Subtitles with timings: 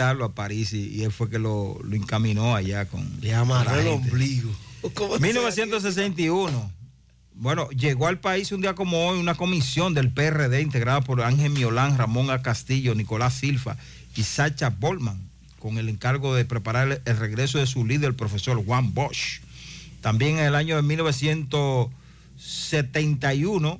[0.00, 3.06] a París y, y él fue que lo, lo encaminó allá con.
[3.20, 4.50] Le amarró el ombligo.
[4.94, 6.72] ¿Cómo se 1961.
[7.34, 11.50] Bueno, llegó al país un día como hoy una comisión del PRD integrada por Ángel
[11.50, 12.40] Miolán, Ramón A.
[12.40, 13.76] Castillo, Nicolás Silva
[14.16, 15.28] y Sacha Bolman,
[15.58, 19.42] con el encargo de preparar el, el regreso de su líder, el profesor Juan Bosch.
[20.00, 23.78] También en el año de 1971,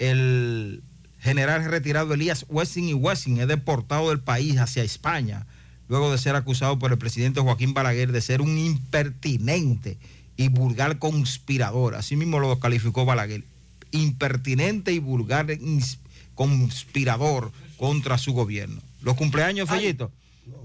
[0.00, 0.82] el
[1.26, 5.46] general retirado Elías Wessing y Wessing es deportado del país hacia España,
[5.88, 9.98] luego de ser acusado por el presidente Joaquín Balaguer de ser un impertinente
[10.36, 11.96] y vulgar conspirador.
[11.96, 13.44] Así mismo lo calificó Balaguer.
[13.90, 15.46] Impertinente y vulgar
[16.34, 18.80] conspirador contra su gobierno.
[19.02, 20.10] Los cumpleaños, Fellito.
[20.46, 20.56] No.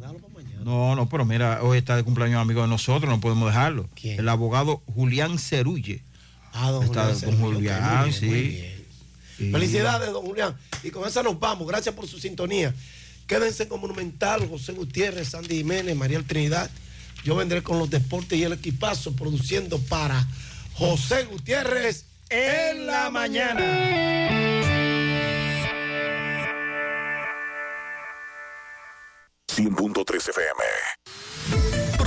[0.63, 3.89] No, no, pero mira, hoy está de cumpleaños amigo de nosotros, no podemos dejarlo.
[3.95, 4.19] ¿Quién?
[4.19, 6.03] El abogado Julián Cerulle.
[6.53, 7.21] Ah, don Está Julián.
[7.25, 8.25] con ok, Julián, muy bien, sí.
[8.27, 8.80] muy bien.
[9.41, 9.51] Sí.
[9.51, 10.55] Felicidades, don Julián.
[10.83, 11.67] Y con esa nos vamos.
[11.67, 12.73] Gracias por su sintonía.
[13.25, 16.69] Quédense con Monumental, José Gutiérrez, Sandy Jiménez, María Trinidad.
[17.23, 20.27] Yo vendré con los deportes y el equipazo produciendo para
[20.73, 24.61] José Gutiérrez En la mañana.
[29.47, 31.80] 100.3 FM.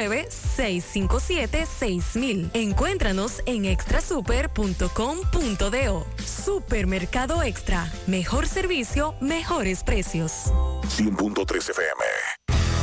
[0.00, 2.50] 809-657-6000.
[2.54, 6.06] Encuéntranos en extrasuper.com.do.
[6.24, 7.92] Supermercado Extra.
[8.06, 10.52] Mejor servicio, mejores precios.
[10.96, 12.04] 100.3 FM.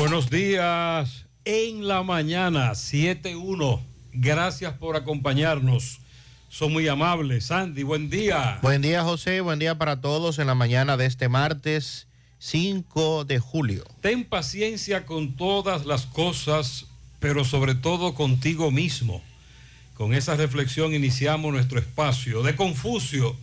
[0.00, 3.82] Buenos días en la mañana, 7-1.
[4.14, 6.00] Gracias por acompañarnos.
[6.48, 7.44] Son muy amables.
[7.44, 8.60] Sandy, buen día.
[8.62, 9.42] Buen día, José.
[9.42, 12.06] Buen día para todos en la mañana de este martes
[12.38, 13.84] 5 de julio.
[14.00, 16.86] Ten paciencia con todas las cosas,
[17.18, 19.22] pero sobre todo contigo mismo.
[19.92, 23.36] Con esa reflexión iniciamos nuestro espacio de Confucio.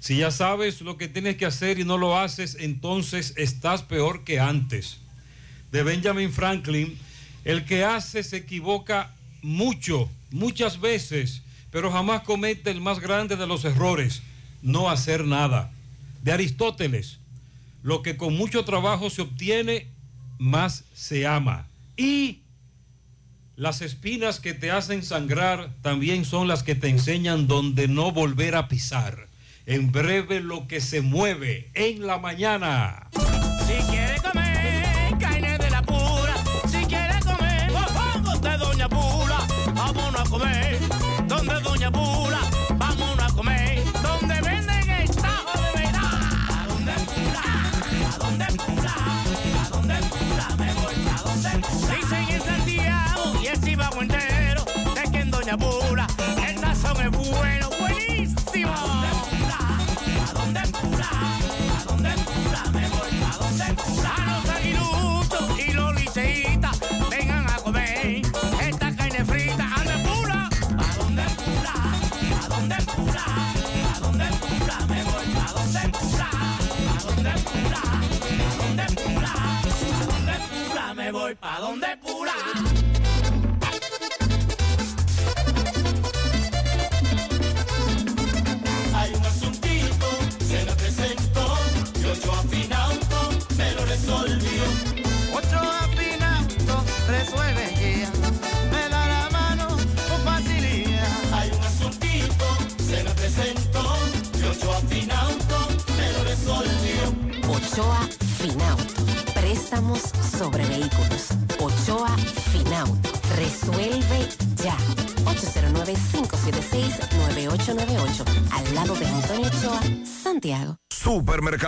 [0.00, 4.24] Si ya sabes lo que tienes que hacer y no lo haces, entonces estás peor
[4.24, 5.00] que antes.
[5.72, 6.98] De Benjamin Franklin,
[7.44, 13.46] el que hace se equivoca mucho, muchas veces, pero jamás comete el más grande de
[13.46, 14.22] los errores,
[14.62, 15.70] no hacer nada.
[16.22, 17.18] De Aristóteles,
[17.82, 19.86] lo que con mucho trabajo se obtiene,
[20.38, 21.66] más se ama.
[21.96, 22.40] Y
[23.56, 28.54] las espinas que te hacen sangrar también son las que te enseñan dónde no volver
[28.54, 29.26] a pisar.
[29.66, 33.08] En breve lo que se mueve en la mañana.
[55.48, 56.06] Doña Pula
[56.46, 58.70] el sazón es bueno, buenísimo.
[58.70, 58.84] ¿A
[60.34, 60.60] dónde?
[60.60, 62.10] ¿A dónde?
[62.10, 64.12] ¿A dónde Pula?
[64.14, 64.92] A dónde los
[65.56, 65.72] y
[67.30, 68.22] a comer.
[68.26, 68.52] ¿A
[70.98, 71.22] dónde?
[71.22, 71.64] ¿A dónde?
[72.34, 73.24] ¿A dónde Pula?
[73.94, 74.26] ¿A dónde?
[74.86, 75.78] Me voy a dónde.
[75.78, 76.32] ¿A
[77.04, 77.30] dónde?
[77.30, 77.80] ¿A
[78.66, 78.84] dónde
[80.04, 80.94] dónde?
[80.94, 82.34] Me voy pa' donde Pula.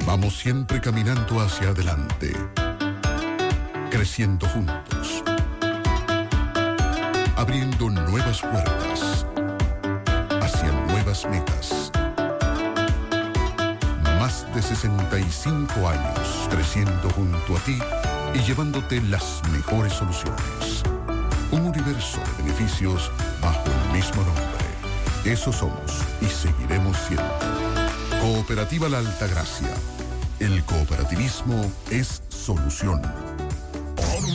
[0.06, 2.36] Vamos siempre caminando hacia adelante,
[3.90, 5.24] creciendo juntos,
[7.38, 9.26] abriendo nuevas puertas
[10.42, 11.92] hacia nuevas metas.
[14.20, 17.80] Más de 65 años creciendo junto a ti
[18.34, 20.84] y llevándote las mejores soluciones.
[21.52, 23.10] Un universo de beneficios
[23.42, 24.44] bajo el mismo nombre.
[25.24, 27.40] Eso somos y seguiremos siendo.
[28.20, 29.70] Cooperativa La Altagracia.
[30.42, 33.00] El cooperativismo es solución.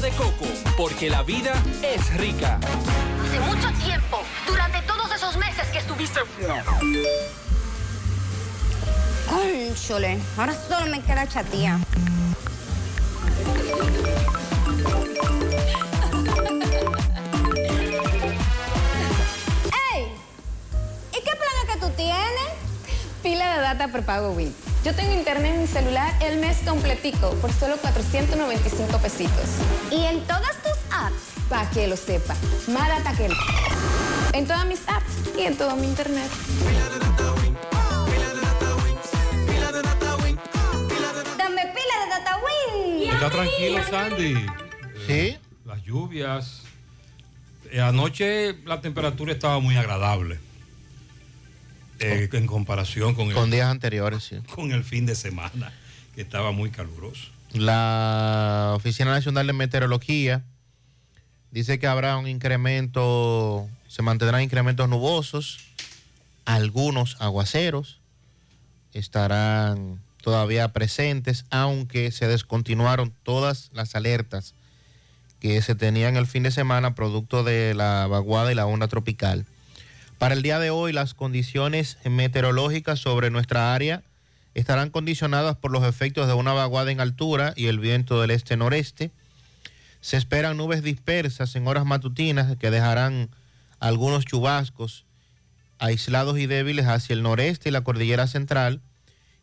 [0.00, 0.46] de coco,
[0.78, 1.52] porque la vida
[1.82, 2.58] es rica.
[3.22, 6.20] Hace mucho tiempo, durante todos esos meses que estuviste...
[9.30, 11.78] Ay, chole, ahora solo me queda chatía.
[19.92, 20.12] ¡Ey!
[21.12, 22.50] ¿Y qué plan es que tú tienes?
[23.22, 24.54] Pila de data prepago Win.
[24.82, 29.58] Yo tengo internet en mi celular el mes completico por solo 495 pesitos.
[29.90, 31.48] ¿Y en todas tus apps?
[31.50, 32.34] Para que lo sepa.
[32.68, 33.28] Más data que...
[34.32, 36.30] En todas mis apps y en todo mi internet.
[41.36, 43.10] Dame pila de data Win.
[43.10, 44.46] Está tranquilo, Sandy.
[45.06, 45.38] Sí.
[45.66, 46.62] Las lluvias.
[47.70, 50.38] Eh, anoche la temperatura estaba muy agradable.
[52.00, 54.36] Eh, en comparación con, Con el, días anteriores, sí.
[54.54, 55.72] con el fin de semana,
[56.14, 57.28] que estaba muy caluroso.
[57.52, 60.42] La Oficina Nacional de Meteorología
[61.50, 65.58] dice que habrá un incremento, se mantendrán incrementos nubosos,
[66.44, 68.00] algunos aguaceros
[68.92, 74.54] estarán todavía presentes, aunque se descontinuaron todas las alertas
[75.40, 79.46] que se tenían el fin de semana producto de la vaguada y la onda tropical.
[80.20, 84.02] Para el día de hoy, las condiciones meteorológicas sobre nuestra área
[84.52, 89.12] estarán condicionadas por los efectos de una vaguada en altura y el viento del este-noreste.
[90.02, 93.30] Se esperan nubes dispersas en horas matutinas que dejarán
[93.78, 95.06] algunos chubascos
[95.78, 98.82] aislados y débiles hacia el noreste y la cordillera central.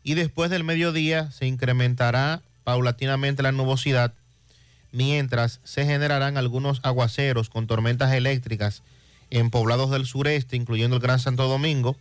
[0.04, 4.14] Y después del mediodía se incrementará paulatinamente la nubosidad,
[4.92, 8.84] mientras se generarán algunos aguaceros con tormentas eléctricas
[9.30, 11.96] en poblados del sureste, incluyendo el Gran Santo Domingo,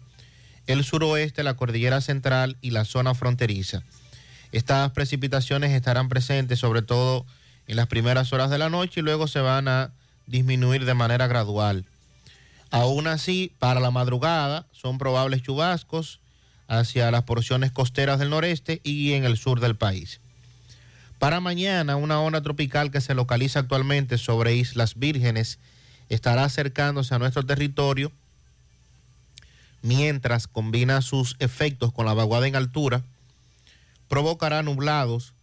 [0.68, 3.84] el suroeste, la cordillera central y la zona fronteriza.
[4.52, 7.26] Estas precipitaciones estarán presentes sobre todo
[7.68, 9.92] en las primeras horas de la noche y luego se van a
[10.26, 11.86] disminuir de manera gradual.
[12.70, 16.20] Aún así, para la madrugada son probables chubascos
[16.68, 20.20] hacia las porciones costeras del noreste y en el sur del país.
[21.18, 25.60] Para mañana, una onda tropical que se localiza actualmente sobre Islas Vírgenes
[26.10, 28.12] estará acercándose a nuestro territorio
[29.82, 33.04] mientras combina sus efectos con la vaguada en altura,
[34.08, 35.34] provocará nublados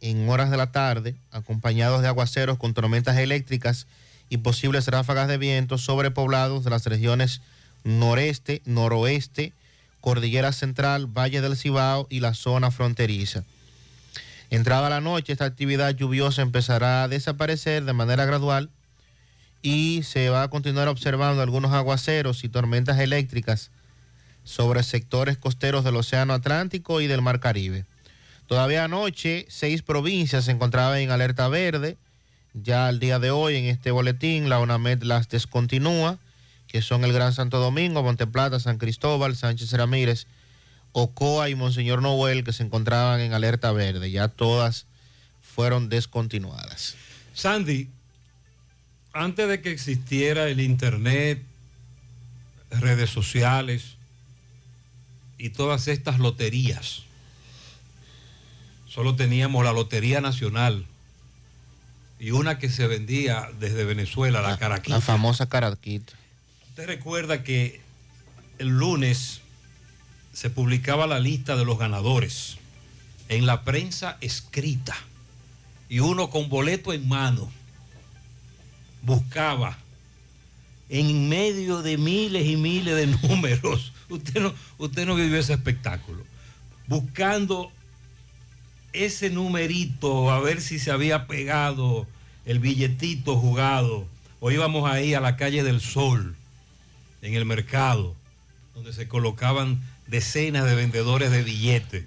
[0.00, 3.86] en horas de la tarde, acompañados de aguaceros con tormentas eléctricas
[4.28, 7.42] y posibles ráfagas de viento sobre poblados de las regiones
[7.84, 9.52] noreste, noroeste,
[10.00, 13.44] cordillera central, Valle del Cibao y la zona fronteriza.
[14.48, 18.70] Entrada la noche, esta actividad lluviosa empezará a desaparecer de manera gradual
[19.62, 23.70] y se va a continuar observando algunos aguaceros y tormentas eléctricas
[24.44, 27.84] sobre sectores costeros del Océano Atlántico y del Mar Caribe.
[28.46, 31.98] Todavía anoche, seis provincias se encontraban en alerta verde.
[32.52, 36.18] Ya al día de hoy, en este boletín, la UNAMED las descontinúa,
[36.66, 40.26] que son el Gran Santo Domingo, Monteplata, San Cristóbal, Sánchez Ramírez,
[40.92, 44.10] Ocoa y Monseñor Noel, que se encontraban en alerta verde.
[44.10, 44.86] Ya todas
[45.40, 46.96] fueron descontinuadas.
[47.34, 47.88] Sandy,
[49.12, 51.42] antes de que existiera el Internet,
[52.70, 53.96] redes sociales
[55.38, 57.02] y todas estas loterías,
[58.88, 60.86] solo teníamos la Lotería Nacional
[62.18, 64.96] y una que se vendía desde Venezuela, la, Caraquita.
[64.96, 66.12] La famosa Caraquita.
[66.68, 67.80] Usted recuerda que
[68.58, 69.40] el lunes
[70.32, 72.58] se publicaba la lista de los ganadores
[73.28, 74.96] en la prensa escrita
[75.88, 77.50] y uno con boleto en mano
[79.02, 79.78] buscaba
[80.88, 83.92] en medio de miles y miles de números.
[84.08, 86.24] Usted no, usted no vivió ese espectáculo.
[86.86, 87.70] Buscando
[88.92, 92.06] ese numerito, a ver si se había pegado
[92.44, 94.06] el billetito jugado.
[94.40, 96.34] O íbamos ahí a la calle del Sol,
[97.20, 98.16] en el mercado,
[98.74, 102.04] donde se colocaban decenas de vendedores de billetes.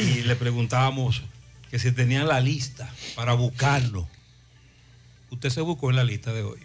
[0.00, 1.22] Y le preguntábamos
[1.70, 4.08] que si tenían la lista para buscarlo.
[5.30, 6.58] Usted se buscó en la lista de hoy.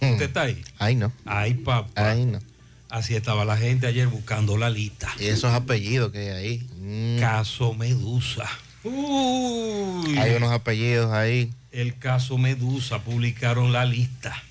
[0.00, 0.62] ¿Usted está ahí?
[0.78, 1.12] Ay, no.
[1.24, 2.10] Ay, papá.
[2.10, 2.38] Ay, no.
[2.88, 5.08] Así estaba la gente ayer buscando la lista.
[5.18, 6.68] Y esos apellidos que hay ahí.
[6.78, 7.20] Mm.
[7.20, 8.46] Caso Medusa.
[8.84, 10.18] Uy.
[10.18, 11.50] Hay unos apellidos ahí.
[11.70, 14.42] El caso Medusa publicaron la lista.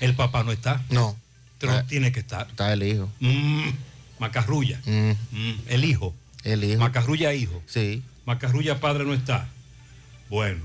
[0.00, 0.82] El papá no está.
[0.90, 1.16] No.
[1.58, 1.84] Pero Ah.
[1.88, 2.46] tiene que estar.
[2.50, 3.08] Está el hijo.
[3.20, 3.70] Mm,
[4.18, 4.80] Macarrulla.
[4.84, 5.10] Mm.
[5.30, 6.14] Mm, el hijo.
[6.44, 6.78] El hijo.
[6.80, 7.62] Macarrulla hijo.
[7.66, 8.02] Sí.
[8.26, 9.48] Macarrulla padre no está.
[10.28, 10.60] Bueno.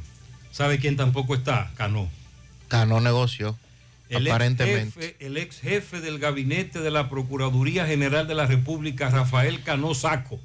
[0.57, 1.69] ¿Sabe quién tampoco está?
[1.75, 2.09] Cano.
[2.67, 3.55] Ganó negocio.
[4.09, 4.99] El ex, aparentemente.
[4.99, 9.93] jefe, el ex jefe del gabinete de la Procuraduría General de la República, Rafael Cano
[9.93, 10.39] Saco,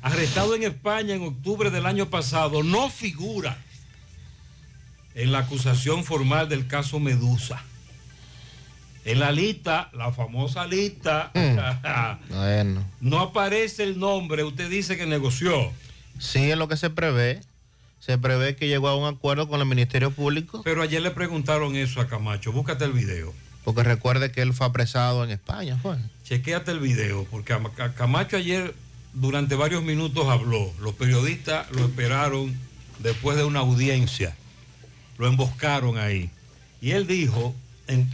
[0.00, 3.58] arrestado en España en octubre del año pasado, no figura
[5.16, 7.64] en la acusación formal del caso Medusa.
[9.04, 11.32] En la lista, la famosa lista,
[12.28, 12.84] Bueno.
[13.00, 15.72] no aparece el nombre, usted dice que negoció.
[16.20, 17.40] Sí, es lo que se prevé.
[18.00, 20.62] Se prevé que llegó a un acuerdo con el Ministerio Público.
[20.64, 23.32] Pero ayer le preguntaron eso a Camacho, búscate el video.
[23.64, 25.96] Porque recuerde que él fue apresado en España, fue.
[26.24, 28.74] Chequéate el video, porque Ca- Camacho ayer
[29.12, 30.72] durante varios minutos habló.
[30.80, 32.54] Los periodistas lo esperaron
[33.00, 34.34] después de una audiencia.
[35.18, 36.30] Lo emboscaron ahí.
[36.80, 37.54] Y él dijo,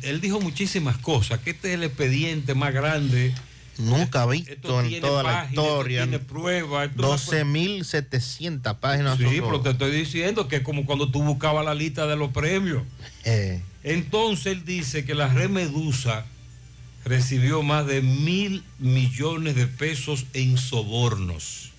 [0.02, 3.32] él dijo muchísimas cosas, que este es el expediente más grande.
[3.78, 6.02] Nunca Esto visto en toda la páginas, historia.
[6.02, 6.90] tiene pruebas.
[6.90, 9.18] esto es una 12.700 páginas.
[9.18, 12.30] Sí, pero te estoy diciendo que es como cuando tú buscabas la lista de los
[12.32, 12.82] premios.
[13.24, 16.24] Eh, Entonces él dice que la red Medusa
[17.04, 21.70] recibió más de mil millones de pesos en sobornos,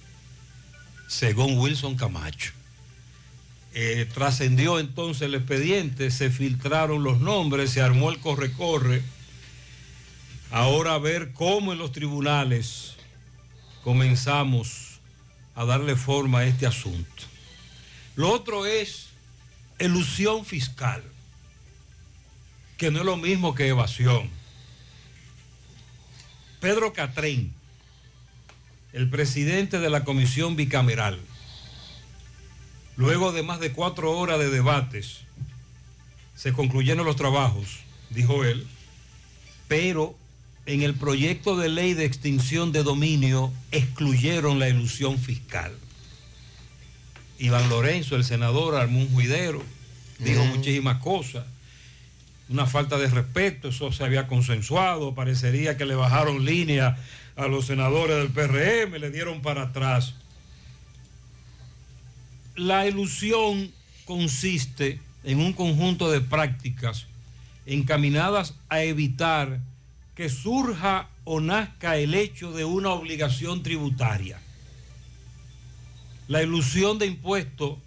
[1.08, 2.52] según Wilson Camacho.
[3.74, 9.04] Eh, trascendió entonces el expediente, se filtraron los nombres, se armó el corre-corre.
[10.52, 12.96] Ahora a ver cómo en los tribunales
[13.84, 15.00] comenzamos
[15.56, 17.24] a darle forma a este asunto.
[18.16, 19.08] Lo otro es
[19.78, 21.04] elusión fiscal,
[22.78, 24.30] que no es lo mismo que evasión.
[26.60, 27.54] Pedro Catrén,
[28.94, 31.20] el presidente de la comisión bicameral,
[32.96, 35.20] luego de más de cuatro horas de debates,
[36.36, 38.66] se concluyeron los trabajos, dijo él,
[39.68, 40.16] pero
[40.68, 45.72] en el proyecto de ley de extinción de dominio excluyeron la ilusión fiscal.
[47.40, 49.64] Iván Lorenzo, el senador, armó un juidero,
[50.20, 50.50] dijo Mm.
[50.50, 51.46] muchísimas cosas,
[52.50, 56.98] una falta de respeto, eso se había consensuado, parecería que le bajaron línea
[57.38, 60.16] a los senadores del PRM, le dieron para atrás.
[62.56, 63.72] La ilusión
[64.04, 67.06] consiste en un conjunto de prácticas
[67.66, 69.60] encaminadas a evitar
[70.18, 74.40] que surja o nazca el hecho de una obligación tributaria.
[76.28, 77.78] La ilusión de impuesto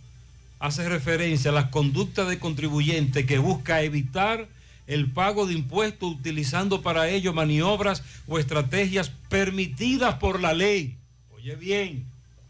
[0.60, 4.46] hace referencia a las conductas de contribuyente que busca evitar
[4.86, 10.98] el pago de impuestos utilizando para ello maniobras o estrategias permitidas por la ley.
[11.34, 12.06] Oye bien,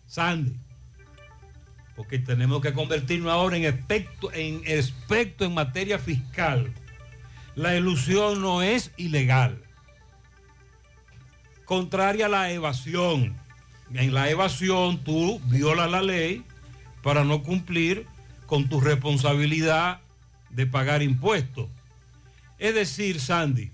[0.06, 0.56] Sandy,
[1.96, 6.70] porque tenemos que convertirnos ahora en experto en, en materia fiscal.
[7.54, 9.62] La ilusión no es ilegal.
[11.70, 13.32] Contraria a la evasión.
[13.94, 16.44] En la evasión tú violas la ley
[17.00, 18.08] para no cumplir
[18.46, 20.00] con tu responsabilidad
[20.48, 21.68] de pagar impuestos.
[22.58, 23.70] Es decir, Sandy,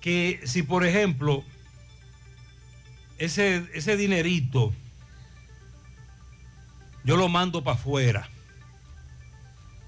[0.00, 1.42] que si por ejemplo
[3.18, 4.72] ese, ese dinerito
[7.02, 8.30] yo lo mando para afuera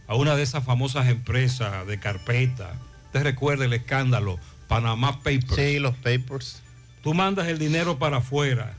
[0.09, 2.73] a una de esas famosas empresas de carpeta.
[3.13, 4.41] ¿Te recuerda el escándalo?
[4.71, 5.57] Panamá Papers.
[5.57, 6.63] Sí, los papers.
[7.03, 8.73] Tú mandas el dinero para afuera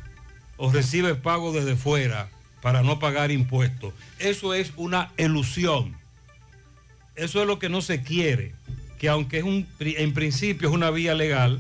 [0.56, 2.30] o recibes pago desde fuera
[2.62, 3.94] para no pagar impuestos.
[4.18, 5.98] Eso es una ilusión.
[7.18, 8.54] Eso es lo que no se quiere.
[9.00, 11.60] Que aunque es un, en principio es una vía legal,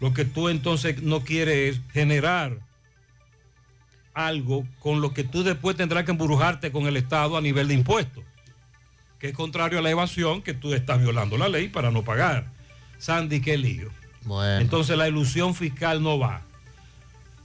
[0.00, 2.58] lo que tú entonces no quieres es generar
[4.14, 7.74] algo con lo que tú después tendrás que embrujarte con el Estado a nivel de
[7.74, 8.24] impuestos,
[9.20, 12.53] que es contrario a la evasión, que tú estás violando la ley para no pagar.
[13.04, 13.90] Sandy, qué lío.
[14.24, 14.60] Bueno.
[14.62, 16.40] Entonces la ilusión fiscal no va,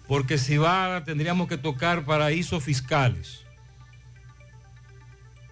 [0.08, 3.42] porque si va tendríamos que tocar paraísos fiscales.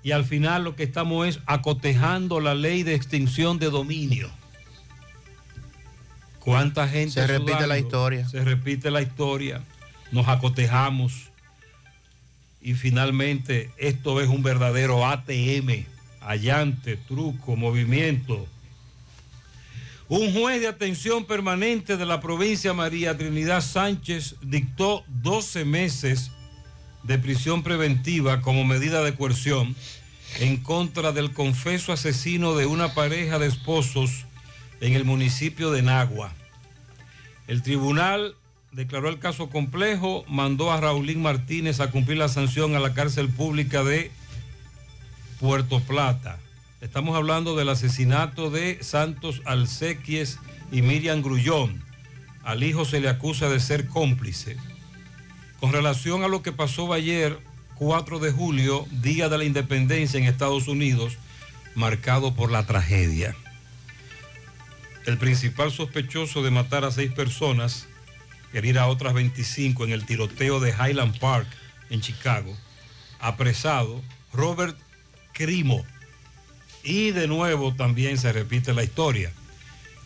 [0.03, 4.29] y al final lo que estamos es acotejando la ley de extinción de dominio.
[6.39, 7.67] ¿Cuánta gente Se repite sudando?
[7.67, 8.29] la historia.
[8.29, 9.61] Se repite la historia,
[10.13, 11.29] nos acotejamos
[12.61, 15.83] y finalmente esto es un verdadero ATM,
[16.21, 18.47] allante, truco, movimiento.
[20.09, 26.31] Un juez de atención permanente de la provincia María Trinidad Sánchez dictó 12 meses
[27.03, 29.75] de prisión preventiva como medida de coerción
[30.39, 34.25] en contra del confeso asesino de una pareja de esposos
[34.79, 36.31] en el municipio de Nagua.
[37.47, 38.35] El tribunal
[38.71, 43.27] declaró el caso complejo, mandó a Raulín Martínez a cumplir la sanción a la cárcel
[43.27, 44.11] pública de
[45.41, 46.39] Puerto Plata.
[46.79, 50.37] Estamos hablando del asesinato de Santos Alcequies
[50.71, 51.83] y Miriam Grullón.
[52.43, 54.57] Al hijo se le acusa de ser cómplice.
[55.59, 57.39] Con relación a lo que pasó ayer,
[57.75, 61.17] 4 de julio, Día de la Independencia en Estados Unidos,
[61.73, 63.35] marcado por la tragedia.
[65.07, 67.87] El principal sospechoso de matar a seis personas,
[68.53, 71.47] herir a otras 25 en el tiroteo de Highland Park
[71.89, 72.55] en Chicago,
[73.19, 74.77] apresado, Robert
[75.33, 75.83] Crimo.
[76.87, 79.33] Y de nuevo también se repite la historia.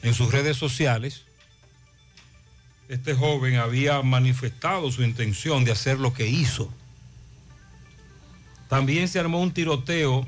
[0.02, 1.26] En sus redes sociales,
[2.90, 6.74] este joven había manifestado su intención de hacer lo que hizo.
[8.68, 10.28] También se armó un tiroteo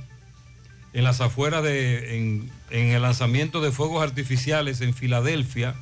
[0.94, 5.74] en las afueras de, en, en el lanzamiento de fuegos artificiales en Filadelfia.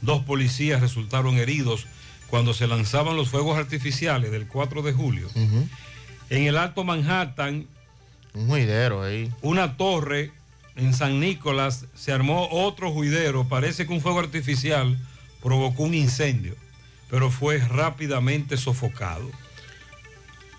[0.00, 1.86] Dos policías resultaron heridos
[2.28, 5.28] cuando se lanzaban los fuegos artificiales del 4 de julio.
[6.30, 7.66] En el Alto Manhattan,
[8.34, 9.32] Un juidero ahí.
[9.42, 10.32] una torre
[10.76, 13.48] en San Nicolás se armó otro juidero.
[13.48, 14.96] Parece que un fuego artificial
[15.42, 16.54] provocó un incendio,
[17.10, 19.30] pero fue rápidamente sofocado.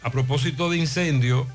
[0.04, 1.48] A propósito de incendio,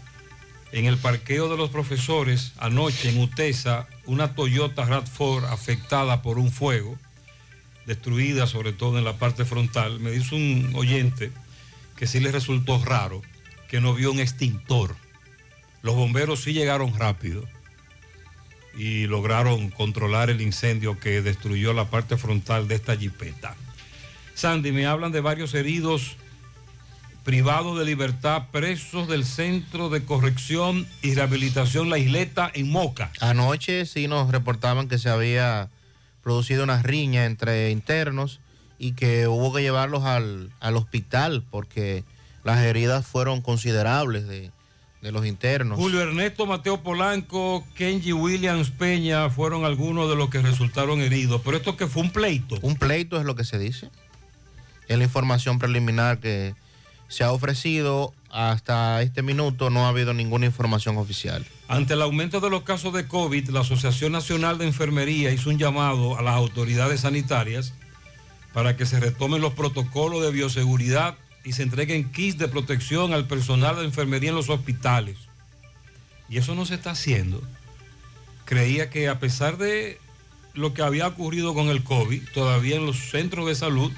[0.73, 6.51] en el parqueo de los profesores, anoche en Utesa, una Toyota RAV4 afectada por un
[6.51, 6.99] fuego,
[7.87, 11.31] destruida sobre todo en la parte frontal, me dice un oyente
[11.97, 13.23] que sí le resultó raro
[13.69, 14.97] que no vio un extintor.
[15.87, 17.45] Los bomberos sí llegaron rápido
[18.77, 23.55] y lograron controlar el incendio que destruyó la parte frontal de esta jipeta.
[24.35, 26.17] Sandy, me hablan de varios heridos
[27.23, 33.13] privados de libertad, presos del Centro de Corrección y Rehabilitación La Isleta en Moca.
[33.21, 35.71] Anoche sí nos reportaban que se había
[36.21, 38.41] producido una riña entre internos
[38.77, 42.03] y que hubo que llevarlos al, al hospital porque
[42.43, 44.51] las heridas fueron considerables de,
[45.03, 45.79] de los internos.
[45.79, 51.43] Julio Ernesto Mateo Polanco, Kenji Williams Peña fueron algunos de los que resultaron heridos.
[51.45, 52.59] Pero esto que fue un pleito.
[52.63, 53.91] Un pleito es lo que se dice.
[54.89, 56.55] Es la información preliminar que
[57.09, 58.13] se ha ofrecido.
[58.31, 61.47] Hasta este minuto no ha habido ninguna información oficial.
[61.69, 65.59] Ante el aumento de los casos de COVID, la Asociación Nacional de Enfermería hizo un
[65.59, 67.73] llamado a las autoridades sanitarias
[68.53, 73.29] para que se retomen los protocolos de bioseguridad y se entreguen kits de protección al
[73.29, 75.17] personal de enfermería en los hospitales.
[76.29, 77.41] Y eso no se está haciendo.
[78.45, 80.01] Creía que a pesar de
[80.55, 83.93] lo que había ocurrido con el COVID, todavía en los centros de salud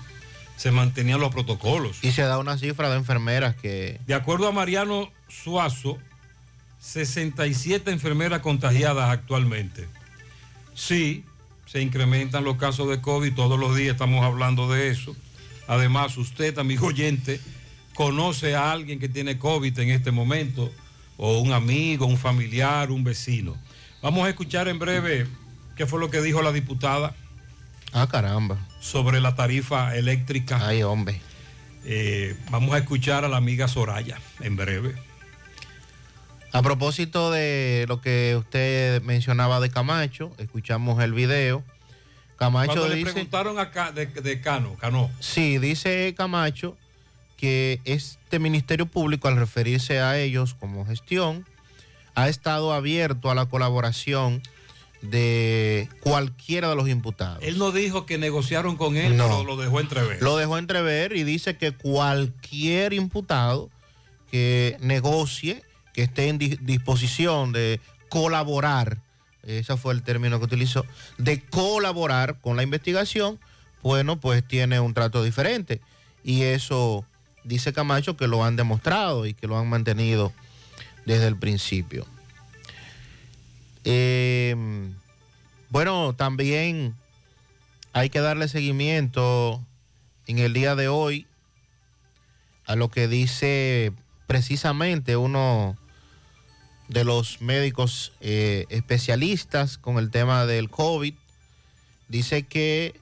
[0.56, 1.96] se mantenían los protocolos.
[2.02, 3.98] Y se da una cifra de enfermeras que...
[4.06, 5.96] De acuerdo a Mariano Suazo,
[6.80, 9.88] 67 enfermeras contagiadas actualmente.
[10.74, 11.24] Sí,
[11.64, 15.16] se incrementan los casos de COVID, todos los días estamos hablando de eso.
[15.68, 17.40] Además, usted, amigo oyente,
[17.94, 20.72] conoce a alguien que tiene COVID en este momento,
[21.18, 23.54] o un amigo, un familiar, un vecino.
[24.02, 25.26] Vamos a escuchar en breve
[25.76, 27.14] qué fue lo que dijo la diputada.
[27.92, 28.58] Ah, caramba.
[28.80, 30.66] Sobre la tarifa eléctrica.
[30.66, 31.20] Ay, hombre.
[31.84, 34.94] Eh, vamos a escuchar a la amiga Soraya en breve.
[36.52, 41.62] A propósito de lo que usted mencionaba de Camacho, escuchamos el video.
[42.38, 43.12] Camacho Cuando le dice...
[43.12, 46.76] preguntaron acá de, de Cano, Cano, Sí, dice Camacho
[47.36, 51.44] que este Ministerio Público, al referirse a ellos como gestión,
[52.14, 54.42] ha estado abierto a la colaboración
[55.02, 57.38] de cualquiera de los imputados.
[57.42, 59.24] él no dijo que negociaron con él, No.
[59.28, 60.20] pero lo dejó entrever.
[60.22, 63.70] Lo dejó entrever y dice que cualquier imputado
[64.32, 65.62] que negocie,
[65.94, 68.98] que esté en di- disposición de colaborar,
[69.48, 70.84] ese fue el término que utilizó,
[71.16, 73.38] de colaborar con la investigación,
[73.82, 75.80] bueno, pues tiene un trato diferente.
[76.22, 77.04] Y eso
[77.44, 80.32] dice Camacho que lo han demostrado y que lo han mantenido
[81.06, 82.06] desde el principio.
[83.84, 84.54] Eh,
[85.70, 86.94] bueno, también
[87.92, 89.64] hay que darle seguimiento
[90.26, 91.26] en el día de hoy
[92.66, 93.92] a lo que dice
[94.26, 95.78] precisamente uno
[96.88, 101.14] de los médicos eh, especialistas con el tema del COVID.
[102.08, 102.98] Dice que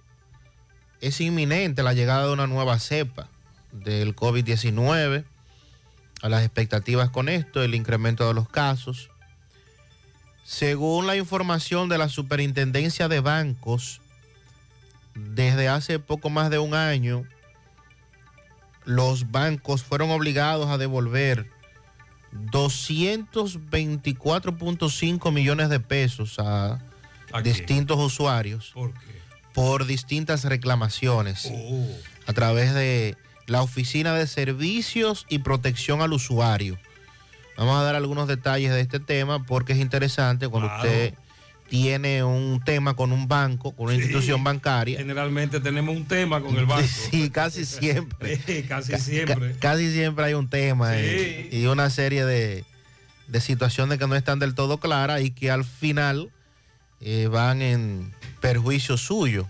[1.01, 3.29] es inminente la llegada de una nueva cepa
[3.73, 5.25] del COVID-19.
[6.23, 9.11] A las expectativas con esto, el incremento de los casos.
[10.45, 14.01] Según la información de la Superintendencia de Bancos,
[15.15, 17.25] desde hace poco más de un año,
[18.85, 21.51] los bancos fueron obligados a devolver
[22.51, 26.81] 224.5 millones de pesos a,
[27.43, 29.01] distintos usuarios ¿Por qué?
[29.53, 31.87] por distintas reclamaciones Oh.
[32.27, 36.79] a través de la Oficina de Servicios y Protección al Usuario.
[37.57, 40.83] Vamos a dar algunos detalles de este tema porque es interesante cuando Claro.
[40.83, 41.15] usted
[41.69, 44.01] tiene un tema con un banco, con una Sí.
[44.03, 44.99] institución bancaria.
[44.99, 46.87] Generalmente tenemos un tema con el banco.
[47.11, 48.39] Sí, casi siempre.
[48.69, 49.53] Casi Ca- siempre.
[49.55, 51.49] ca- casi siempre hay un tema Sí.
[51.51, 52.65] y una serie de,
[53.29, 56.31] de situaciones que no están del todo claras y que al final
[57.01, 59.49] eh, van en perjuicio suyo.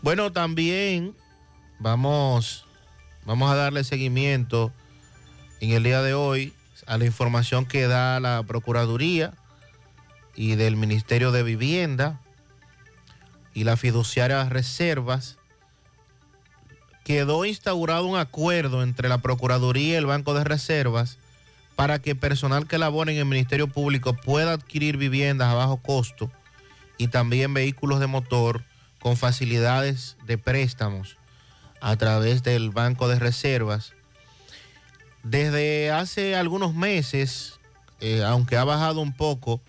[0.00, 1.14] Bueno, también
[1.80, 2.64] vamos,
[3.26, 4.72] vamos a darle seguimiento
[5.60, 6.52] en el día de hoy
[6.86, 9.34] a la información que da la Procuraduría
[10.38, 12.20] y del Ministerio de Vivienda
[13.54, 15.36] y la fiduciaria Reservas
[17.02, 21.18] quedó instaurado un acuerdo entre la Procuraduría y el Banco de Reservas
[21.74, 26.30] para que personal que labore en el Ministerio Público pueda adquirir viviendas a bajo costo
[26.98, 28.62] y también vehículos de motor
[29.00, 31.16] con facilidades de préstamos
[31.80, 33.92] a través del Banco de Reservas.
[35.24, 37.58] Desde hace algunos meses,
[37.98, 39.60] eh, aunque ha bajado un poco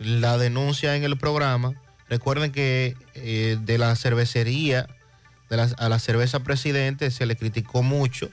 [0.00, 1.74] la denuncia en el programa,
[2.08, 4.86] recuerden que eh, de la cervecería,
[5.48, 8.30] de la- a la cerveza presidente se le criticó mucho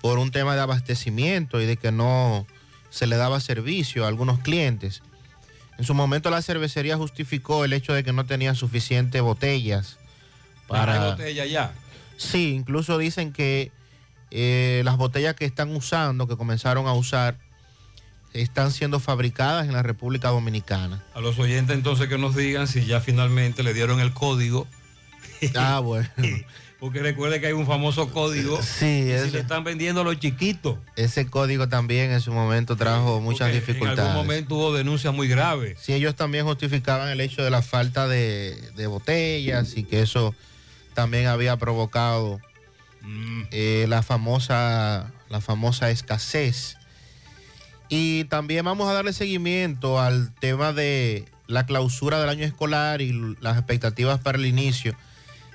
[0.00, 2.46] por un tema de abastecimiento y de que no
[2.90, 5.02] se le daba servicio a algunos clientes.
[5.78, 9.98] En su momento la cervecería justificó el hecho de que no tenía suficientes botellas
[10.66, 10.92] Para...
[10.94, 11.10] para...
[11.12, 11.72] botella ya.
[12.16, 13.70] Sí, incluso dicen que
[14.30, 17.38] eh, las botellas que están usando, que comenzaron a usar,
[18.34, 21.02] están siendo fabricadas en la República Dominicana.
[21.14, 24.66] A los oyentes entonces que nos digan si ya finalmente le dieron el código.
[25.56, 26.08] Ah, bueno.
[26.80, 28.60] Porque recuerde que hay un famoso código.
[28.60, 30.78] Sí, y si ese- le están vendiendo a los chiquitos.
[30.96, 34.00] Ese código también en su momento trajo muchas Porque En dificultades.
[34.10, 35.78] algún momento hubo denuncias muy graves.
[35.80, 40.34] Sí, ellos también justificaban el hecho de la falta de, de botellas y que eso
[40.92, 42.40] también había provocado
[43.52, 46.76] eh, la famosa la famosa escasez.
[47.94, 53.12] Y también vamos a darle seguimiento al tema de la clausura del año escolar y
[53.42, 54.96] las expectativas para el inicio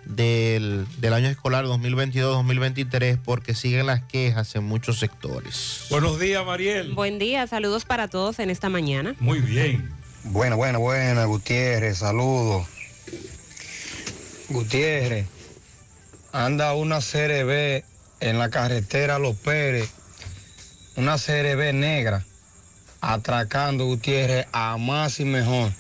[0.06, 5.88] del, del año escolar 2022-2023 porque siguen las quejas en muchos sectores.
[5.90, 6.94] Buenos días, Mariel.
[6.94, 9.16] Buen día, saludos para todos en esta mañana.
[9.20, 9.90] Muy bien.
[10.26, 12.68] Buena, buena, buena, Gutiérrez, saludos.
[14.50, 15.26] Gutiérrez,
[16.32, 17.84] anda una CRB
[18.20, 19.90] en la carretera Los Pérez,
[20.98, 22.26] una CRB negra,
[23.02, 25.72] atracando Gutiérrez a más y mejor.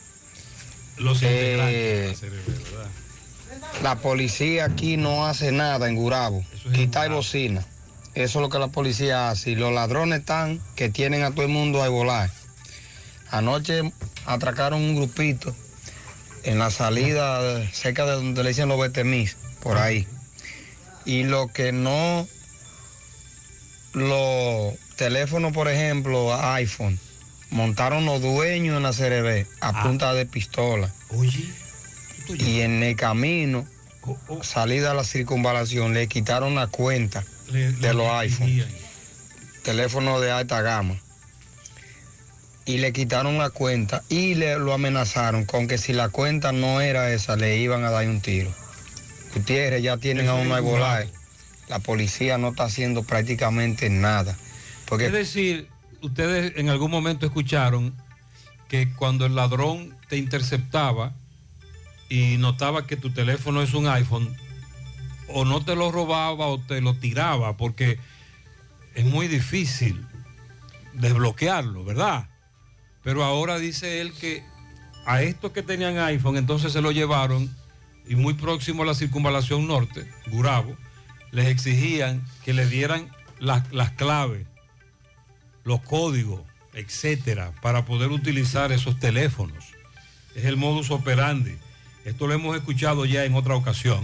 [0.97, 2.89] Los Eh, integrantes de la CRB, ¿verdad?
[3.83, 7.65] La policía aquí no hace nada en Gurabo, quitar bocina.
[8.15, 9.51] Eso es lo que la policía hace.
[9.51, 12.31] Y los ladrones están que tienen a todo el mundo a volar.
[13.29, 13.91] Anoche
[14.25, 15.55] atracaron un grupito
[16.43, 20.07] en la salida cerca de donde le dicen los Betemis, por ahí.
[21.05, 22.27] Y lo que no,
[23.93, 26.99] los teléfonos, por ejemplo, iPhone,
[27.51, 30.91] montaron los dueños en la CRB a punta de pistola.
[31.09, 31.45] Oye.
[32.27, 33.65] Y en el camino,
[34.41, 38.65] salida a la circunvalación, le quitaron la cuenta de los iPhones,
[39.63, 40.97] teléfono de alta gama.
[42.65, 46.81] Y le quitaron la cuenta y le lo amenazaron con que si la cuenta no
[46.81, 48.53] era esa, le iban a dar un tiro.
[49.33, 51.07] Gutiérrez ya tienen Eso a a volar.
[51.69, 54.37] La policía no está haciendo prácticamente nada.
[54.91, 55.69] Es decir,
[56.01, 57.93] ustedes en algún momento escucharon
[58.67, 61.13] que cuando el ladrón te interceptaba
[62.09, 64.33] y notaba que tu teléfono es un iPhone,
[65.29, 67.99] o no te lo robaba o te lo tiraba, porque
[68.95, 70.05] es muy difícil
[70.93, 72.29] desbloquearlo, ¿verdad?
[73.03, 74.43] Pero ahora dice él que
[75.05, 77.53] a estos que tenían iPhone, entonces se lo llevaron
[78.07, 80.75] y muy próximo a la circunvalación norte, Gurabo,
[81.31, 84.47] les exigían que le dieran las, las claves,
[85.67, 86.39] los códigos,
[86.73, 89.65] etcétera, para poder utilizar esos teléfonos.
[90.33, 91.57] Es el modus operandi.
[92.05, 93.99] Esto lo hemos escuchado ya en otra ocasión.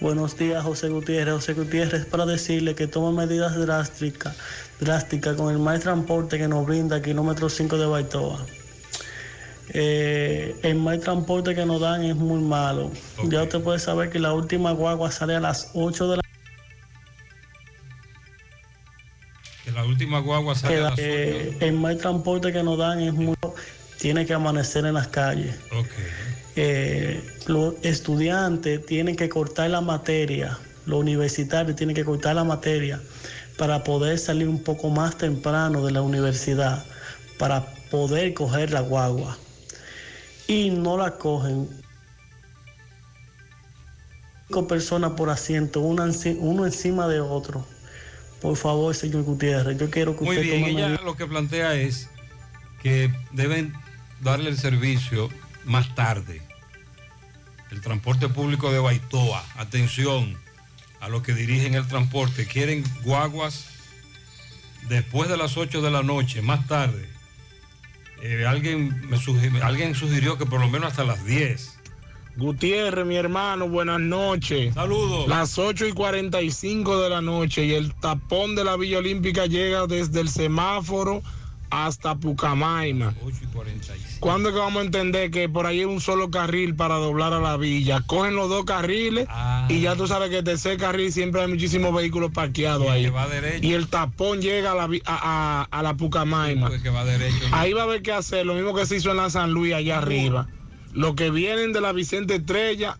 [0.00, 1.34] Buenos días, José Gutiérrez.
[1.34, 4.34] José Gutiérrez, para decirle que toma medidas drásticas,
[4.80, 8.46] drásticas con el mal transporte que nos brinda kilómetro 5 de Baitoa.
[9.74, 12.90] Eh, el mal transporte que nos dan es muy malo.
[13.24, 16.25] Ya usted puede saber que la última guagua sale a las 8 de la
[19.96, 23.14] última guagua sale que a la- las eh, el mal transporte que nos dan es
[23.14, 23.34] muy
[23.98, 25.54] tiene que amanecer en las calles.
[26.54, 33.00] Eh, los estudiantes tienen que cortar la materia, los universitarios tienen que cortar la materia
[33.56, 36.84] para poder salir un poco más temprano de la universidad,
[37.38, 39.38] para poder coger la guagua.
[40.46, 41.68] Y no la cogen.
[44.48, 47.66] Cinco personas por asiento, uno encima de otro.
[48.40, 51.74] Por favor, señor Gutiérrez, yo quiero que Muy usted bien, tome ella lo que plantea
[51.74, 52.08] es
[52.82, 53.72] que deben
[54.20, 55.30] darle el servicio
[55.64, 56.42] más tarde.
[57.70, 60.36] El transporte público de Baitoa, atención
[61.00, 63.66] a los que dirigen el transporte, quieren guaguas
[64.88, 67.08] después de las 8 de la noche, más tarde.
[68.22, 69.18] Eh, alguien, me
[69.62, 71.75] alguien sugirió que por lo menos hasta las 10.
[72.36, 74.74] Gutiérrez, mi hermano, buenas noches.
[74.74, 75.26] Saludos.
[75.26, 79.86] Las 8 y 45 de la noche y el tapón de la Villa Olímpica llega
[79.86, 81.22] desde el semáforo
[81.70, 83.14] hasta Pucamaima.
[83.24, 84.16] 8 y 45.
[84.20, 87.32] ¿Cuándo es que vamos a entender que por ahí hay un solo carril para doblar
[87.32, 88.02] a la villa?
[88.06, 89.26] Cogen los dos carriles
[89.70, 93.06] y ya tú sabes que el tercer carril siempre hay muchísimos vehículos parqueados ahí.
[93.62, 96.68] Y el tapón llega a la, a, a- a la Pucamaima.
[96.68, 97.46] Va derecho.
[97.52, 99.72] Ahí va a haber que hacer lo mismo que se hizo en la San Luis
[99.74, 100.46] allá arriba.
[100.96, 102.98] Los que vienen de la Vicente Estrella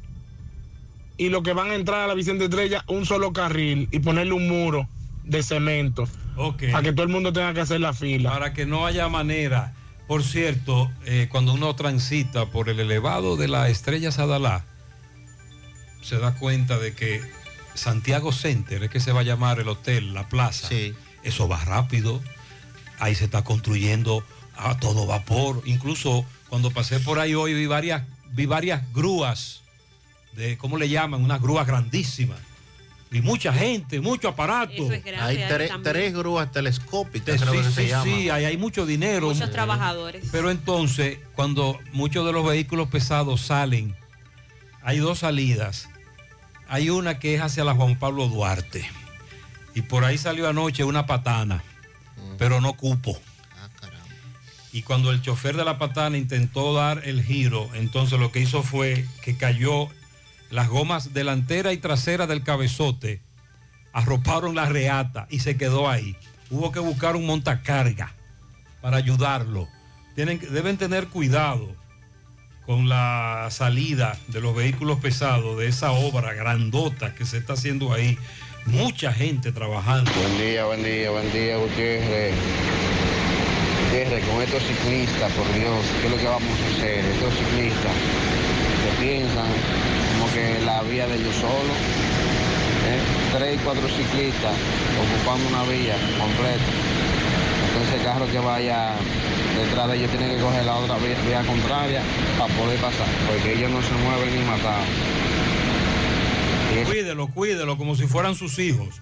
[1.16, 4.34] y los que van a entrar a la Vicente Estrella, un solo carril y ponerle
[4.34, 4.86] un muro
[5.24, 6.06] de cemento.
[6.36, 6.64] Ok.
[6.72, 8.30] Para que todo el mundo tenga que hacer la fila.
[8.30, 9.72] Para que no haya manera.
[10.08, 14.66] Por cierto, eh, cuando uno transita por el elevado de la Estrella Sadalá,
[16.02, 17.22] se da cuenta de que
[17.72, 20.68] Santiago Center es que se va a llamar el hotel, la plaza.
[21.22, 22.20] Eso va rápido.
[22.98, 24.22] Ahí se está construyendo
[24.54, 25.62] a todo vapor.
[25.64, 29.62] Incluso cuando pasé por ahí hoy vi varias, vi varias grúas
[30.32, 31.22] de, ¿cómo le llaman?
[31.22, 32.38] Unas grúas grandísimas.
[33.12, 34.88] Y mucha gente, mucho aparato.
[35.20, 38.04] Hay tres, tres grúas telescópicas, creo Sí, que sí, se llama.
[38.04, 39.28] sí, ahí hay mucho dinero.
[39.28, 40.26] Muchos trabajadores.
[40.32, 43.94] Pero entonces, cuando muchos de los vehículos pesados salen,
[44.82, 45.88] hay dos salidas.
[46.68, 48.84] Hay una que es hacia la Juan Pablo Duarte.
[49.74, 51.62] Y por ahí salió anoche una patana,
[52.38, 53.18] pero no cupo.
[54.76, 58.62] Y cuando el chofer de la patana intentó dar el giro, entonces lo que hizo
[58.62, 59.88] fue que cayó
[60.50, 63.22] las gomas delantera y trasera del cabezote,
[63.94, 66.14] arroparon la reata y se quedó ahí.
[66.50, 68.12] Hubo que buscar un montacarga
[68.82, 69.66] para ayudarlo.
[70.14, 71.74] Tienen, deben tener cuidado
[72.66, 77.94] con la salida de los vehículos pesados de esa obra grandota que se está haciendo
[77.94, 78.18] ahí.
[78.66, 80.12] Mucha gente trabajando.
[80.12, 82.34] Buen día, buen día, buen día, Gutiérrez.
[83.96, 87.02] Con estos ciclistas, por Dios, ¿qué es lo que vamos a hacer?
[87.02, 87.94] Estos ciclistas
[88.84, 89.48] que piensan
[90.12, 91.72] como que la vía de ellos solo,
[92.84, 93.00] ¿eh?
[93.32, 94.52] tres cuatro ciclistas
[95.00, 96.68] ocupando una vía completa.
[97.68, 98.92] Entonces el carro que vaya
[99.56, 102.02] detrás de ellos tiene que coger la otra vía, vía contraria
[102.38, 104.88] para poder pasar, porque ellos no se mueven ni matados.
[106.86, 109.00] Cuídelo, cuídelo como si fueran sus hijos.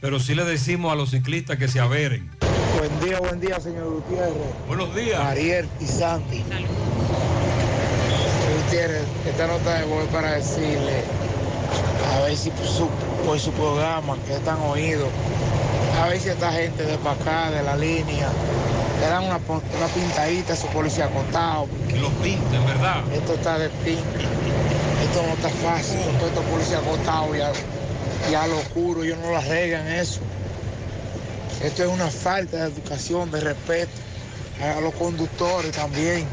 [0.00, 2.30] Pero sí le decimos a los ciclistas que se averen.
[2.78, 4.36] Buen día, buen día, señor Gutiérrez.
[4.68, 5.18] Buenos días.
[5.18, 6.44] Ariel y Santi.
[6.44, 6.68] Señor
[8.62, 11.02] Gutiérrez, esta nota de voy para decirle,
[12.14, 12.88] a ver si por su,
[13.26, 15.08] por su programa, que es tan oído,
[16.00, 18.28] a ver si esta gente de para acá, de la línea,
[19.00, 21.66] le dan una, una pintadita a su policía acostado.
[21.88, 23.02] Que los pinten, ¿verdad?
[23.12, 23.98] Esto está de pin.
[25.02, 27.50] Esto no está fácil, con todos estos policías acostados ya,
[28.30, 30.20] ya lo juro, ellos no lo arreglan eso.
[31.62, 33.90] Esto es una falta de educación, de respeto
[34.62, 36.26] a los conductores también.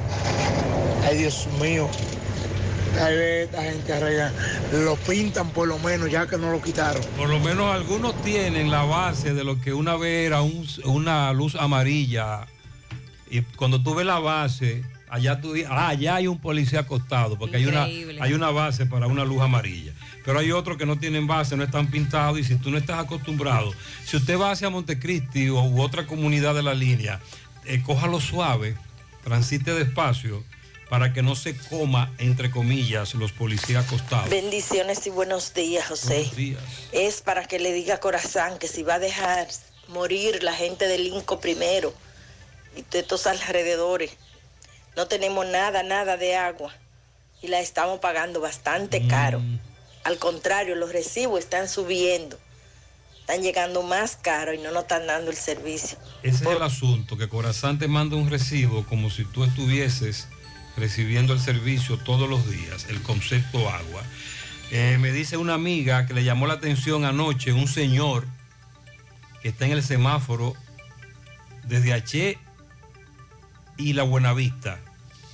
[1.08, 1.90] Ay, Dios mío.
[2.96, 4.32] Tal vez esta gente arregla,
[4.72, 7.04] lo pintan por lo menos, ya que no lo quitaron.
[7.18, 11.34] Por lo menos algunos tienen la base de lo que una vez era un- una
[11.34, 12.48] luz amarilla.
[13.30, 14.84] Y cuando tú ves la base,
[15.15, 19.08] allá tú ah, allá hay un policía acostado, porque hay una, hay una base para
[19.08, 19.93] una luz amarilla.
[20.23, 22.99] Pero hay otros que no tienen base, no están pintados, y si tú no estás
[22.99, 23.71] acostumbrado,
[24.06, 27.20] si usted va hacia Montecristi o u otra comunidad de la línea,
[27.66, 28.76] eh, cójalo suave,
[29.24, 30.43] transite despacio,
[30.89, 34.30] para que no se coma, entre comillas, los policías acostados.
[34.30, 36.16] Bendiciones y buenos días, José.
[36.16, 36.61] Buenos días.
[36.91, 39.47] Es para que le diga a Corazán que si va a dejar
[39.88, 41.93] morir la gente del Inco primero
[42.76, 44.11] y de estos alrededores,
[44.96, 46.74] no tenemos nada, nada de agua
[47.41, 49.41] y la estamos pagando bastante caro.
[50.04, 52.39] Al contrario, los recibos están subiendo.
[53.20, 55.98] Están llegando más caro y no nos están dando el servicio.
[56.22, 60.28] Ese es el asunto, que Corazán te manda un recibo como si tú estuvieses
[60.78, 64.04] recibiendo el servicio todos los días, el concepto agua.
[64.72, 68.28] Eh, me dice una amiga que le llamó la atención anoche un señor
[69.41, 70.54] que está en el semáforo
[71.64, 72.38] desde H
[73.78, 74.80] y la Buenavista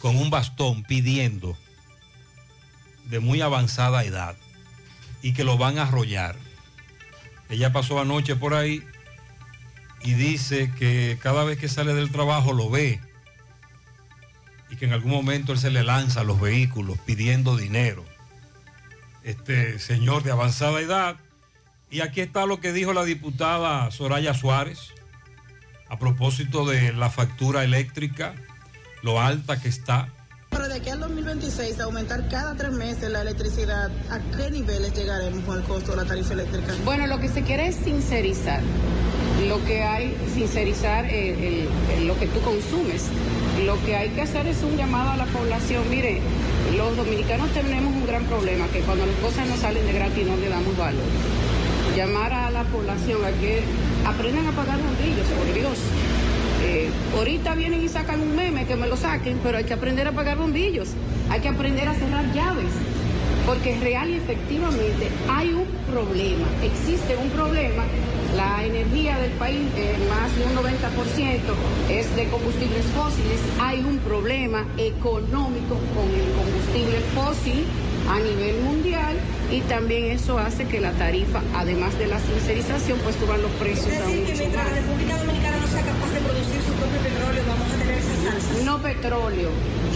[0.01, 1.57] con un bastón pidiendo
[3.05, 4.35] de muy avanzada edad
[5.21, 6.35] y que lo van a arrollar.
[7.49, 8.83] Ella pasó anoche por ahí
[10.03, 12.99] y dice que cada vez que sale del trabajo lo ve
[14.71, 18.05] y que en algún momento él se le lanza a los vehículos pidiendo dinero.
[19.23, 21.17] Este señor de avanzada edad.
[21.91, 24.93] Y aquí está lo que dijo la diputada Soraya Suárez
[25.89, 28.33] a propósito de la factura eléctrica,
[29.01, 30.09] lo alta que está.
[30.49, 35.43] Pero de aquí al 2026, aumentar cada tres meses la electricidad, ¿a qué niveles llegaremos
[35.45, 36.73] con el costo de la tarifa eléctrica?
[36.83, 38.61] Bueno, lo que se quiere es sincerizar.
[39.47, 43.03] Lo que hay, sincerizar el- el- el- lo que tú consumes.
[43.65, 45.89] Lo que hay que hacer es un llamado a la población.
[45.89, 46.19] Mire,
[46.77, 50.35] los dominicanos tenemos un gran problema, que cuando las cosas no salen de gratis no
[50.35, 51.03] le damos valor.
[51.95, 53.63] Llamar a la población a que
[54.05, 55.77] aprendan a pagar bombillos, por Dios.
[56.63, 60.07] Eh, ahorita vienen y sacan un meme que me lo saquen, pero hay que aprender
[60.07, 60.89] a pagar bombillos,
[61.29, 62.71] hay que aprender a cerrar llaves,
[63.45, 67.83] porque real y efectivamente hay un problema, existe un problema.
[68.35, 71.53] La energía del país, eh, más de un 90%
[71.89, 73.39] es de combustibles fósiles.
[73.59, 77.65] Hay un problema económico con el combustible fósil
[78.09, 79.17] a nivel mundial
[79.51, 83.87] y también eso hace que la tarifa, además de la sincerización, pues suban los precios
[83.87, 84.71] Es que mucho mientras más.
[84.71, 86.10] la República Dominicana no sea capaz
[88.65, 89.49] No petróleo.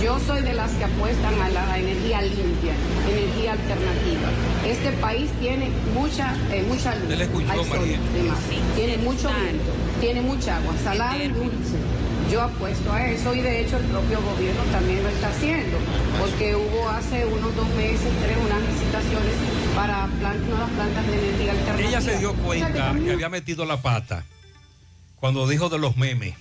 [0.04, 2.74] Yo soy de las que apuestan a la energía limpia,
[3.10, 4.30] energía alternativa.
[4.68, 7.04] Este país tiene mucha, eh, mucha luz.
[7.04, 8.00] Usted le escuchó, Hay sol, María.
[8.14, 8.38] demás.
[8.76, 9.72] Tiene mucho viento,
[10.02, 11.78] tiene mucha agua, salada y dulce.
[12.32, 15.78] Yo apuesto a eso y de hecho el propio gobierno también lo está haciendo,
[16.20, 19.34] porque hubo hace unos dos meses, tres, unas licitaciones
[19.76, 21.88] para plan- nuevas plantas de energía alternativa.
[21.90, 24.24] Ella se dio O sea que cuenta también- que había metido la pata
[25.20, 26.34] cuando dijo de los memes.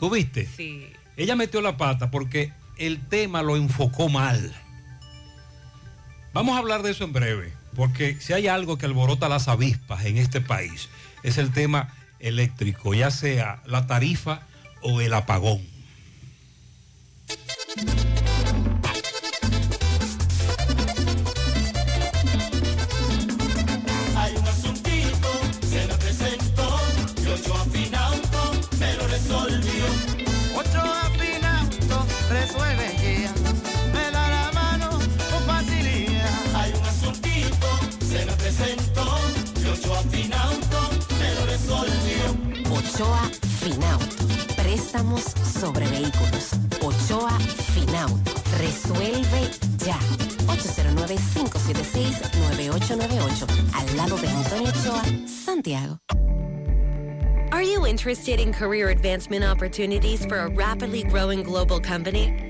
[0.00, 0.48] ¿Tú viste?
[0.56, 0.86] Sí.
[1.16, 4.54] Ella metió la pata porque el tema lo enfocó mal.
[6.32, 10.06] Vamos a hablar de eso en breve, porque si hay algo que alborota las avispas
[10.06, 10.88] en este país,
[11.22, 14.42] es el tema eléctrico, ya sea la tarifa
[14.80, 15.60] o el apagón.
[44.90, 46.50] Préstamos sobre vehículos.
[46.82, 47.38] Ochoa
[47.74, 48.32] Finauto.
[48.58, 49.48] Resuelve
[49.86, 49.96] ya.
[50.48, 53.46] 809-576-9898.
[53.72, 56.00] Al lado de Antonio Ochoa, Santiago.
[57.52, 62.49] Are you interested in career advancement opportunities for a rapidly growing global company?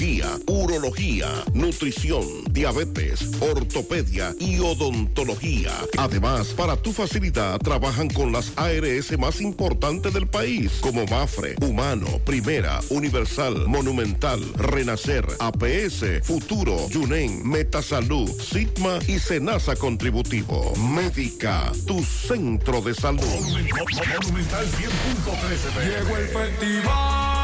[0.00, 5.72] cardiología, urología, nutrición, diabetes, ortopedia y odontología.
[5.98, 12.06] Además, para tu facilidad trabajan con las ARS más importantes del país, como Mafre, Humano,
[12.24, 20.74] Primera, Universal, Monumental, Renacer, APS, Futuro, Yunen, Metasalud, Sigma y Senasa Contributivo.
[20.76, 23.20] Médica, tu centro de salud.
[23.20, 27.39] Monumental 100.13 Llegó el festival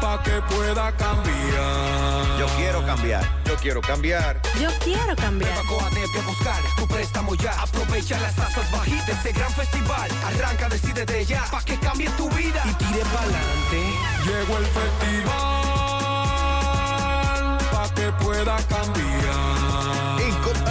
[0.00, 2.38] pa' que pueda cambiar.
[2.38, 3.24] Yo quiero cambiar.
[3.44, 4.40] Yo quiero cambiar.
[4.60, 5.64] Yo quiero cambiar.
[5.66, 7.52] Coa debe buscar tu préstamo ya.
[7.60, 10.10] Aprovecha las tasas bajitas de este gran festival.
[10.26, 13.82] Arranca, decide de ya, pa' que cambie tu vida y tire pa'lante.
[14.26, 15.30] Llegó el festival
[17.72, 20.09] pa' que pueda cambiar.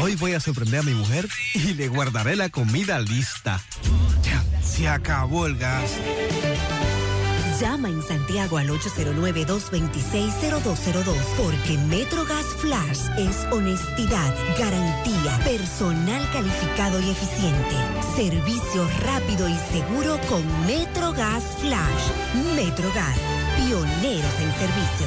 [0.00, 3.60] Hoy voy a sorprender a mi mujer y le guardaré la comida lista.
[4.22, 5.90] Ya, se acabó el gas.
[7.60, 17.76] Llama en Santiago al 809-226-0202 porque MetroGas Flash es honestidad, garantía, personal calificado y eficiente,
[18.16, 22.10] servicio rápido y seguro con MetroGas Flash.
[22.56, 23.16] MetroGas,
[23.56, 25.06] pioneros en servicio.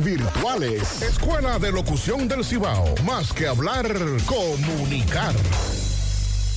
[0.00, 1.02] virtuales.
[1.02, 2.94] Escuela de Locución del Cibao.
[3.04, 3.86] Más que hablar,
[4.26, 5.34] comunicar.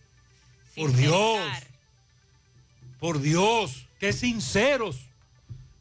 [0.76, 1.40] Por Dios.
[3.00, 3.88] Por Dios.
[3.98, 5.00] Qué sinceros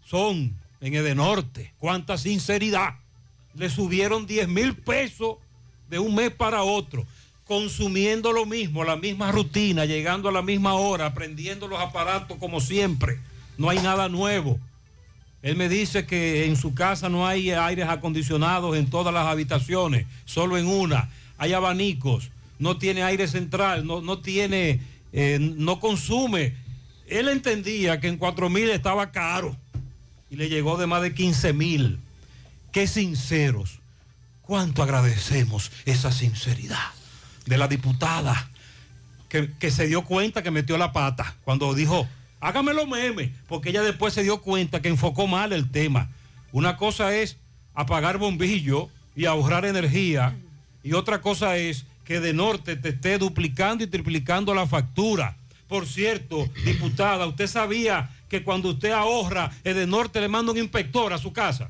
[0.03, 1.75] son en Edenorte.
[1.77, 3.02] Cuánta sinceridad.
[3.55, 5.37] Le subieron 10 mil pesos
[5.89, 7.05] de un mes para otro.
[7.45, 12.61] Consumiendo lo mismo, la misma rutina, llegando a la misma hora, aprendiendo los aparatos como
[12.61, 13.19] siempre.
[13.57, 14.59] No hay nada nuevo.
[15.43, 20.07] Él me dice que en su casa no hay aires acondicionados en todas las habitaciones,
[20.23, 21.09] solo en una.
[21.37, 24.79] Hay abanicos, no tiene aire central, no, no tiene,
[25.11, 26.53] eh, no consume.
[27.07, 29.55] Él entendía que en 4 mil estaba caro
[30.29, 31.99] y le llegó de más de 15 mil.
[32.73, 33.79] Qué sinceros.
[34.41, 36.89] Cuánto agradecemos esa sinceridad
[37.45, 38.49] de la diputada
[39.29, 42.07] que, se dio cuenta que metió la pata cuando dijo,
[42.39, 46.09] hágame los memes, porque ella después se dio cuenta que enfocó mal el tema.
[46.51, 47.37] Una cosa es
[47.75, 50.35] apagar bombillo y ahorrar energía
[50.83, 55.37] y otra cosa es que de norte te esté duplicando y triplicando la factura.
[55.67, 60.57] Por cierto, diputada, usted sabía que cuando usted ahorra, el de norte le manda un
[60.57, 61.69] inspector a su casa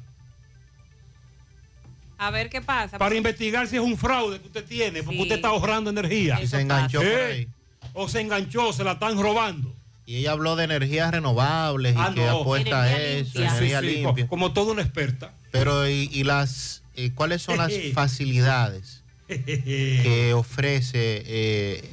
[2.27, 2.97] A ver qué pasa.
[2.97, 5.21] para investigar si es un fraude que usted tiene, porque Sí.
[5.23, 6.39] usted está ahorrando energía.
[6.41, 7.25] Y se enganchó por ¿Eh?
[7.25, 7.47] ahí.
[7.93, 9.73] O se enganchó, se la están robando.
[10.05, 12.41] Y ella habló de energías renovables y Ah, que no.
[12.41, 14.27] apuesta a eso, energía Sí, sí, limpia.
[14.27, 15.33] Como toda una experta.
[15.51, 21.89] Pero y, y las eh, cuáles son las facilidades que ofrece eh,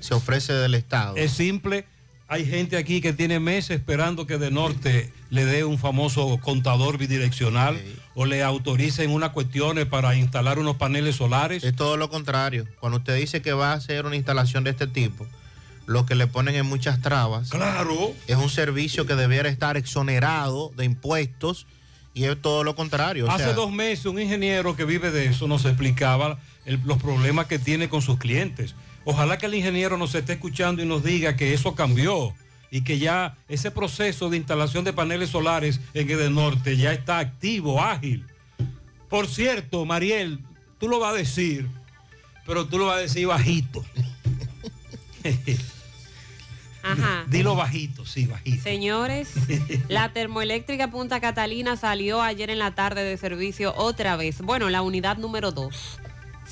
[0.00, 1.16] se ofrece del Estado?
[1.16, 1.84] Es simple.
[2.28, 6.98] Hay gente aquí que tiene meses esperando que de norte le dé un famoso contador
[6.98, 7.80] bidireccional
[8.14, 11.64] o le autoricen unas cuestiones para instalar unos paneles solares.
[11.64, 12.66] Es todo lo contrario.
[12.80, 15.26] Cuando usted dice que va a hacer una instalación de este tipo,
[15.86, 17.50] lo que le ponen en muchas trabas.
[17.50, 18.12] Claro.
[18.26, 21.66] Es un servicio que debiera estar exonerado de impuestos
[22.14, 23.26] y es todo lo contrario.
[23.26, 26.98] o Hace sea, dos meses un ingeniero que vive de eso nos explicaba el- los
[27.02, 28.74] problemas que tiene con sus clientes.
[29.04, 32.32] Ojalá que el ingeniero nos esté escuchando y nos diga que eso cambió
[32.74, 37.20] y que ya ese proceso de instalación de paneles solares en el norte ya está
[37.20, 38.26] activo, ágil.
[39.08, 40.40] Por cierto, Mariel,
[40.80, 41.68] tú lo vas a decir,
[42.44, 43.84] pero tú lo vas a decir bajito.
[46.82, 47.24] Ajá.
[47.28, 48.64] Dilo bajito, sí, bajito.
[48.64, 49.34] Señores,
[49.88, 54.40] la termoeléctrica Punta Catalina salió ayer en la tarde de servicio otra vez.
[54.40, 56.00] Bueno, la unidad número 2.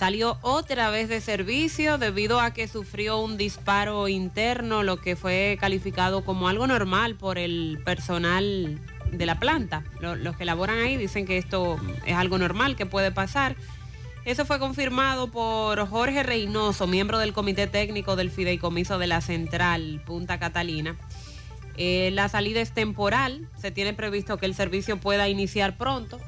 [0.03, 5.57] Salió otra vez de servicio debido a que sufrió un disparo interno, lo que fue
[5.61, 8.80] calificado como algo normal por el personal
[9.12, 9.84] de la planta.
[10.00, 13.55] Lo- los que laboran ahí dicen que esto es algo normal que puede pasar.
[14.24, 20.03] Eso fue confirmado por Jorge Reynoso, miembro del Comité Técnico del Fideicomiso de la Central
[20.05, 20.96] Punta Catalina.
[21.76, 26.18] Eh, la salida es temporal, se tiene previsto que el servicio pueda iniciar pronto.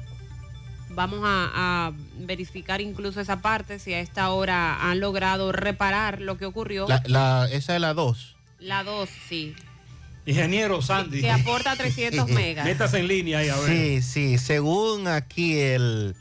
[0.95, 1.51] Vamos a,
[1.87, 6.87] a verificar incluso esa parte, si a esta hora han logrado reparar lo que ocurrió.
[6.87, 8.35] la, la- esa es la 2.
[8.59, 9.53] La 2, sí,
[10.25, 11.21] Ingeniero Sandy.
[11.21, 12.65] que aporta 300 megas.
[12.65, 13.69] Métase en línea ahí a ver.
[13.69, 16.15] Sí, sí, según aquí el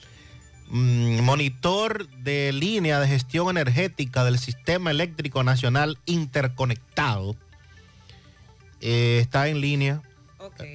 [0.69, 7.37] mm, monitor de línea de gestión energética del Sistema Eléctrico Nacional Interconectado,
[8.81, 10.03] eh, está en línea,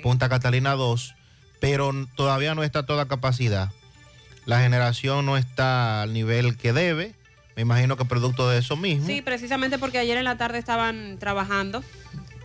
[0.02, 1.14] Punta Catalina 2,
[1.60, 3.72] pero todavía no está a toda capacidad.
[4.50, 7.14] La generación no está al nivel que debe,
[7.56, 9.06] me imagino que producto de eso mismo.
[9.06, 11.84] Sí, precisamente porque ayer en la tarde estaban trabajando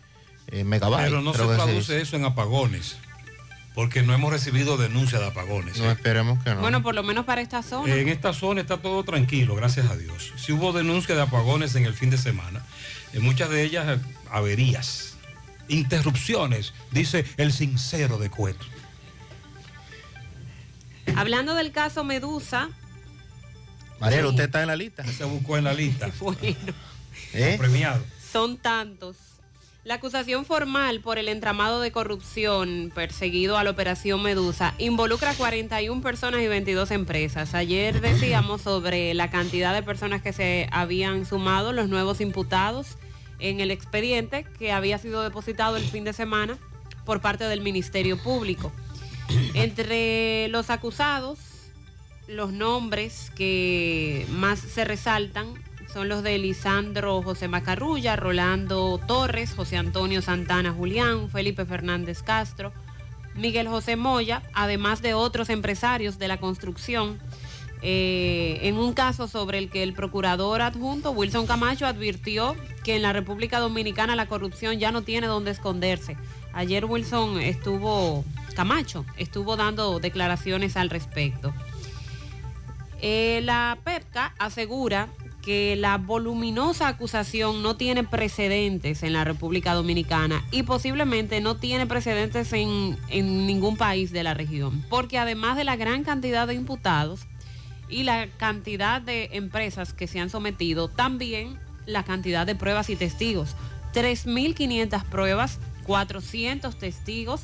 [0.49, 1.05] eh, megabytes.
[1.05, 2.97] Pero no se traduce eso en apagones,
[3.73, 5.79] porque no hemos recibido denuncia de apagones.
[5.79, 5.93] No, ¿eh?
[5.93, 6.61] esperemos que no.
[6.61, 7.95] Bueno, por lo menos para esta zona.
[7.95, 10.33] En esta zona está todo tranquilo, gracias a Dios.
[10.37, 12.61] Si hubo denuncia de apagones en el fin de semana,
[13.13, 13.99] en muchas de ellas eh,
[14.31, 15.17] averías,
[15.67, 18.65] interrupciones, dice el sincero de Cueto.
[21.15, 22.69] Hablando del caso Medusa,
[23.99, 25.03] Mariela, usted está en la lista.
[25.05, 26.11] Se buscó en la lista.
[26.19, 26.39] bueno,
[27.33, 27.55] ¿Eh?
[27.57, 28.03] Premiado.
[28.31, 29.17] son tantos.
[29.83, 35.33] La acusación formal por el entramado de corrupción perseguido a la operación Medusa involucra a
[35.33, 37.53] 41 personas y 22 empresas.
[37.53, 42.97] Ayer decíamos sobre la cantidad de personas que se habían sumado, los nuevos imputados
[43.39, 46.57] en el expediente que había sido depositado el fin de semana
[47.05, 48.71] por parte del Ministerio Público.
[49.53, 51.39] Entre los acusados,
[52.27, 55.53] los nombres que más se resaltan
[55.91, 62.73] son los de Lisandro José Macarrulla, Rolando Torres, José Antonio Santana Julián, Felipe Fernández Castro,
[63.35, 67.19] Miguel José Moya, además de otros empresarios de la construcción.
[67.81, 73.03] Eh, en un caso sobre el que el procurador adjunto Wilson Camacho advirtió que en
[73.03, 76.17] la República Dominicana la corrupción ya no tiene dónde esconderse.
[76.53, 78.25] Ayer Wilson estuvo,
[78.55, 81.53] Camacho, estuvo dando declaraciones al respecto.
[82.99, 85.09] Eh, la PEPCA asegura
[85.43, 91.85] que la voluminosa acusación no tiene precedentes en la República Dominicana y posiblemente no tiene
[91.85, 96.55] precedentes en, en ningún país de la región, porque además de la gran cantidad de
[96.55, 97.27] imputados
[97.89, 102.95] y la cantidad de empresas que se han sometido, también la cantidad de pruebas y
[102.95, 103.55] testigos.
[103.93, 107.43] 3.500 pruebas, 400 testigos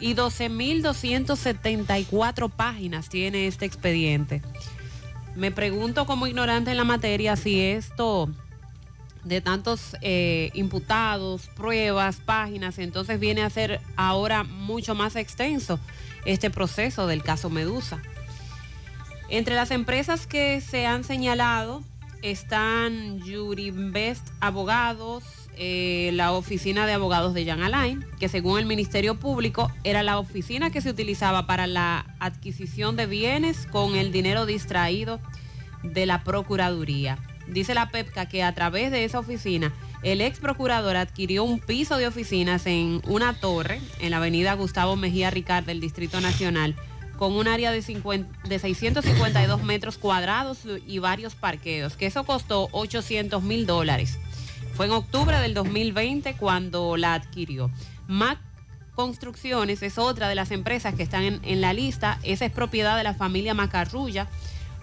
[0.00, 4.42] y 12.274 páginas tiene este expediente.
[5.36, 8.28] Me pregunto como ignorante en la materia si esto
[9.24, 15.78] de tantos eh, imputados, pruebas, páginas, entonces viene a ser ahora mucho más extenso
[16.24, 18.02] este proceso del caso Medusa.
[19.32, 21.82] Entre las empresas que se han señalado
[22.20, 25.24] están Yurinvest Abogados,
[25.56, 30.18] eh, la oficina de abogados de Jan Alain, que según el Ministerio Público era la
[30.18, 35.18] oficina que se utilizaba para la adquisición de bienes con el dinero distraído
[35.82, 37.18] de la Procuraduría.
[37.48, 39.72] Dice la PEPCA que a través de esa oficina
[40.02, 44.94] el ex procurador adquirió un piso de oficinas en una torre en la avenida Gustavo
[44.96, 46.76] Mejía Ricard del Distrito Nacional
[47.22, 50.58] con un área de, 50 de 652 metros cuadrados
[50.88, 54.18] y varios parqueos, que eso costó 800 mil dólares.
[54.74, 57.70] Fue en octubre del 2020 cuando la adquirió.
[58.08, 58.40] Mac
[58.96, 62.18] Construcciones es otra de las empresas que están en, en la lista.
[62.24, 64.26] Esa es propiedad de la familia Macarrulla.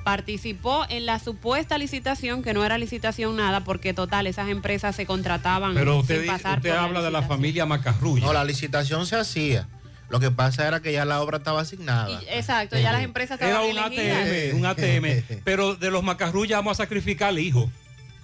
[0.06, 5.06] Participó en la supuesta licitación, que no era licitación nada, porque total, esas empresas se
[5.06, 8.26] contrataban Pero sin usted, pasar usted por la habla de la familia Macarrulla.
[8.26, 9.68] No, la licitación se hacía.
[10.10, 12.20] Lo que pasa era que ya la obra estaba asignada.
[12.30, 14.28] Exacto, ya las empresas Era estaban un elegidas.
[14.28, 15.41] ATM, un ATM.
[15.43, 17.70] Pero de los Macarrulla vamos a sacrificar al hijo.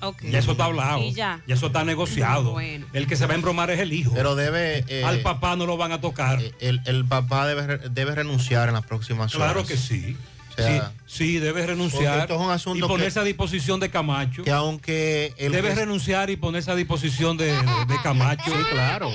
[0.02, 0.24] Ok.
[0.24, 1.00] Ya eso está hablado.
[1.02, 1.42] Y ya.
[1.48, 2.52] eso está negociado.
[2.52, 2.86] Bueno.
[2.94, 4.12] El que se va a embromar es el hijo.
[4.14, 4.84] Pero debe...
[4.88, 6.40] eh, Al papá no lo van a tocar.
[6.60, 9.52] El, el papá debe, re- debe renunciar en las próximas horas.
[9.54, 10.18] Claro que sí.
[10.58, 13.80] O sea, sí, sí, debe renunciar esto es un asunto y ponerse que- a disposición
[13.80, 14.44] de Camacho.
[14.44, 15.34] que aunque...
[15.38, 18.44] el debe que- renunciar y ponerse a disposición de, de- de Camacho.
[18.46, 19.12] Sí, claro.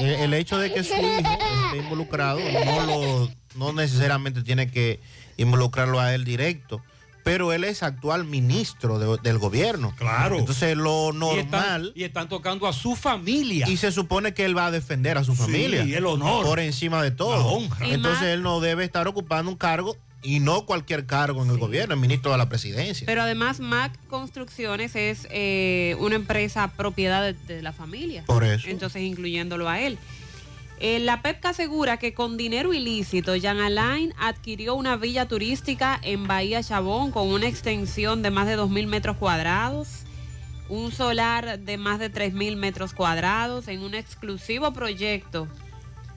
[0.00, 1.06] El, el hecho de que su hijo
[1.66, 5.00] esté involucrado no lo no necesariamente tiene que
[5.36, 6.80] involucrarlo a él directo,
[7.28, 9.94] pero él es actual ministro de- del gobierno.
[9.96, 10.36] Claro.
[10.38, 13.68] Entonces lo Y están, normal y están tocando a su familia.
[13.68, 16.44] y se supone que él va a defender a su familia el honor.
[16.44, 17.36] por encima de todo.
[17.36, 17.86] La honra.
[17.86, 21.50] Y Entonces más- él no debe estar ocupando un cargo y no cualquier cargo en
[21.50, 23.06] el gobierno, el ministro de la presidencia.
[23.06, 28.24] Pero además Mac Construcciones es eh, una empresa propiedad de, de la familia.
[28.26, 28.68] Por eso.
[28.68, 29.96] Entonces incluyéndolo a él.
[30.80, 36.28] Eh, la PEPCA asegura que con dinero ilícito, Jan Alain adquirió una villa turística en
[36.28, 40.04] Bahía Chabón con una extensión de más de 2.000 metros cuadrados,
[40.68, 45.48] un solar de más de 3.000 metros cuadrados en un exclusivo proyecto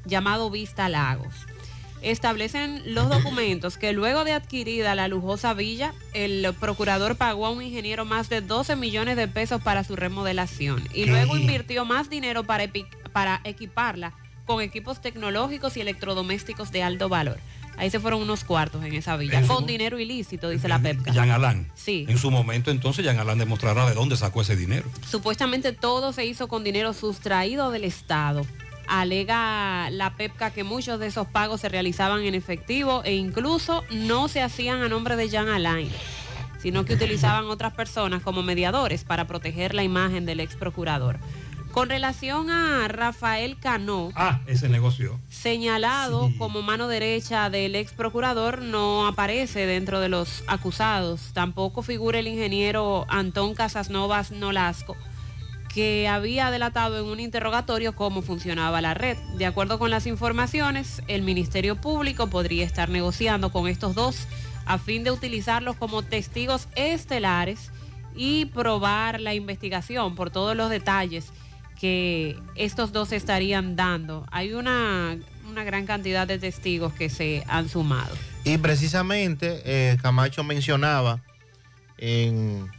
[0.05, 1.33] llamado Vista Lagos.
[2.03, 7.61] Establecen los documentos que luego de adquirida la lujosa villa, el procurador pagó a un
[7.61, 12.43] ingeniero más de 12 millones de pesos para su remodelación y luego invirtió más dinero
[12.43, 14.13] para, equiparla
[14.51, 17.37] con equipos tecnológicos y electrodomésticos de alto valor.
[17.77, 21.13] Ahí se fueron unos cuartos en esa villa, con dinero ilícito, dice la PEPCA.
[21.13, 21.67] Jean Alain.
[21.73, 22.05] Sí.
[22.09, 24.89] En su momento entonces Jean Alain demostrará de dónde sacó ese dinero.
[25.09, 28.45] Supuestamente todo se hizo con dinero sustraído del Estado.
[28.87, 34.27] Alega la PEPCA que muchos de esos pagos se realizaban en efectivo e incluso no
[34.27, 35.89] se hacían a nombre de Jean Alain,
[36.61, 41.19] sino que utilizaban otras personas como mediadores para proteger la imagen del ex procurador.
[41.71, 45.17] Con relación a Rafael Cano, Ah, ese negocio.
[45.29, 51.31] señalado como mano derecha del ex procurador, no aparece dentro de los acusados.
[51.33, 54.97] Tampoco figura el ingeniero Antón Casasnovas Nolasco,
[55.73, 59.17] que había delatado en un interrogatorio cómo funcionaba la red.
[59.37, 64.27] De acuerdo con las informaciones, el Ministerio Público podría estar negociando con estos dos
[64.65, 67.71] a fin de utilizarlos como testigos estelares
[68.13, 71.31] y probar la investigación por todos los detalles
[71.81, 74.27] que estos dos estarían dando.
[74.31, 75.17] Hay una,
[75.49, 78.15] una gran cantidad de testigos que se han sumado.
[78.43, 81.21] Y precisamente eh, Camacho mencionaba
[81.97, 82.69] en,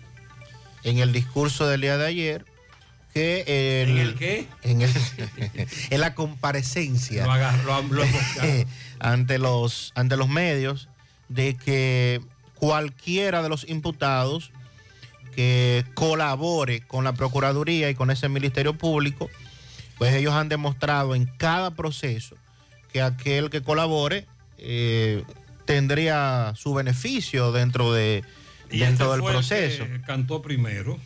[0.85, 2.45] en el discurso del día de ayer
[3.13, 4.47] que el- ¿En el qué?
[4.63, 4.91] En, el-
[5.91, 8.07] en la comparecencia Lo agarró, lo- lo-
[9.01, 10.89] ante los ante los medios
[11.29, 12.21] de que
[12.55, 14.53] cualquiera de los imputados
[15.35, 19.31] que colabore con la Procuraduría y con ese Ministerio Público,
[19.99, 22.37] pues ellos han demostrado en cada proceso
[22.93, 24.27] que aquel que colabore
[24.59, 25.25] eh,
[25.65, 28.23] tendría su beneficio dentro de
[28.71, 29.85] y dentro este del fue el proceso.
[29.87, 30.99] que cantó primero.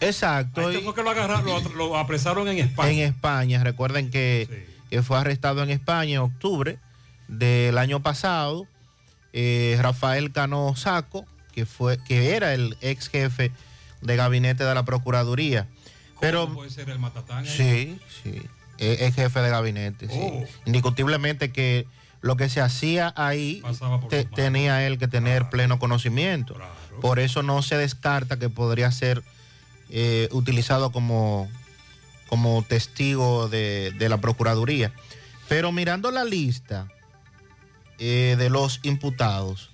[0.00, 0.60] Exacto.
[0.68, 2.90] Este y- fue que lo agarraron, lo, lo apresaron en España.
[2.90, 3.64] en España.
[3.64, 6.78] Recuerden que, que fue arrestado en España en octubre
[7.28, 8.66] del año pasado.
[9.32, 11.26] eh, Rafael Cano Saco,
[11.56, 13.50] que fue, que era el ex jefe
[14.02, 15.66] de gabinete de la Procuraduría.
[16.20, 17.46] Pero puede ser el matatán?
[17.46, 18.42] sí, sí,
[18.78, 20.06] es jefe de gabinete.
[20.06, 20.14] sí.
[20.20, 20.44] Oh.
[20.66, 21.86] Indiscutiblemente que
[22.20, 23.62] lo que se hacía ahí
[24.10, 26.56] te- tenía él que tener pleno conocimiento.
[27.00, 29.22] Por eso no se descarta que podría ser
[29.90, 31.48] eh, utilizado como
[32.28, 34.92] como testigo de, de la Procuraduría.
[35.48, 36.88] Pero mirando la lista
[37.98, 39.70] eh, de los imputados,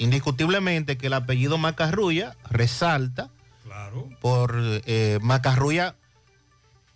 [0.00, 3.30] indiscutiblemente que el apellido Macarrulla resalta
[3.64, 4.08] Claro.
[4.20, 5.94] por eh, Macarrulla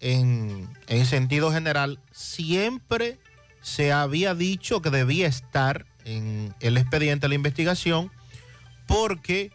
[0.01, 3.19] en, en sentido general, siempre
[3.61, 8.11] se había dicho que debía estar en el expediente de la investigación
[8.87, 9.53] porque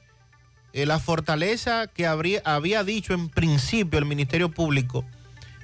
[0.74, 5.04] eh, la fortaleza que habría, había dicho en principio el Ministerio Público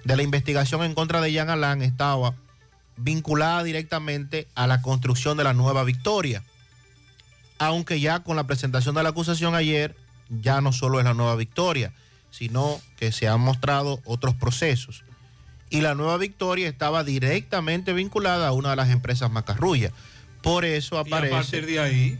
[0.04, 2.34] de la investigación en contra de Jean Alain estaba
[2.98, 6.44] vinculada directamente a la construcción de la nueva victoria.
[7.58, 9.96] Aunque ya con la presentación de la acusación ayer,
[10.30, 11.94] ya no solo es la nueva victoria,
[12.32, 15.04] sino que se han mostrado otros procesos.
[15.70, 19.92] Y la nueva victoria estaba directamente vinculada a una de las empresas macarrullas.
[20.42, 21.34] Por eso Y a aparece.
[21.34, 22.20] partir de ahí,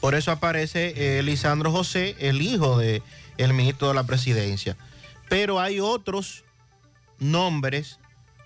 [0.00, 3.02] Por eso aparece eh, Lisandro José, el hijo del
[3.36, 4.76] el ministro de la presidencia.
[5.28, 6.44] Pero hay otros
[7.18, 7.98] nombres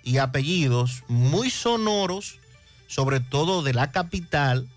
[0.02, 2.38] y apellidos muy sonoros,
[2.88, 4.68] sobre todo de la capital,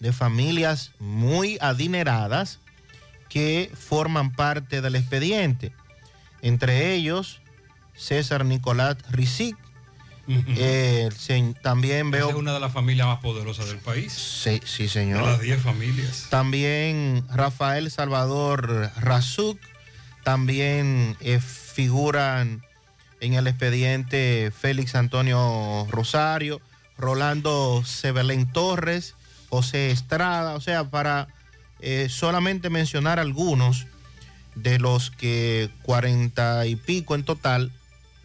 [0.00, 2.60] de familias muy adineradas
[3.28, 5.72] que forman parte del expediente.
[6.42, 7.40] Entre ellos,
[7.96, 9.56] César Nicolás Rizic.
[10.28, 12.28] Eh, se- también esa veo...
[12.30, 14.12] es una de las familias más poderosas del país.
[14.12, 15.22] Sí, sí, De señor.
[15.22, 16.26] las 10 familias.
[16.30, 19.58] También Rafael Salvador Razuk.
[20.24, 22.62] También eh, figuran
[23.20, 26.60] en el expediente Félix Antonio Rosario,
[26.98, 29.14] Rolando Sebelén Torres,
[29.50, 30.54] José Estrada.
[30.54, 31.28] O sea, para
[31.80, 33.86] eh, solamente mencionar algunos
[34.54, 37.70] de los que cuarenta y pico en total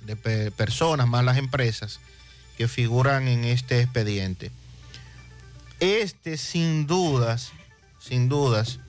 [0.05, 1.99] de pe- personas, más las empresas,
[2.57, 4.51] que figuran en este expediente.
[5.80, 7.51] Este, sin dudas,
[7.99, 8.80] sin dudas,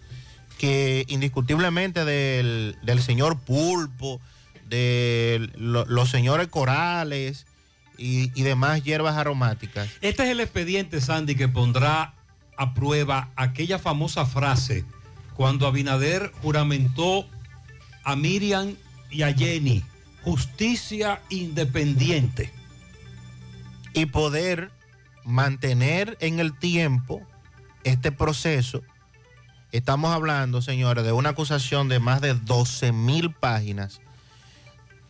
[0.58, 4.20] que indiscutiblemente del, del señor Pulpo,
[4.68, 7.46] de lo- los señores Corales
[7.98, 9.88] y, y demás hierbas aromáticas.
[10.00, 12.13] Este es el expediente, Sandy, que pondrá
[12.56, 14.84] a prueba aquella famosa frase
[15.34, 17.26] cuando Abinader juramentó
[18.04, 18.74] a Miriam
[19.10, 19.82] y a Jenny,
[20.22, 22.52] justicia independiente.
[23.96, 24.72] y poder
[25.24, 27.22] mantener en el tiempo
[27.84, 28.82] este proceso.
[29.70, 34.00] Estamos hablando, señores, de una acusación de más de 12 mil páginas,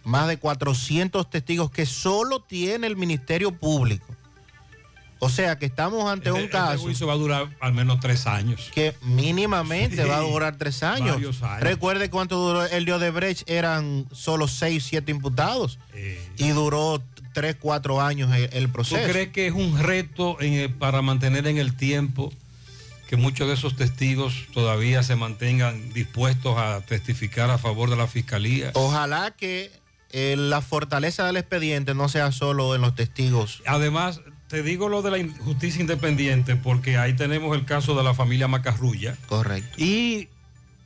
[0.05, 4.14] más de 400 testigos que solo tiene el Ministerio Público.
[5.21, 8.27] O sea que estamos ante un caso Este juicio va a durar al menos tres
[8.27, 8.71] años.
[8.75, 11.19] que mínimamente Sí, va a durar tres años.
[11.61, 15.79] Recuerde cuánto duró el de Odebrecht, eran solo seis, siete imputados.
[16.37, 17.03] Y duró
[17.33, 19.11] tres, cuatro años el, el ¿Tú proceso.
[19.11, 22.33] crees que es un reto en el- para mantener en el tiempo
[23.09, 28.07] que muchos de esos testigos todavía se mantengan dispuestos a testificar a favor de la
[28.07, 28.71] fiscalía?
[28.75, 29.71] Ojalá que
[30.11, 33.63] eh, la fortaleza del expediente no sea solo en los testigos.
[33.67, 34.21] Además,
[34.55, 38.47] te digo lo de la justicia independiente porque ahí tenemos el caso de la familia
[38.47, 39.17] Macarrulla.
[39.27, 39.75] Correcto.
[39.79, 40.29] Y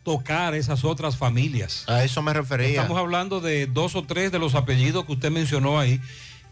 [0.04, 1.84] tocar esas otras familias.
[1.86, 2.68] A eso me refería.
[2.68, 6.00] Estamos hablando de dos o tres de los apellidos que usted mencionó ahí,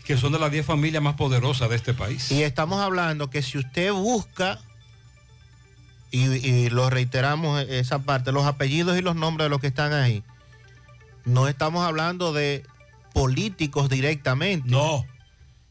[0.05, 2.31] que son de las diez familias más poderosas de este país.
[2.31, 4.59] Y estamos hablando que si usted busca,
[6.11, 9.69] y, y lo reiteramos eh, esa parte, los apellidos y los nombres de los que
[9.69, 10.23] están ahí,
[11.25, 12.63] no estamos hablando de
[13.15, 14.69] políticos directamente.
[14.69, 15.07] No.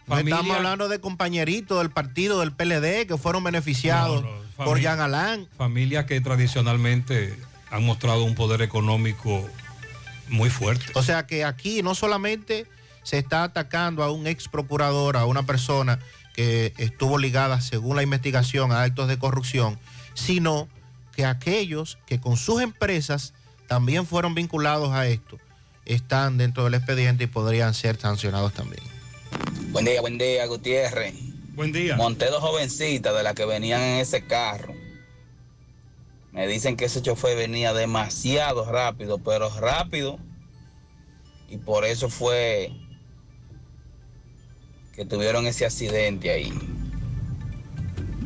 [0.07, 4.23] No estamos hablando de compañeritos del partido del PLD que fueron beneficiados
[4.55, 5.47] por Familia- Jean Alain.
[5.57, 7.37] Familias que tradicionalmente
[7.71, 9.47] han mostrado un poder económico
[10.29, 10.85] muy fuerte.
[10.95, 12.67] O sea que aquí no solamente
[13.03, 15.99] se está atacando a un ex procurador, a una persona
[16.33, 19.79] que estuvo ligada, según la investigación, a actos de corrupción,
[20.13, 20.67] sino
[21.15, 23.33] que aquellos que con sus empresas
[23.67, 25.37] también fueron vinculados a esto,
[25.85, 28.83] están dentro del expediente y podrían ser sancionados también.
[29.75, 31.13] Buen día, buen día, Gutiérrez.
[31.53, 31.97] Buen día.
[31.97, 34.73] Monté dos jovencitas de las que venían en ese carro.
[36.31, 40.17] Me dicen que ese chofer venía demasiado rápido, pero rápido.
[41.49, 42.71] Y por eso fue
[44.95, 46.53] que tuvieron ese accidente ahí.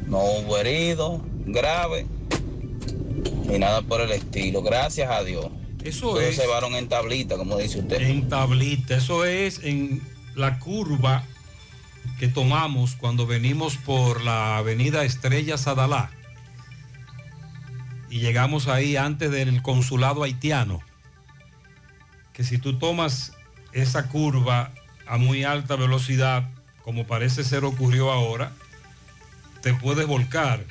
[0.06, 2.06] No hubo herido grave
[3.48, 4.62] ni nada por el estilo.
[4.62, 5.48] Gracias a Dios.
[5.84, 6.36] Eso Todos es.
[6.36, 8.02] se llevaron en tablita, como dice usted.
[8.02, 10.00] En tablita, eso es en
[10.36, 11.26] la curva
[12.20, 16.12] que tomamos cuando venimos por la avenida Estrella Sadalá
[18.10, 20.82] y llegamos ahí antes del consulado haitiano.
[22.34, 23.34] Que si tú tomas
[23.72, 24.72] esa curva
[25.08, 26.50] a muy alta velocidad,
[26.84, 28.52] como parece ser ocurrió ahora,
[29.62, 30.66] te puedes volcar.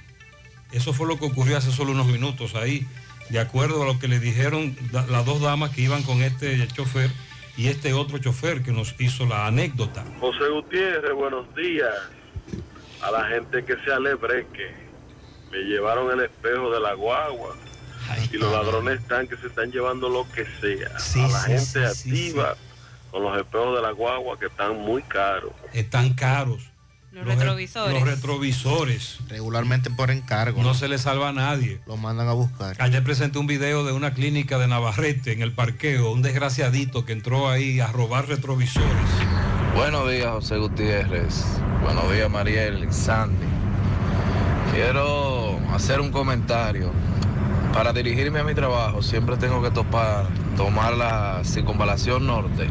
[0.73, 2.87] Eso fue lo que ocurrió hace solo unos minutos ahí,
[3.31, 7.11] de acuerdo a lo que le dijeron las dos damas que iban con este chofer
[7.59, 10.05] y este otro chofer que nos hizo la anécdota.
[10.21, 11.93] José Gutiérrez, buenos días.
[13.03, 14.73] A la gente que se alebreque.
[15.51, 17.57] Me llevaron el espejo de la guagua.
[18.33, 20.89] y los ladrones están que se están llevando lo que sea.
[20.89, 22.57] a la sí, gente sí, activa
[23.11, 25.53] con los espejos de la guagua que están muy caros.
[25.73, 26.63] Están caros.
[27.13, 27.95] Los re- retrovisores.
[27.95, 29.19] Los retrovisores.
[29.29, 30.63] Regularmente por encargo.
[30.63, 31.81] No se le salva a nadie.
[31.87, 32.77] Lo mandan a buscar.
[32.81, 37.13] Ayer presenté un video de una clínica de Navarrete en el parqueo, un desgraciadito que
[37.13, 38.89] entró ahí a robar retrovisores.
[39.75, 41.45] Buenos días, José Gutiérrez.
[41.83, 43.47] Buenos días, Mariel Sandy.
[44.75, 46.91] Quiero hacer un comentario.
[47.73, 52.67] Para dirigirme a mi trabajo siempre tengo que topar, tomar la circunvalación norte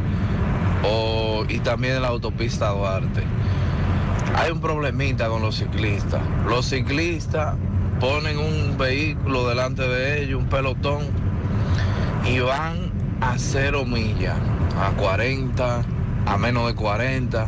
[0.83, 3.23] o, y también la autopista Duarte.
[4.35, 6.21] Hay un problemita con los ciclistas.
[6.47, 7.55] Los ciclistas
[7.99, 11.03] ponen un vehículo delante de ellos, un pelotón,
[12.25, 14.37] y van a cero millas,
[14.79, 15.81] a 40,
[16.25, 17.47] a menos de 40.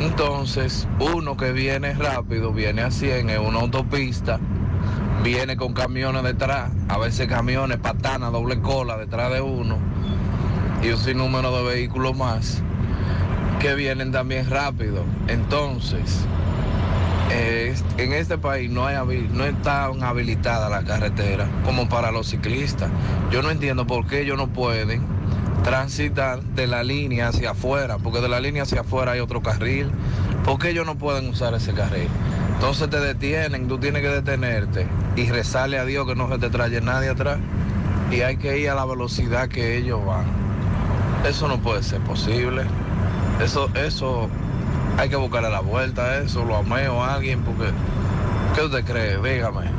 [0.00, 4.38] Entonces, uno que viene rápido, viene a 100 en una autopista,
[5.24, 9.78] viene con camiones detrás, a veces camiones, patanas, doble cola detrás de uno,
[10.82, 12.62] y un sinnúmero de vehículos más
[13.58, 15.04] que vienen también rápido.
[15.26, 16.24] Entonces,
[17.30, 18.96] eh, en este país no, hay,
[19.32, 22.90] no están habilitadas las carreteras como para los ciclistas.
[23.30, 25.02] Yo no entiendo por qué ellos no pueden
[25.64, 29.90] transitar de la línea hacia afuera, porque de la línea hacia afuera hay otro carril.
[30.44, 32.08] ¿Por qué ellos no pueden usar ese carril?
[32.54, 34.86] Entonces te detienen, tú tienes que detenerte
[35.16, 37.38] y rezarle a Dios que no se te trae nadie atrás.
[38.10, 40.24] Y hay que ir a la velocidad que ellos van.
[41.28, 42.62] Eso no puede ser posible.
[43.40, 44.28] Eso, eso,
[44.96, 47.70] hay que buscarle la vuelta a eso, lo ameo a alguien, porque,
[48.54, 49.16] ¿qué usted cree?
[49.16, 49.70] Dígame.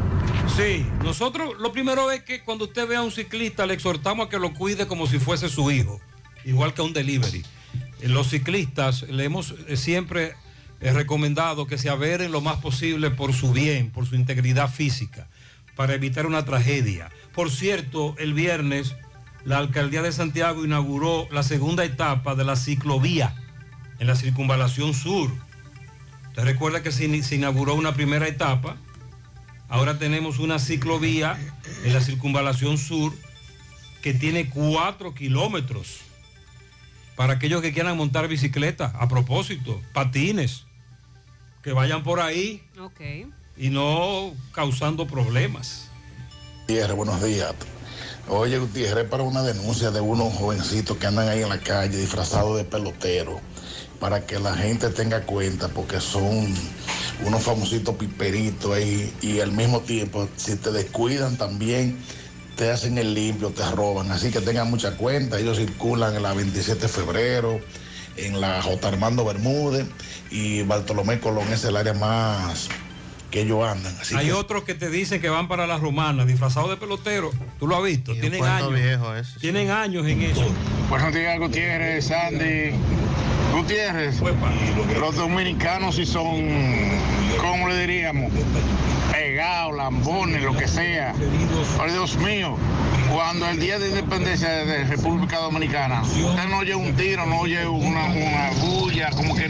[0.56, 4.30] Sí, nosotros lo primero es que cuando usted vea a un ciclista le exhortamos a
[4.30, 6.00] que lo cuide como si fuese su hijo,
[6.46, 7.44] igual que a un delivery.
[8.04, 10.36] Los ciclistas le hemos eh, siempre
[10.80, 15.28] eh, recomendado que se averen lo más posible por su bien, por su integridad física,
[15.76, 17.10] para evitar una tragedia.
[17.36, 18.96] Por cierto, el viernes
[19.44, 23.36] la alcaldía de Santiago inauguró la segunda etapa de la ciclovía
[24.00, 25.30] en la circunvalación sur.
[26.30, 28.78] Usted recuerda que se, inauguró una primera etapa
[29.70, 31.38] Ahora tenemos una ciclovía
[31.84, 33.14] en la circunvalación sur
[34.02, 36.00] que tiene cuatro kilómetros.
[37.16, 40.64] Para aquellos que quieran montar bicicleta, a propósito, patines,
[41.62, 42.64] que vayan por ahí
[43.58, 45.92] y no causando problemas.
[46.62, 47.54] Gutiérrez, buenos días.
[48.28, 52.58] Oye, Gutiérrez, para una denuncia de unos jovencitos que andan ahí en la calle disfrazados
[52.58, 53.40] de pelotero,
[54.00, 56.48] para que la gente tenga cuenta, porque son
[57.26, 61.98] unos famositos piperitos ahí, y al mismo tiempo, si te descuidan también,
[62.56, 64.12] te hacen el limpio, te roban.
[64.12, 67.60] Así que tengan mucha cuenta, ellos circulan en la 27 de febrero,
[68.16, 68.88] en la J.
[68.88, 69.86] Armando Bermúdez,
[70.32, 72.70] y Bartolomé Colón es el área más
[73.32, 73.96] que ellos andan.
[74.00, 77.32] Así Hay que- otros que te dicen que van para las romanas disfrazados de pelotero.
[77.60, 78.14] ¿Tú lo has visto?
[78.14, 78.74] Tienen años.
[78.74, 80.46] viejo ese, Tienen años en eso.
[80.90, 82.72] Buenos días, Gutiérrez, Sandy.
[83.60, 84.22] Gutiérrez,
[85.02, 86.48] los dominicanos si son,
[87.42, 88.32] ¿cómo le diríamos?
[89.12, 91.14] Pegados, lambones, lo que sea.
[91.76, 92.56] Por Dios mío,
[93.14, 97.68] cuando el día de independencia de República Dominicana, usted no oye un tiro, no oye
[97.68, 99.48] una, una bulla, como que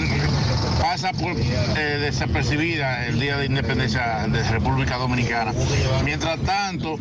[0.79, 5.53] pasa por eh, desapercibida el día de independencia de República Dominicana.
[6.05, 6.97] Mientras tanto,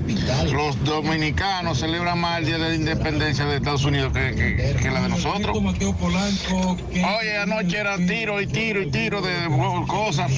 [0.52, 5.00] los dominicanos celebran más el día de independencia de Estados Unidos que, que- que la
[5.02, 5.56] de nosotros.
[7.20, 9.32] Oye, anoche era tiro y tiro y tiro de
[9.86, 10.30] cosas.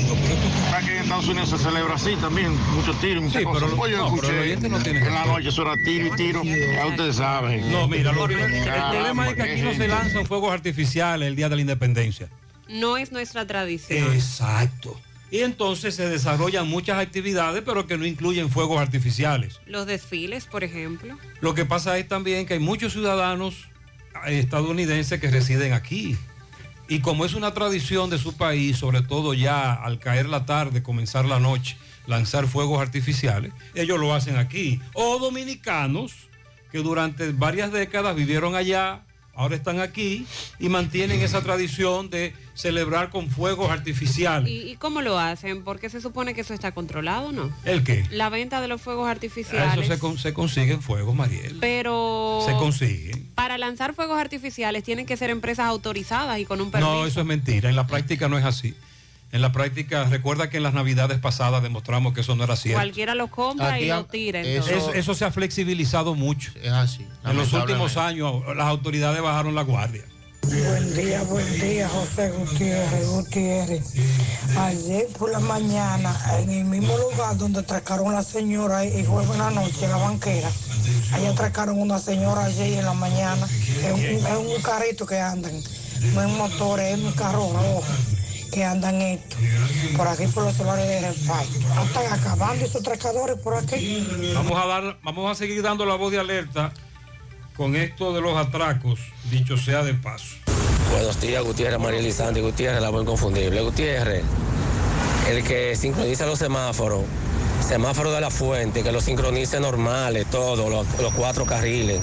[0.71, 3.79] Para que en Estados Unidos se celebra así también, muchos tiros muchas Sí, pero cosas.
[3.79, 6.87] Oye, no, pero escuché oyente no en la noche eso era tiro y tiro, ya
[6.87, 7.71] ustedes saben.
[7.71, 11.37] No, mira, lo primero- el problema es que aquí no se lanzan fuegos artificiales el
[11.37, 12.29] día de la independencia.
[12.69, 14.13] No es nuestra tradición.
[14.13, 14.99] Exacto.
[15.33, 19.61] Y entonces se desarrollan muchas actividades, pero que no incluyen fuegos artificiales.
[19.67, 21.17] Los desfiles, por ejemplo.
[21.41, 23.69] Lo que pasa es también que hay muchos ciudadanos
[24.27, 26.17] eh, estadounidenses que residen aquí.
[26.89, 30.83] Y como es una tradición de su país, sobre todo ya al caer la tarde,
[30.83, 31.77] comenzar la noche,
[32.11, 34.81] lanzar fuegos artificiales, ellos lo hacen aquí.
[34.93, 36.13] O dominicanos
[36.71, 39.01] que durante varias décadas vivieron allá,
[39.35, 40.27] ahora están aquí
[40.59, 44.51] y mantienen esa tradición de celebrar con fuegos artificiales.
[44.51, 45.65] ¿Y, y cómo lo hacen?
[45.65, 47.51] Porque se supone que eso está controlado, ¿no?
[47.65, 48.05] ¿El qué?
[48.11, 49.87] La venta de los fuegos Eso artificiales.
[49.89, 51.57] se, con- se consiguen fuegos, Mariel.
[51.61, 53.29] Pero Se consiguen.
[53.35, 56.93] para lanzar fuegos artificiales tienen que ser empresas autorizadas y con un permiso.
[56.93, 57.71] No, eso es mentira.
[57.71, 58.75] En la práctica no es así.
[59.33, 62.81] En la práctica, recuerda que en las navidades pasadas demostramos que eso no era cierto.
[62.81, 64.41] Cualquiera lo compra y lo tira.
[64.41, 66.51] Eso, eso se ha flexibilizado mucho.
[66.61, 67.07] Es así.
[67.25, 70.03] En los últimos años las autoridades bajaron la guardia.
[70.43, 73.95] Buen día, buen día, José Gutiérrez, Gutiérrez.
[74.59, 79.31] Ayer por la mañana, en el mismo lugar donde atracaron a la señora y jueves
[79.31, 80.51] en la noche, la banquera,
[81.13, 83.47] ahí atracaron una señora ayer en la mañana.
[83.47, 85.53] Es un, es un carrito que andan,
[86.15, 87.85] no es motor, es un carro rojo
[88.51, 89.37] que andan esto,
[89.97, 91.59] por aquí por los solares de reparto.
[91.85, 94.07] Están acabando esos atracadores por aquí.
[94.35, 96.73] Vamos a dar, vamos a seguir dando la voz de alerta
[97.57, 100.37] con esto de los atracos, dicho sea de paso.
[100.91, 103.61] Buenos días, Gutiérrez, María Elizante, Gutiérrez, la voz inconfundible.
[103.63, 104.25] Gutiérrez,
[105.29, 107.05] el que sincroniza los semáforos,
[107.67, 112.01] semáforo de la fuente, que los sincronice normales, todos, los, los cuatro carriles.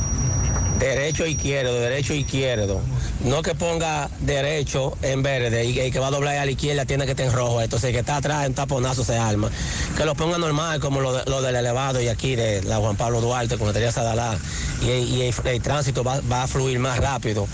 [0.79, 2.81] Derecho e izquierdo, derecho e izquierdo.
[3.23, 6.85] No que ponga derecho en verde y el que va a doblar a la izquierda
[6.85, 7.61] tiene que estar en rojo.
[7.61, 9.49] Entonces el que está atrás en taponazo se arma.
[9.97, 12.95] Que lo ponga normal como lo, de- lo del elevado y aquí de la Juan
[12.95, 14.37] Pablo Duarte con la Sadalá.
[14.83, 17.47] Y, y el, el tránsito va, va a fluir más rápido.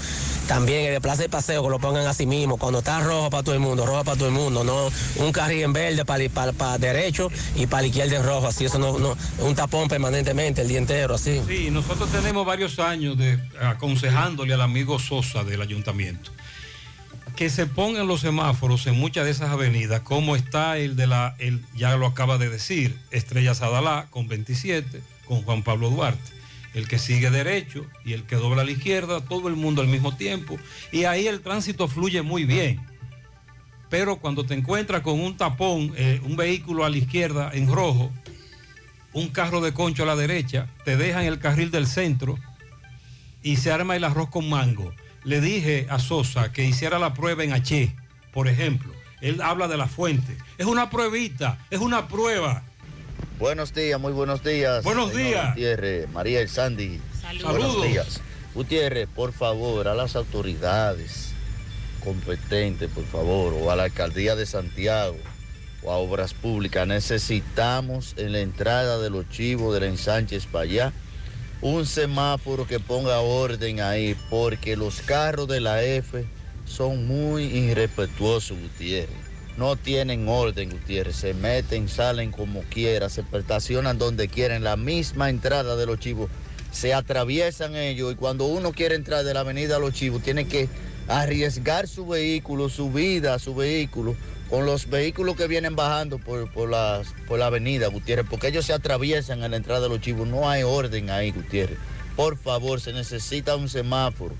[0.53, 2.57] También el de plaza de paseo que lo pongan así mismo.
[2.57, 4.63] Cuando está rojo para todo el mundo, rojo para todo el mundo.
[4.63, 8.45] No un carril en verde para, para, para derecho y para la izquierda en rojo.
[8.45, 11.41] Así eso no, no, un tapón permanentemente el día entero así.
[11.47, 13.17] Sí, nosotros tenemos varios años
[13.63, 16.29] aconsejándole al amigo Sosa del ayuntamiento
[17.35, 21.35] que se pongan los semáforos en muchas de esas avenidas, como está el de la,
[21.39, 26.42] el, ya lo acaba de decir, Estrella Sadalá con 27, con Juan Pablo Duarte.
[26.73, 29.87] El que sigue derecho y el que dobla a la izquierda, todo el mundo al
[29.87, 30.57] mismo tiempo.
[30.91, 32.81] Y ahí el tránsito fluye muy bien.
[33.89, 38.11] Pero cuando te encuentras con un tapón, eh, un vehículo a la izquierda en rojo,
[39.13, 42.39] un carro de concho a la derecha, te dejan el carril del centro
[43.43, 44.93] y se arma el arroz con mango.
[45.23, 47.95] Le dije a Sosa que hiciera la prueba en H,
[48.33, 48.91] por ejemplo.
[49.21, 50.35] Él habla de la fuente.
[50.57, 52.63] Es una pruebita, es una prueba.
[53.39, 54.83] Buenos días, muy buenos días.
[54.83, 55.47] Buenos señor días.
[55.49, 57.01] Gutiérrez, María El Sandy.
[57.21, 57.51] Saludos.
[57.51, 58.21] Buenos días.
[58.53, 61.33] Gutiérrez, por favor, a las autoridades
[62.03, 65.17] competentes, por favor, o a la alcaldía de Santiago,
[65.81, 70.93] o a Obras Públicas, necesitamos en la entrada de los chivos del ensánchez para allá
[71.63, 76.25] un semáforo que ponga orden ahí, porque los carros de la F
[76.65, 79.22] son muy irrespetuosos, Gutiérrez.
[79.57, 81.15] No tienen orden, Gutiérrez.
[81.15, 84.63] Se meten, salen como quieran, se estacionan donde quieren.
[84.63, 86.29] La misma entrada de los chivos.
[86.71, 90.67] Se atraviesan ellos y cuando uno quiere entrar de la avenida Los Chivos, tiene que
[91.07, 94.15] arriesgar su vehículo, su vida, su vehículo,
[94.49, 98.65] con los vehículos que vienen bajando por, por, las, por la avenida, Gutiérrez, porque ellos
[98.65, 100.27] se atraviesan en la entrada de Los Chivos.
[100.27, 101.77] No hay orden ahí, Gutiérrez.
[102.15, 104.33] Por favor, se necesita un semáforo.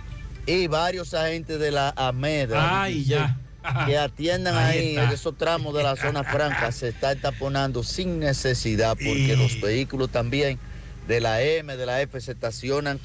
[0.48, 2.84] Y varios agentes de la AMEDA.
[2.84, 3.38] Ay, ya.
[3.86, 8.98] que atiendan Ahí ahí, esos tramos de la zona franca se está taponando sin necesidad
[8.98, 10.60] porque los vehículos también
[11.08, 13.00] de la M, de la F se estacionan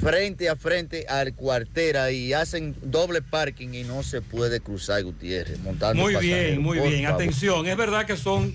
[0.00, 5.60] frente a frente al cuartera y hacen doble parking y no se puede cruzar Gutiérrez
[5.60, 7.04] montando Muy bien, muy bien.
[7.04, 7.20] favor.
[7.22, 8.54] Atención, es verdad que son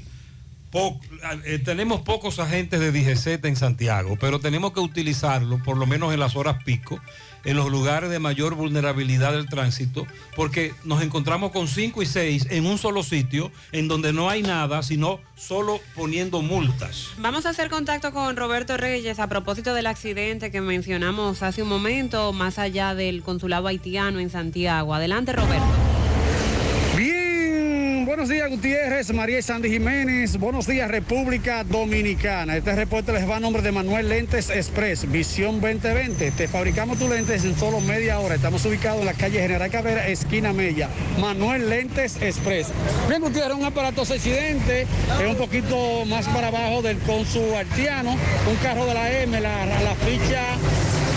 [0.70, 1.00] po-
[1.46, 6.14] eh, tenemos pocos agentes de DGZ en Santiago, pero tenemos que utilizarlo por lo menos
[6.14, 7.00] en las horas pico,
[7.46, 12.48] en los lugares de mayor vulnerabilidad del tránsito, porque nos encontramos con 5 y 6
[12.50, 17.10] en un solo sitio, en donde no hay nada, sino solo poniendo multas.
[17.18, 21.70] Vamos a hacer contacto con Roberto Reyes a propósito del accidente que mencionamos hace un
[21.70, 24.94] momento, más allá del consulado haitiano en Santiago.
[24.94, 25.99] Adelante, Roberto.
[28.10, 32.58] Buenos días Gutiérrez, María y Sandy Jiménez, buenos días República Dominicana.
[32.58, 36.32] Este reporte les va a nombre de Manuel Lentes Express, Visión 2020.
[36.32, 38.34] Te fabricamos tus lentes en solo media hora.
[38.34, 40.90] Estamos ubicados en la calle General Cabrera, esquina Mella.
[41.20, 42.70] Manuel Lentes Express.
[43.08, 44.88] Bien Gutiérrez, un aparato accidente,
[45.22, 48.14] es un poquito más para abajo del consul haitiano,
[48.50, 50.58] un carro de la M, la, la ficha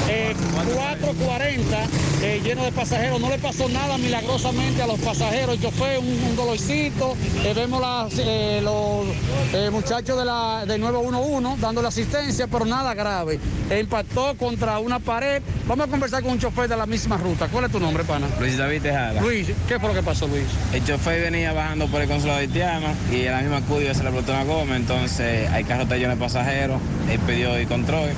[0.08, 1.76] eh, 440
[2.22, 3.20] eh, lleno de pasajeros.
[3.20, 5.60] No le pasó nada milagrosamente a los pasajeros.
[5.60, 7.16] Yo fue un, un dolorcito.
[7.44, 9.06] Eh, vemos las, eh, los
[9.52, 13.38] eh, muchachos de la, del 911 dándole asistencia, pero nada grave.
[13.70, 15.42] Eh, impactó contra una pared.
[15.66, 17.48] Vamos a conversar con un chofer de la misma ruta.
[17.48, 18.26] ¿Cuál es tu nombre, pana?
[18.38, 19.20] Luis David Tejada.
[19.20, 20.44] Luis, ¿qué fue lo que pasó, Luis?
[20.72, 24.10] El chofer venía bajando por el consulado haitiano y en la misma curva se le
[24.10, 26.80] explotó una goma, entonces hay carro lleno de pasajeros,
[27.10, 28.10] él pidió el control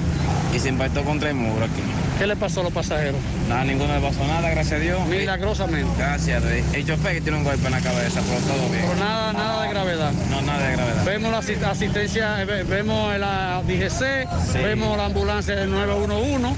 [0.54, 1.66] y se impactó contra el muro.
[2.18, 3.16] ¿Qué le pasó a los pasajeros?
[3.48, 5.04] Nada, ninguno le pasó nada, gracias a Dios.
[5.08, 5.90] Milagrosamente.
[5.98, 6.42] Gracias.
[6.72, 8.84] El chofer que tiene un golpe en la cabeza, pero todo bien.
[8.88, 10.12] Pero nada, nada de gravedad.
[10.30, 11.04] No, nada de gravedad.
[11.04, 14.58] Vemos la asi- asistencia, ve- vemos la DGC, Sí.
[14.58, 16.54] vemos la ambulancia del 911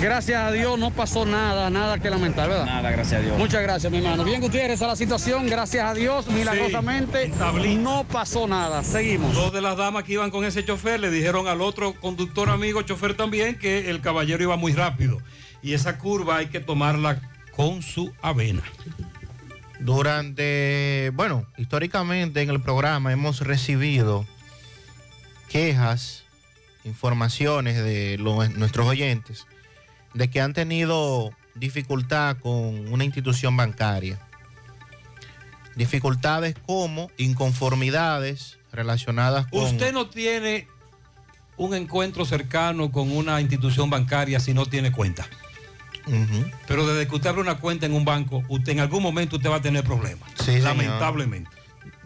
[0.00, 2.66] Gracias a Dios no pasó nada, nada que lamentar, ¿verdad?
[2.66, 3.38] Nada, gracias a Dios.
[3.38, 4.24] Muchas gracias, mi hermano.
[4.24, 7.30] Bien, Gutiérrez, a la situación, gracias a Dios, milagrosamente
[7.78, 8.82] no pasó nada.
[8.82, 9.34] Seguimos.
[9.34, 12.82] Dos de las damas que iban con ese chofer le dijeron al otro conductor amigo,
[12.82, 15.18] chofer también, que el caballero iba muy rápido.
[15.62, 17.20] Y esa curva hay que tomarla
[17.52, 18.62] con su avena.
[19.80, 24.26] Durante, bueno, históricamente en el programa hemos recibido
[25.48, 26.24] quejas,
[26.84, 29.46] informaciones de los- nuestros oyentes
[30.14, 34.18] de que han tenido dificultad con una institución bancaria.
[35.76, 39.64] Dificultades como inconformidades relacionadas con...
[39.64, 40.68] Usted no tiene
[41.56, 45.26] un encuentro cercano con una institución bancaria si no tiene cuenta.
[46.66, 49.50] Pero desde que usted abre una cuenta en un banco, usted en algún momento usted
[49.50, 50.28] va a tener problemas.
[50.38, 50.74] Sí, señor.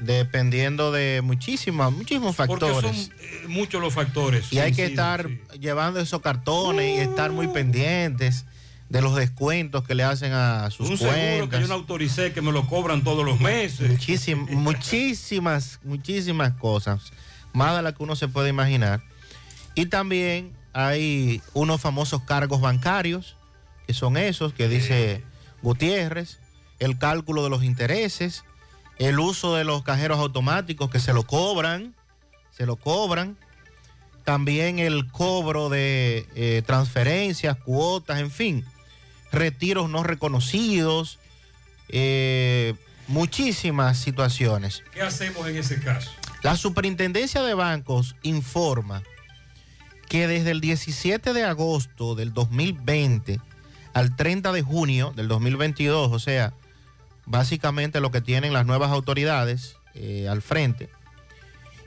[0.01, 3.05] Dependiendo de muchísimas, muchísimos Porque factores.
[3.07, 4.53] son eh, muchos los factores.
[4.53, 5.59] Y hay que estar sí.
[5.59, 8.45] llevando esos cartones y estar muy pendientes
[8.89, 11.49] de los descuentos que le hacen a sus Un seguro cuentas.
[11.51, 13.91] que yo no autoricé, que me lo cobran todos los meses.
[13.91, 17.13] Muchísim- muchísimas, muchísimas cosas,
[17.53, 19.03] más de las que uno se puede imaginar.
[19.75, 23.37] Y también hay unos famosos cargos bancarios,
[23.87, 25.23] que son esos que dice
[25.63, 26.39] Gutiérrez,
[26.79, 28.45] el cálculo de los intereses,
[28.99, 31.95] el uso de los cajeros automáticos que se lo cobran,
[32.51, 33.37] se lo cobran.
[34.25, 38.65] También el cobro de eh, transferencias, cuotas, en fin,
[39.33, 41.19] retiros no reconocidos,
[41.89, 42.75] eh,
[43.07, 44.83] muchísimas situaciones.
[44.93, 46.11] ¿Qué hacemos en ese caso?
[46.43, 49.03] La Superintendencia de Bancos informa
[50.09, 53.41] que desde el 17 de agosto del 2020
[53.95, 56.53] al 30 de junio del 2022, o sea,
[57.29, 60.91] básicamente lo que tienen las nuevas autoridades eh, al frente,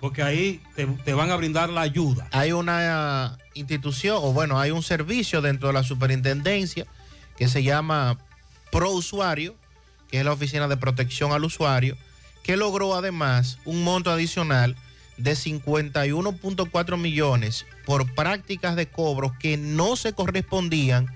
[0.00, 2.28] Porque ahí te, te van a brindar la ayuda.
[2.30, 6.86] hay una institución, o bueno, hay un servicio dentro de la superintendencia
[7.36, 8.16] que se llama
[8.70, 9.56] Pro Usuario,
[10.10, 11.96] que es la Oficina de Protección al Usuario,
[12.44, 14.76] que logró además un monto adicional
[15.18, 21.06] de 51.4 millones por prácticas de cobros que no se correspondían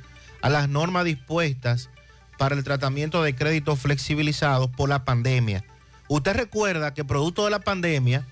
[0.43, 1.89] a las normas dispuestas
[2.37, 5.65] para el tratamiento de créditos flexibilizados por la pandemia.
[6.09, 8.27] Usted recuerda que producto de la pandemia,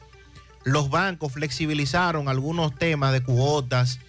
[0.64, 4.00] los bancos flexibilizaron algunos temas de cuotas,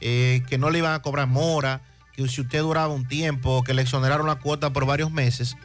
[0.00, 1.82] eh, que no le iban a cobrar mora,
[2.14, 5.56] que si usted duraba un tiempo, que le exoneraron la cuota por varios meses.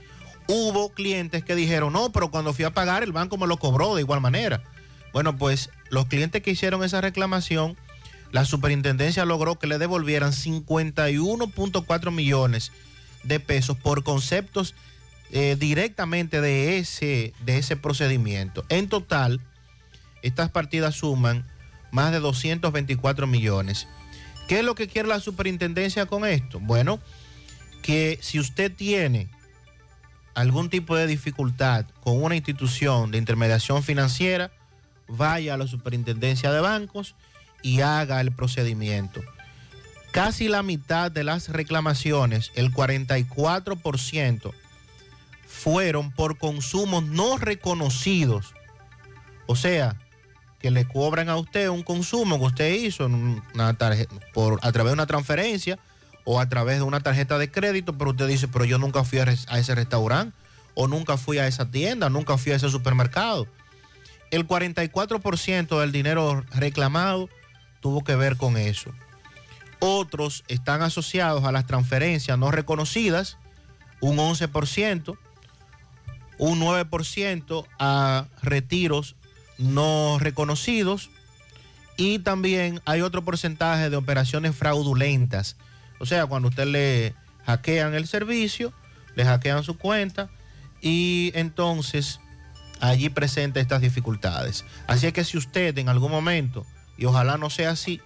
[0.48, 3.96] Hubo clientes que dijeron, no, pero cuando fui a pagar el banco me lo cobró
[3.96, 4.62] de igual manera.
[5.14, 7.78] Bueno, pues los clientes que hicieron esa reclamación,
[8.32, 12.72] la superintendencia logró que le devolvieran 51.4 millones
[13.24, 14.74] de pesos por conceptos
[15.32, 18.66] eh, directamente de ese, de ese procedimiento.
[18.70, 19.40] En total,
[20.24, 21.46] estas partidas suman
[21.92, 23.88] más de 224 millones.
[24.48, 26.60] ¿Qué es lo que quiere la superintendencia con esto?
[26.60, 27.00] Bueno,
[27.84, 29.30] que si usted tiene
[30.34, 34.52] algún tipo de dificultad con una institución de intermediación financiera,
[35.08, 37.16] vaya a la superintendencia de bancos
[37.62, 39.22] y haga el procedimiento.
[40.12, 44.54] Casi la mitad de las reclamaciones, el 44%,
[45.48, 48.54] fueron por consumos no reconocidos.
[49.48, 49.98] O sea,
[50.60, 53.78] que le cobran a usted un consumo que usted hizo una
[54.34, 55.80] por, a través de una transferencia
[56.26, 59.20] o a través de una tarjeta de crédito, pero usted dice, pero yo nunca fui
[59.20, 60.38] a ese restaurante
[60.74, 63.48] o nunca fui a esa tienda, nunca fui a ese supermercado.
[64.34, 67.30] El 44% del dinero reclamado
[67.82, 68.92] tuvo que ver con eso.
[69.78, 73.38] Otros están asociados a las transferencias no reconocidas,
[74.02, 75.20] un 11%,
[76.40, 79.16] un 9% a retiros
[79.60, 81.12] no reconocidos
[81.96, 85.58] y también hay otro porcentaje de operaciones fraudulentas.
[86.00, 87.14] O sea, cuando usted le
[87.46, 88.74] hackean el servicio,
[89.14, 90.32] le hackean su cuenta
[90.82, 92.20] y entonces
[92.90, 94.66] allí presenta estas dificultades.
[94.88, 96.66] Así es que si usted en algún momento,
[96.98, 98.02] y ojalá no sea así,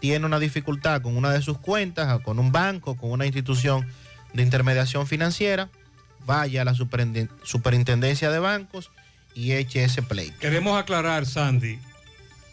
[0.00, 3.86] tiene una dificultad con una de sus cuentas, con un banco, con una institución
[4.32, 5.70] de intermediación financiera,
[6.24, 8.90] vaya a la superintendencia de bancos
[9.34, 10.38] y eche ese pleito.
[10.38, 11.78] Queremos aclarar, Sandy,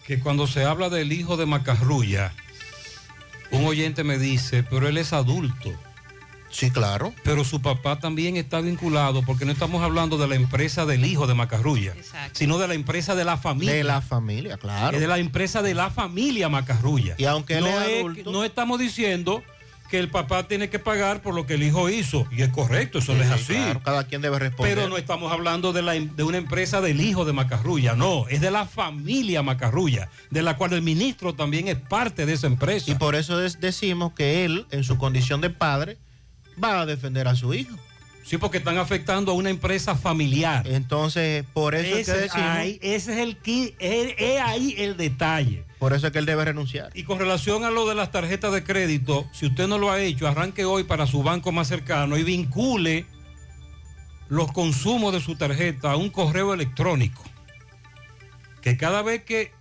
[0.08, 2.34] que cuando se habla del hijo de Macarrulla,
[3.52, 5.72] un oyente me dice, pero él es adulto.
[6.60, 7.14] Sí, claro.
[7.24, 11.26] Pero su papá también está vinculado, porque no estamos hablando de la empresa del hijo
[11.26, 11.94] de Macarrulla,
[12.34, 13.74] sino de la empresa de la familia.
[13.74, 14.96] De la familia, claro.
[14.96, 17.16] Es de la empresa de la familia Macarrulla.
[17.18, 19.42] Y aunque él no, es es- adulto- no estamos diciendo
[19.90, 22.28] que el papá tiene que pagar por lo que el hijo hizo.
[22.32, 23.54] Y es correcto, eso no es Sí, así.
[23.54, 24.76] claro, cada quien debe responder.
[24.76, 28.40] Pero no estamos hablando de, la, de una empresa del hijo de Macarrulla, no, es
[28.42, 32.92] de la familia Macarrulla, de la cual el ministro también es parte de esa empresa.
[32.92, 35.98] Y por eso decimos que él, en su condición de padre,
[36.64, 37.76] va a defender a su hijo.
[38.24, 40.68] Sí, porque están afectando a una empresa familiar.
[40.68, 44.76] Entonces, por eso es Ese, que decimos, ahí- ese es el key, es, es ahí
[44.78, 45.64] el detalle.
[45.80, 46.92] por eso es que él debe renunciar.
[46.94, 50.00] Y con relación a lo de las tarjetas de crédito, si usted no lo ha
[50.00, 53.06] hecho, arranque hoy para su banco más cercano y vincule
[54.28, 57.24] los consumos de su tarjeta a un correo electrónico.
[58.62, 59.52] Que cada vez que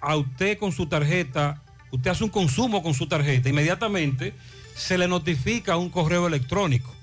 [0.00, 4.32] a usted con su tarjeta, usted hace un consumo con su tarjeta, inmediatamente
[4.78, 6.94] se le notifica un correo electrónico.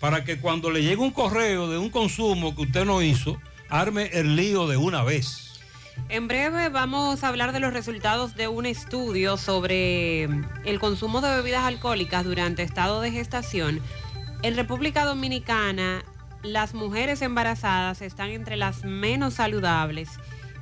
[0.00, 4.10] Para que cuando le llegue un correo de un consumo que usted no hizo, arme
[4.14, 5.60] el lío de una vez.
[6.08, 10.24] En breve vamos a hablar de los resultados de un estudio sobre
[10.64, 13.80] el consumo de bebidas alcohólicas durante estado de gestación.
[14.42, 16.04] En República Dominicana,
[16.42, 20.08] las mujeres embarazadas están entre las menos saludables.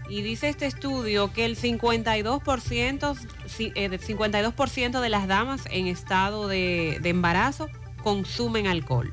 [0.08, 3.14] Y dice este estudio que el 52%,
[3.46, 7.68] si- eh, del 52% de las damas en estado de, de embarazo
[8.02, 9.12] consumen alcohol.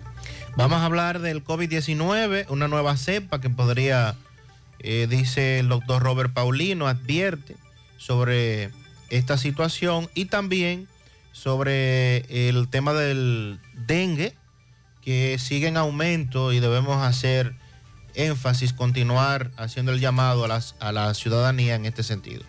[0.55, 4.15] Vamos a hablar del COVID-19, una nueva cepa que podría,
[4.79, 7.55] eh, dice el doctor Robert Paulino, advierte
[7.97, 8.69] sobre
[9.09, 10.87] esta situación y también
[11.31, 14.35] sobre el tema del dengue,
[15.01, 17.55] que sigue en aumento y debemos hacer
[18.15, 22.43] énfasis, continuar haciendo el llamado a, las, a la ciudadanía en este sentido.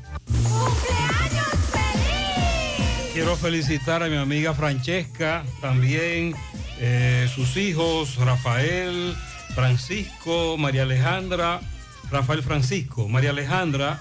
[3.13, 6.35] Quiero felicitar a mi amiga Francesca, también
[6.81, 9.15] eh, sus hijos, Rafael,
[9.55, 11.61] Francisco, María Alejandra,
[12.11, 14.01] Rafael Francisco, María Alejandra,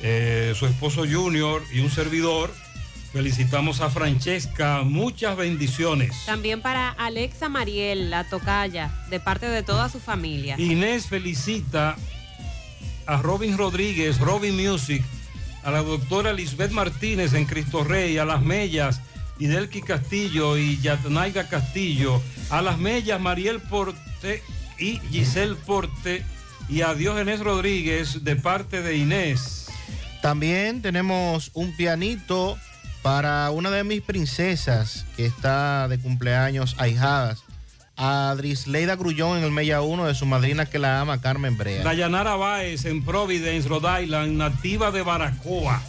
[0.00, 2.52] eh, su esposo Junior y un servidor.
[3.16, 6.14] Felicitamos a Francesca, muchas bendiciones.
[6.26, 10.60] También para Alexa Mariel, la tocaya, de parte de toda su familia.
[10.60, 11.96] Inés felicita
[13.06, 15.02] a Robin Rodríguez, Robin Music,
[15.64, 19.00] a la doctora Lisbeth Martínez en Cristo Rey, a las Mellas,
[19.38, 22.20] Idelki Castillo y Yatnaiga Castillo,
[22.50, 24.42] a las Mellas, Mariel Porte
[24.78, 26.22] y Giselle Porte,
[26.68, 29.68] y a Diógenes Rodríguez de parte de Inés.
[30.20, 32.58] También tenemos un pianito
[33.06, 37.44] para una de mis princesas que está de cumpleaños ahijadas,
[37.96, 41.84] a Drisleida Grullón en el Mella 1 de su madrina que la ama, Carmen Brea.
[41.84, 45.80] Dayanara Báez en Providence, Rhode Island, nativa de Baracoa.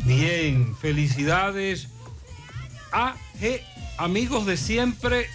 [0.00, 1.86] Bien, felicidades
[2.90, 3.60] a G,
[3.96, 5.28] amigos de siempre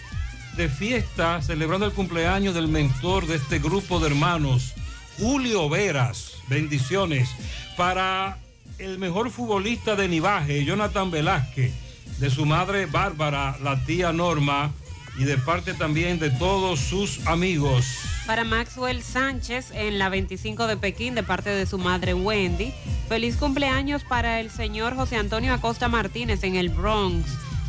[0.58, 4.74] de fiesta, celebrando el cumpleaños del mentor de este grupo de hermanos,
[5.18, 6.32] Julio Veras.
[6.48, 7.30] Bendiciones
[7.78, 8.36] para
[8.78, 11.72] el mejor futbolista de Nivaje, Jonathan Velázquez,
[12.18, 14.72] de su madre Bárbara, la tía Norma,
[15.18, 17.84] y de parte también de todos sus amigos.
[18.26, 22.72] Para Maxwell Sánchez en la 25 de Pekín de parte de su madre Wendy.
[23.08, 27.28] Feliz cumpleaños para el señor José Antonio Acosta Martínez en el Bronx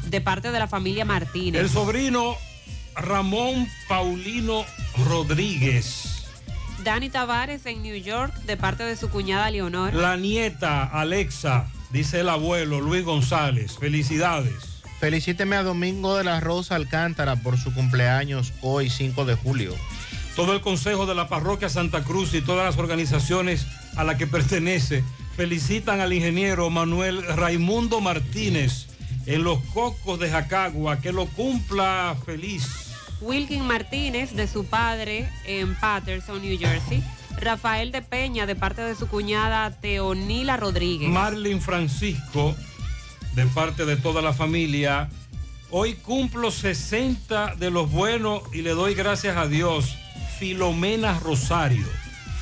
[0.09, 1.59] de parte de la familia Martínez.
[1.61, 2.37] El sobrino
[2.95, 4.63] Ramón Paulino
[5.05, 6.22] Rodríguez.
[6.83, 9.93] Dani Tavares en New York de parte de su cuñada Leonor.
[9.93, 13.77] La nieta Alexa, dice el abuelo Luis González.
[13.79, 14.81] Felicidades.
[14.99, 19.73] Felicíteme a Domingo de la Rosa Alcántara por su cumpleaños hoy 5 de julio.
[20.35, 23.65] Todo el consejo de la parroquia Santa Cruz y todas las organizaciones
[23.95, 25.05] a las que pertenece
[25.37, 28.87] felicitan al ingeniero Manuel Raimundo Martínez
[29.25, 30.99] en los cocos de Jacagua.
[30.99, 32.92] Que lo cumpla feliz.
[33.23, 37.03] Wilkin Martínez de su padre en Patterson, New Jersey.
[37.39, 41.09] Rafael de Peña de parte de su cuñada Teonila Rodríguez.
[41.09, 42.55] Marlin Francisco,
[43.33, 45.09] de parte de toda la familia.
[45.71, 49.97] Hoy cumplo 60 de los buenos y le doy gracias a Dios.
[50.37, 51.87] Filomena Rosario.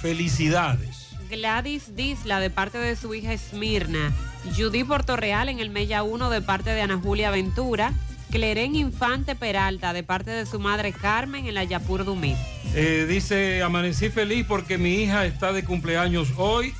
[0.02, 1.10] Felicidades.
[1.30, 4.12] Gladys Disla de parte de su hija Esmirna.
[4.58, 7.94] Judy Portorreal en el Mella 1 de parte de Ana Julia Ventura.
[8.32, 12.38] Cleren Infante Peralta de parte de su madre Carmen en la Yapur Dumit.
[12.74, 16.74] Eh, dice, amanecí feliz porque mi hija está de cumpleaños hoy.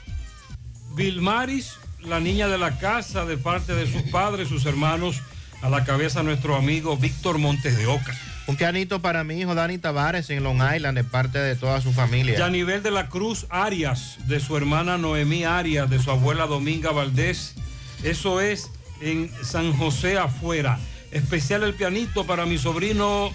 [0.96, 5.22] Vilmaris, la niña de la casa, de parte de sus padres, sus hermanos,
[5.62, 8.18] a la cabeza nuestro amigo Víctor Montes de Oca.
[8.48, 11.92] Un pianito para mi hijo Dani Tavares en Long Island de parte de toda su
[11.92, 12.38] familia.
[12.38, 17.56] Yanivel de la Cruz Arias, de su hermana Noemí Arias, de su abuela Dominga Valdés.
[18.04, 18.72] Eso es
[19.02, 20.80] en San José afuera.
[21.12, 23.32] Especial el pianito para mi sobrino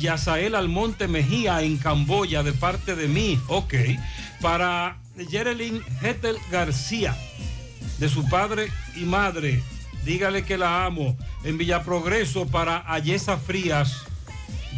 [0.00, 3.40] Yazael Almonte Mejía en Camboya de parte de mí.
[3.46, 3.74] Ok.
[4.40, 4.98] Para
[5.30, 7.16] Jerelyn Hetel García,
[7.98, 9.62] de su padre y madre.
[10.04, 11.16] Dígale que la amo.
[11.44, 14.02] En Villaprogreso para Ayesa Frías,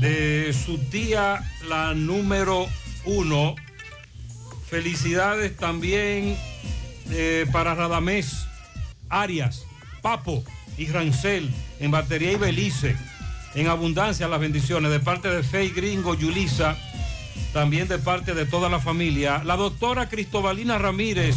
[0.01, 2.67] de su tía, la número
[3.07, 3.57] uno.
[4.69, 6.37] Felicidades también
[7.11, 8.47] eh, para Radamés,
[9.09, 9.65] Arias,
[10.03, 10.45] Papo
[10.77, 11.51] y Rancel
[11.81, 12.97] en Batería y Belice.
[13.55, 16.77] En abundancia las bendiciones de parte de Fey Gringo, Yulisa,
[17.53, 19.43] también de parte de toda la familia.
[19.45, 21.37] La doctora Cristobalina Ramírez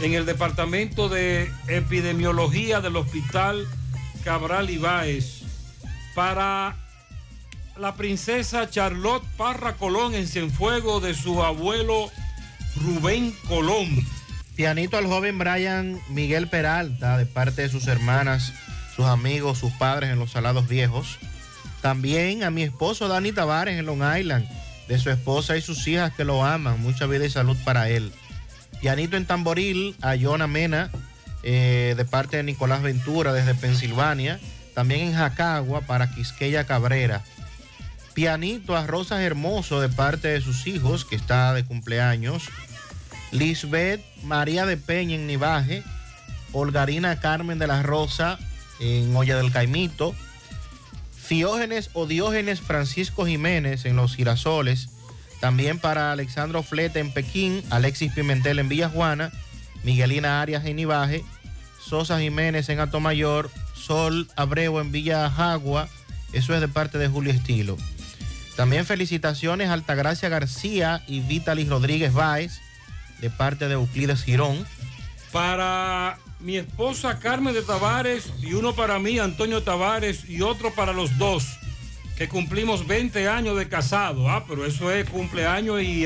[0.00, 3.66] en el Departamento de Epidemiología del Hospital
[4.24, 5.42] Cabral Ibáez.
[6.14, 6.76] Para
[7.76, 12.10] la princesa Charlotte Parra Colón en Cienfuego de su abuelo
[12.76, 13.88] Rubén Colón.
[14.56, 18.52] Pianito al joven Brian Miguel Peralta de parte de sus hermanas,
[18.94, 21.18] sus amigos, sus padres en los Salados Viejos.
[21.80, 24.48] También a mi esposo Dani Tavares en Long Island,
[24.88, 26.80] de su esposa y sus hijas que lo aman.
[26.80, 28.12] Mucha vida y salud para él.
[28.80, 30.90] Pianito en Tamboril a Yona Mena
[31.42, 34.38] eh, de parte de Nicolás Ventura desde Pensilvania.
[34.74, 37.22] También en Jacagua para Quisqueya Cabrera.
[38.14, 42.48] Pianito a Rosas Hermoso de parte de sus hijos, que está de cumpleaños.
[43.30, 45.82] Lisbeth María de Peña en Nivaje.
[46.52, 48.38] Olgarina Carmen de la Rosa
[48.80, 50.14] en Olla del Caimito.
[51.16, 54.88] Fiógenes o Diógenes Francisco Jiménez en Los Girasoles.
[55.40, 59.32] También para Alexandro Flete en Pekín, Alexis Pimentel en Villa Juana,
[59.82, 61.24] Miguelina Arias en Ibaje,
[61.80, 65.88] Sosa Jiménez en Atomayor, Sol Abreu en Villa Jagua.
[66.32, 67.76] Eso es de parte de Julio Estilo.
[68.56, 72.60] También felicitaciones a Altagracia García y Vitalis Rodríguez Báez,
[73.20, 74.66] de parte de Euclides Girón.
[75.32, 80.92] Para mi esposa Carmen de Tavares y uno para mí, Antonio Tavares, y otro para
[80.92, 81.58] los dos,
[82.16, 84.28] que cumplimos 20 años de casado.
[84.28, 86.04] Ah, pero eso es cumpleaños y,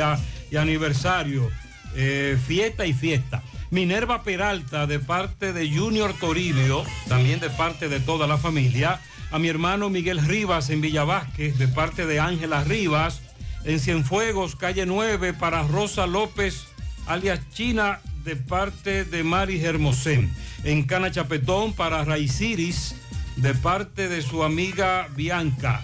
[0.56, 1.50] aniversario.
[1.96, 3.42] Eh, fiesta y fiesta.
[3.70, 9.00] Minerva Peralta de parte de Junior Toribio, también de parte de toda la familia.
[9.32, 13.22] A mi hermano Miguel Rivas en Villa Vázquez, de parte de Ángela Rivas.
[13.64, 16.66] En Cienfuegos, calle 9, para Rosa López,
[17.06, 20.28] alias China, de parte de Mari Hermosén.
[20.64, 22.96] En Cana Chapetón, para Raiciris,
[23.36, 25.80] de parte de su amiga Bianca.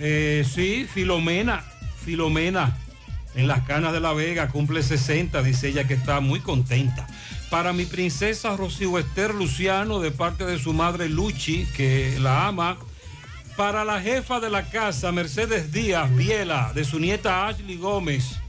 [0.00, 1.64] Eh, sí, Filomena,
[2.04, 2.76] Filomena,
[3.36, 7.06] en las canas de la Vega, cumple 60, dice ella que está muy contenta.
[7.50, 12.78] Para mi princesa Rocío Esther Luciano, de parte de su madre Luchi, que la ama.
[13.56, 18.40] Para la jefa de la casa, Mercedes Díaz Viela, de su nieta Ashley Gómez,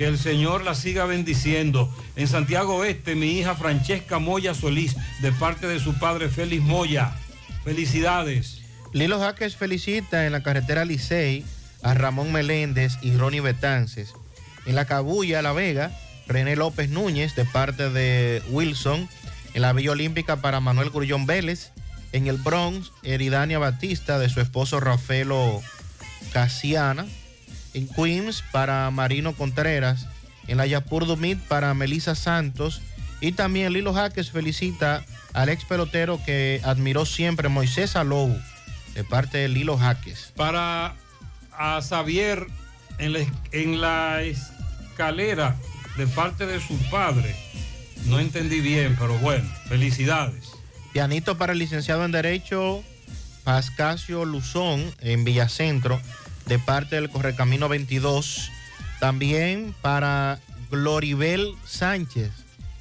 [0.00, 1.94] que el Señor la siga bendiciendo.
[2.16, 7.12] En Santiago Oeste, mi hija Francesca Moya Solís, de parte de su padre Félix Moya.
[7.64, 8.62] Felicidades.
[8.94, 11.44] Lilo Jaques felicita en la carretera Licey
[11.82, 14.14] a Ramón Meléndez y Ronnie Betances.
[14.64, 15.92] En la Cabulla, La Vega,
[16.26, 19.06] René López Núñez de parte de Wilson.
[19.52, 21.72] En la Villa Olímpica para Manuel Grullón Vélez.
[22.12, 25.60] En el Bronx, Eridania Batista de su esposo Rafaelo
[26.32, 27.04] Casiana.
[27.74, 30.06] En Queens para Marino Contreras.
[30.46, 32.82] En la Yapur Dumit para Melissa Santos.
[33.20, 38.36] Y también Lilo Jaques felicita al ex pelotero que admiró siempre Moisés Alou
[38.94, 40.32] de parte de Lilo Jaques.
[40.36, 40.94] Para
[41.52, 42.46] a Xavier
[42.98, 43.20] en la,
[43.52, 45.56] en la escalera
[45.96, 47.36] de parte de su padre.
[48.06, 50.48] No entendí bien, pero bueno, felicidades.
[50.92, 52.82] Pianito para el licenciado en Derecho
[53.44, 56.00] Pascasio Luzón en Villacentro
[56.50, 58.50] de parte del Correcamino 22.
[58.98, 62.32] También para Gloribel Sánchez,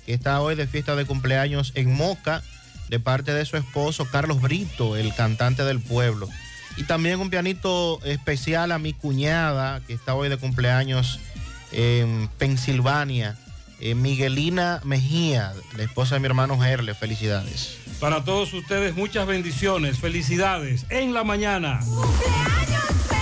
[0.08, 2.42] que está hoy de fiesta de cumpleaños en Moca,
[2.90, 6.28] de parte de su esposo Carlos Brito, el cantante del pueblo.
[6.78, 11.20] Y también un pianito especial a mi cuñada, que está hoy de cumpleaños
[11.72, 13.38] en Pensilvania,
[13.80, 16.96] eh, Miguelina Mejía, la esposa de mi hermano Gerle.
[16.96, 17.78] Felicidades.
[18.00, 21.82] Para todos ustedes, muchas bendiciones, felicidades en la mañana.
[21.82, 23.19] Leasing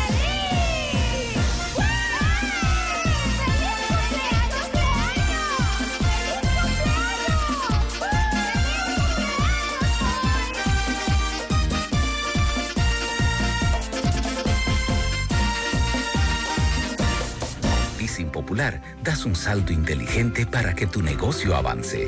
[18.58, 22.08] Popular das un salto inteligente para que tu negocio avance.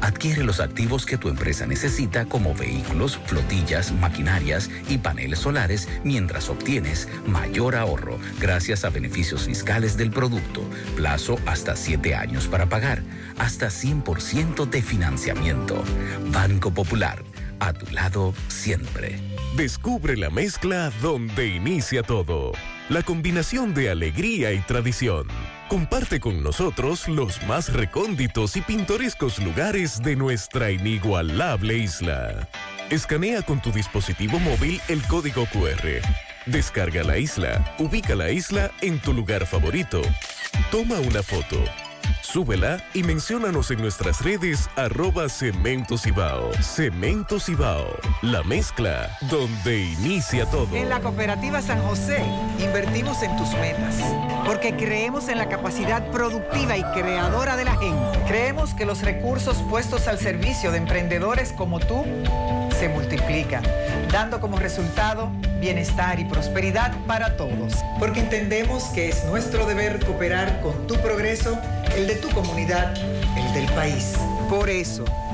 [0.00, 6.48] Adquiere los activos que tu empresa necesita como vehículos, flotillas, maquinarias y paneles solares mientras
[6.48, 10.62] obtienes mayor ahorro gracias a beneficios fiscales del producto,
[10.96, 13.00] plazo hasta 7 años para pagar,
[13.38, 15.84] hasta 100% de financiamiento.
[16.32, 17.22] Banco Popular,
[17.60, 19.20] a tu lado siempre.
[19.56, 22.50] Descubre la mezcla donde inicia todo.
[22.88, 25.28] La combinación de alegría y tradición.
[25.68, 32.48] Comparte con nosotros los más recónditos y pintorescos lugares de nuestra inigualable isla.
[32.88, 36.02] Escanea con tu dispositivo móvil el código QR.
[36.46, 40.02] Descarga la isla, ubica la isla en tu lugar favorito.
[40.70, 41.58] Toma una foto.
[42.22, 46.52] Súbela y menciónanos en nuestras redes arroba Cemento Cibao.
[46.62, 50.74] Cemento Cibao, la mezcla donde inicia todo.
[50.74, 52.24] En la Cooperativa San José
[52.58, 53.96] invertimos en tus metas,
[54.44, 58.18] porque creemos en la capacidad productiva y creadora de la gente.
[58.26, 62.04] Creemos que los recursos puestos al servicio de emprendedores como tú
[62.78, 63.62] se multiplican,
[64.12, 65.30] dando como resultado
[65.60, 67.74] bienestar y prosperidad para todos.
[67.98, 71.58] Porque entendemos que es nuestro deber cooperar con tu progreso,
[71.96, 72.94] el de tu comunidad,
[73.36, 74.14] el del país.
[74.50, 75.04] Por eso,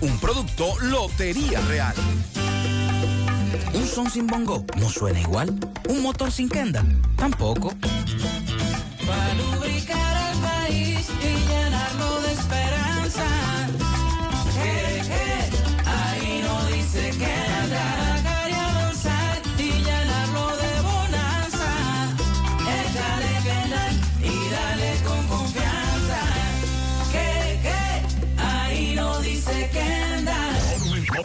[0.00, 1.94] Un producto Lotería Real.
[3.74, 5.58] Un son sin bongo no suena igual.
[5.88, 6.84] Un motor sin kenda
[7.16, 7.72] tampoco.
[9.06, 10.17] Para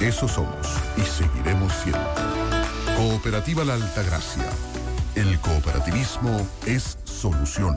[0.00, 0.66] Eso somos
[0.96, 2.00] y seguiremos siendo.
[2.96, 4.48] Cooperativa La Altagracia.
[5.14, 7.76] El cooperativismo es solución.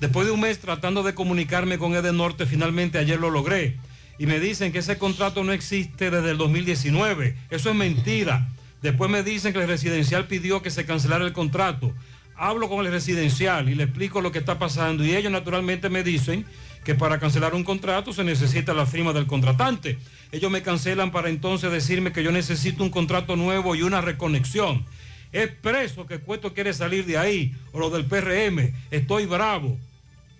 [0.00, 3.76] Después de un mes tratando de comunicarme con Edenorte, finalmente ayer lo logré.
[4.18, 7.36] Y me dicen que ese contrato no existe desde el 2019.
[7.50, 8.48] Eso es mentira.
[8.84, 11.94] Después me dicen que el residencial pidió que se cancelara el contrato.
[12.36, 16.02] Hablo con el residencial y le explico lo que está pasando y ellos naturalmente me
[16.02, 16.44] dicen
[16.84, 19.96] que para cancelar un contrato se necesita la firma del contratante.
[20.32, 24.84] Ellos me cancelan para entonces decirme que yo necesito un contrato nuevo y una reconexión.
[25.32, 28.70] Es preso que Cueto quiere salir de ahí, o lo del PRM.
[28.90, 29.78] Estoy bravo.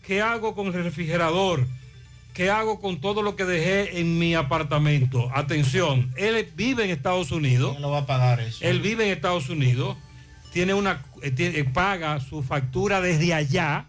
[0.07, 1.67] ¿Qué hago con el refrigerador?
[2.35, 5.31] ¿Qué hago con todo lo que dejé en mi apartamento?
[5.35, 7.71] Atención, él vive en Estados Unidos.
[7.71, 8.59] ¿Quién lo va a pagar eso?
[8.63, 9.97] Él vive en Estados Unidos,
[10.53, 13.87] tiene una, eh, tiene- eh, paga su factura desde allá,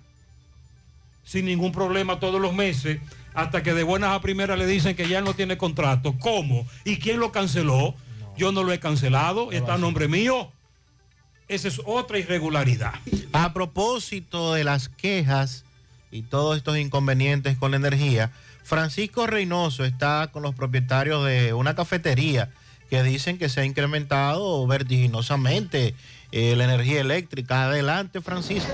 [1.23, 2.99] sin ningún problema todos los meses,
[3.33, 6.15] hasta que de buenas a primeras le dicen que ya no tiene contrato.
[6.19, 6.67] ¿Cómo?
[6.83, 7.95] ¿Y quién lo canceló?
[8.37, 10.51] Yo no lo he cancelado, está a nombre mío.
[11.47, 12.93] Esa es otra irregularidad.
[13.33, 15.63] A propósito de las quejas
[16.15, 18.31] y todos estos inconvenientes con la energía,
[18.63, 22.49] Francisco Reynoso está con los propietarios de una cafetería
[22.89, 25.93] que dicen que se ha incrementado vertiginosamente
[26.31, 27.65] eh, la energía eléctrica.
[27.65, 28.71] Adelante, Francisco.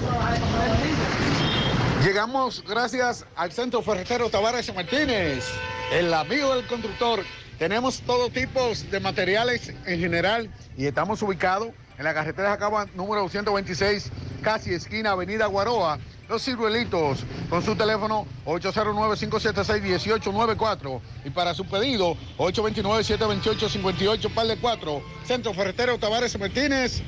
[2.05, 5.45] Llegamos gracias al Centro Ferretero Tavares Martínez,
[5.91, 7.23] el amigo del constructor.
[7.57, 12.85] Tenemos todo tipo de materiales en general y estamos ubicados en la carretera de Jacaba
[12.95, 14.11] número 226,
[14.41, 15.99] casi esquina Avenida Guaroa.
[16.31, 25.03] Los ciruelitos con su teléfono 809-576-1894 y para su pedido 829-728-58 par de 4.
[25.25, 27.01] Centro Ferretero Tavares Martínez,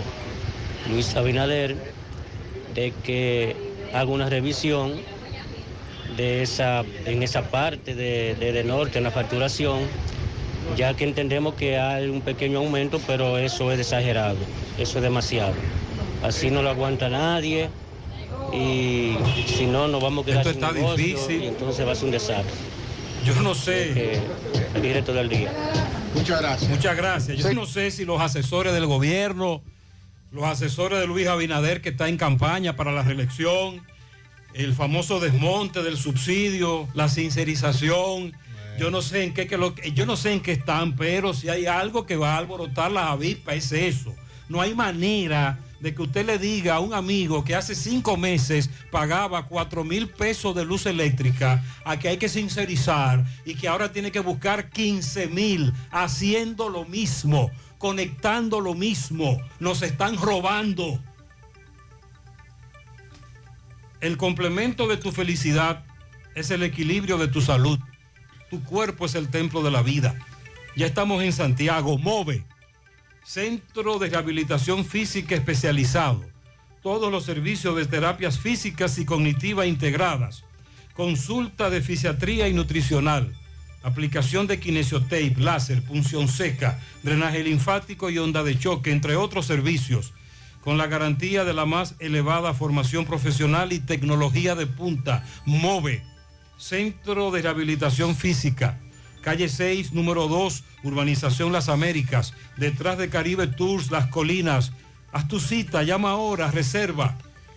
[0.91, 1.77] Luis Abinader,
[2.73, 3.55] de que
[3.93, 4.95] haga una revisión
[6.17, 9.79] de esa, en esa parte de, de, de norte, en la facturación,
[10.77, 14.37] ya que entendemos que hay un pequeño aumento, pero eso es exagerado,
[14.77, 15.53] eso es demasiado.
[16.23, 17.69] Así no lo aguanta nadie
[18.53, 19.15] y
[19.47, 21.43] si no, nos vamos a quedar Esto sin está negocio difícil.
[21.43, 22.53] y entonces va a ser un desastre.
[23.25, 24.21] Yo no sé.
[24.75, 25.51] El directo del día.
[26.13, 26.69] Muchas gracias.
[26.69, 27.37] Muchas gracias.
[27.37, 29.61] Yo no sé si los asesores del gobierno,
[30.31, 33.81] los asesores de Luis Abinader que está en campaña para la reelección,
[34.55, 38.33] el famoso desmonte del subsidio, la sincerización,
[38.79, 41.49] yo no sé en qué, que lo- yo no sé en qué están, pero si
[41.49, 44.13] hay algo que va a alborotar las avispas es eso.
[44.49, 48.69] No hay manera de que usted le diga a un amigo que hace cinco meses
[48.91, 53.91] pagaba cuatro mil pesos de luz eléctrica a que hay que sincerizar y que ahora
[53.91, 59.37] tiene que buscar 15 mil haciendo lo mismo, conectando lo mismo.
[59.59, 60.99] Nos están robando.
[64.05, 65.83] El complemento de tu felicidad
[66.35, 67.79] es el equilibrio de tu salud.
[68.51, 70.13] Tu cuerpo es el templo de la vida.
[70.75, 72.45] Ya estamos en Santiago, MOVE,
[73.23, 76.23] Centro de Rehabilitación Física Especializado.
[76.83, 80.43] Todos los servicios de terapias físicas y cognitivas integradas.
[80.93, 83.33] Consulta de fisiatría y nutricional.
[83.81, 90.13] Aplicación de kinesiotape, láser, punción seca, drenaje linfático y onda de choque, entre otros servicios
[90.65, 95.23] con la garantía de la más elevada formación profesional y tecnología de punta.
[95.45, 96.03] MOVE,
[96.57, 98.79] Centro de Rehabilitación Física,
[99.21, 104.71] calle 6, número 2, Urbanización Las Américas, detrás de Caribe Tours Las Colinas.
[105.11, 107.15] Haz tu cita, llama ahora, reserva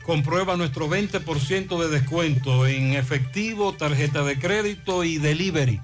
[0.03, 5.79] Comprueba nuestro 20% de descuento en efectivo, tarjeta de crédito y delivery.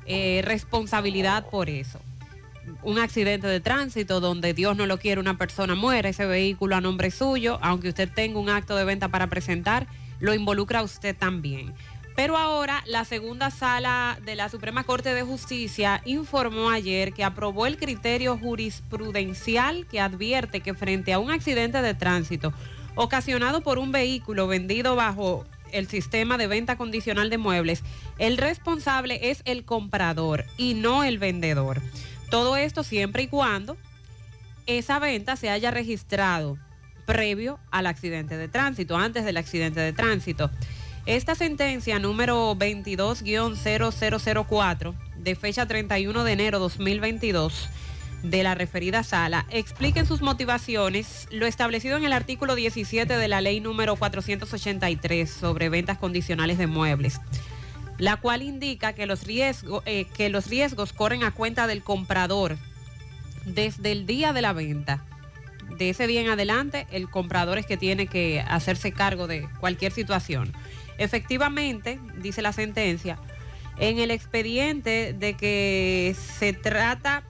[0.05, 1.99] eh, responsabilidad por eso.
[2.83, 6.81] Un accidente de tránsito donde Dios no lo quiere, una persona muere, ese vehículo a
[6.81, 9.87] nombre suyo, aunque usted tenga un acto de venta para presentar,
[10.19, 11.73] lo involucra a usted también.
[12.15, 17.65] Pero ahora la segunda sala de la Suprema Corte de Justicia informó ayer que aprobó
[17.65, 22.51] el criterio jurisprudencial que advierte que frente a un accidente de tránsito
[22.95, 27.83] ocasionado por un vehículo vendido bajo el sistema de venta condicional de muebles,
[28.17, 31.81] el responsable es el comprador y no el vendedor.
[32.29, 33.75] Todo esto siempre y cuando
[34.65, 36.57] esa venta se haya registrado
[37.05, 40.51] previo al accidente de tránsito, antes del accidente de tránsito.
[41.07, 47.67] Esta sentencia número 22-0004 de fecha 31 de enero 2022
[48.21, 53.41] de la referida sala expliquen sus motivaciones lo establecido en el artículo 17 de la
[53.41, 57.19] ley número 483 sobre ventas condicionales de muebles,
[57.99, 62.57] la cual indica que los, eh, que los riesgos corren a cuenta del comprador
[63.45, 65.05] desde el día de la venta.
[65.77, 69.91] De ese día en adelante, el comprador es que tiene que hacerse cargo de cualquier
[69.91, 70.53] situación.
[70.97, 73.19] Efectivamente, dice la sentencia,
[73.77, 77.23] en el expediente de que se trata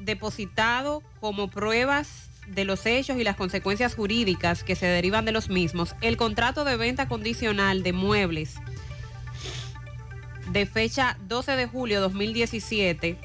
[0.00, 5.48] depositado como pruebas de los hechos y las consecuencias jurídicas que se derivan de los
[5.48, 8.56] mismos, el contrato de venta condicional de muebles
[10.52, 13.16] de fecha 12 de julio 2017,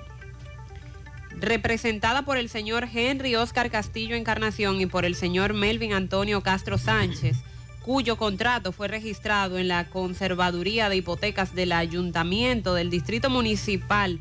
[1.39, 6.77] representada por el señor Henry Oscar Castillo Encarnación y por el señor Melvin Antonio Castro
[6.77, 7.37] Sánchez,
[7.81, 14.19] cuyo contrato fue registrado en la Conservaduría de Hipotecas del Ayuntamiento del Distrito Municipal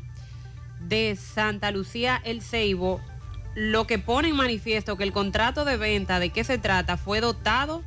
[0.79, 3.01] de Santa Lucía El Ceibo,
[3.55, 7.21] lo que pone en manifiesto que el contrato de venta de qué se trata fue
[7.21, 7.83] dotado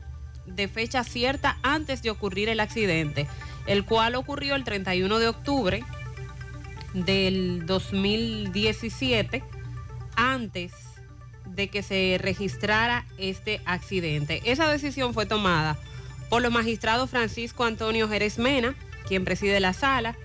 [0.46, 3.26] de fecha cierta antes de ocurrir el accidente,
[3.66, 5.84] el cual ocurrió el 31 de octubre
[6.94, 9.44] del 2017,
[10.16, 10.72] antes
[11.44, 14.42] de que se registrara este accidente.
[14.44, 15.76] Esa decisión fue tomada
[16.28, 18.74] por los magistrados Francisco Antonio Jerez Mena,
[19.06, 20.16] quien preside la sala,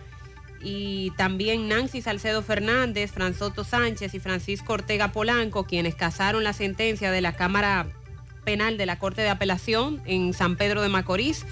[0.64, 7.12] y también Nancy Salcedo Fernández, Franzoto Sánchez y Francisco Ortega Polanco, quienes casaron la sentencia
[7.12, 7.88] de la Cámara
[8.44, 11.46] Penal de la Corte de Apelación en San Pedro de Macorís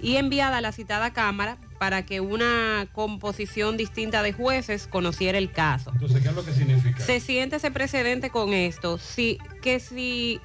[0.00, 5.50] y enviada a la citada Cámara para que una composición distinta de jueces conociera el
[5.52, 5.90] caso.
[5.92, 7.00] Entonces, ¿qué es lo que significa?
[7.00, 10.40] Se siente ese precedente con esto, si, que si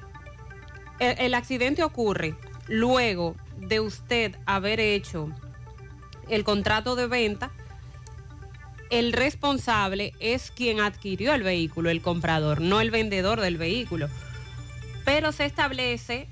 [0.98, 2.34] el, el accidente ocurre
[2.68, 5.28] luego de usted haber hecho
[6.28, 7.50] el contrato de venta,
[8.90, 14.08] el responsable es quien adquirió el vehículo, el comprador, no el vendedor del vehículo.
[15.04, 16.28] Pero se establece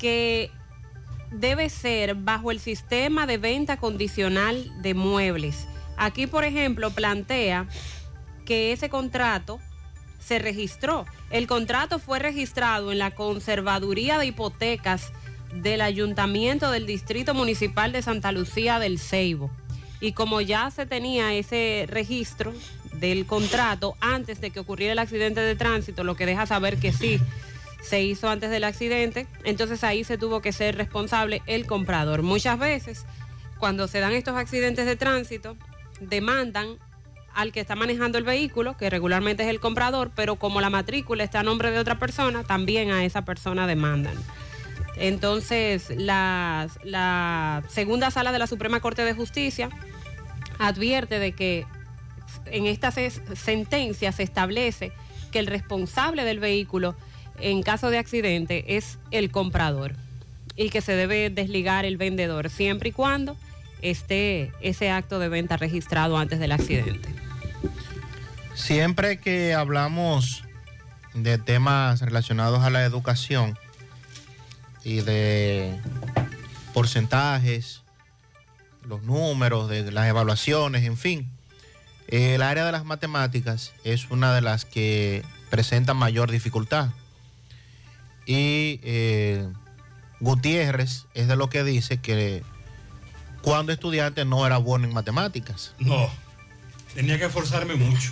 [0.00, 0.50] que
[1.30, 5.66] debe ser bajo el sistema de venta condicional de muebles.
[5.96, 7.66] Aquí, por ejemplo, plantea
[8.44, 9.58] que ese contrato
[10.18, 11.06] se registró.
[11.30, 15.12] El contrato fue registrado en la Conservaduría de Hipotecas
[15.52, 19.50] del Ayuntamiento del Distrito Municipal de Santa Lucía del Ceibo.
[20.00, 22.52] Y como ya se tenía ese registro
[22.94, 26.92] del contrato antes de que ocurriera el accidente de tránsito, lo que deja saber que
[26.92, 27.20] sí
[27.88, 32.22] se hizo antes del accidente, entonces ahí se tuvo que ser responsable el comprador.
[32.22, 33.04] Muchas veces,
[33.58, 35.56] cuando se dan estos accidentes de tránsito,
[36.00, 36.78] demandan
[37.34, 41.22] al que está manejando el vehículo, que regularmente es el comprador, pero como la matrícula
[41.22, 44.14] está a nombre de otra persona, también a esa persona demandan.
[44.96, 49.68] Entonces, la, la segunda sala de la Suprema Corte de Justicia
[50.58, 51.66] advierte de que
[52.46, 54.92] en esta se- sentencia se establece
[55.30, 56.96] que el responsable del vehículo
[57.40, 59.94] en caso de accidente es el comprador
[60.56, 63.36] y que se debe desligar el vendedor siempre y cuando
[63.82, 67.08] esté ese acto de venta registrado antes del accidente.
[68.54, 70.44] Siempre que hablamos
[71.12, 73.58] de temas relacionados a la educación
[74.82, 75.78] y de
[76.72, 77.82] porcentajes,
[78.82, 81.30] los números, de las evaluaciones, en fin,
[82.08, 86.90] el área de las matemáticas es una de las que presenta mayor dificultad.
[88.26, 89.48] Y eh,
[90.20, 92.42] Gutiérrez es de lo que dice que
[93.42, 95.72] cuando estudiante no era bueno en matemáticas.
[95.78, 96.10] No,
[96.94, 98.10] tenía que esforzarme mucho.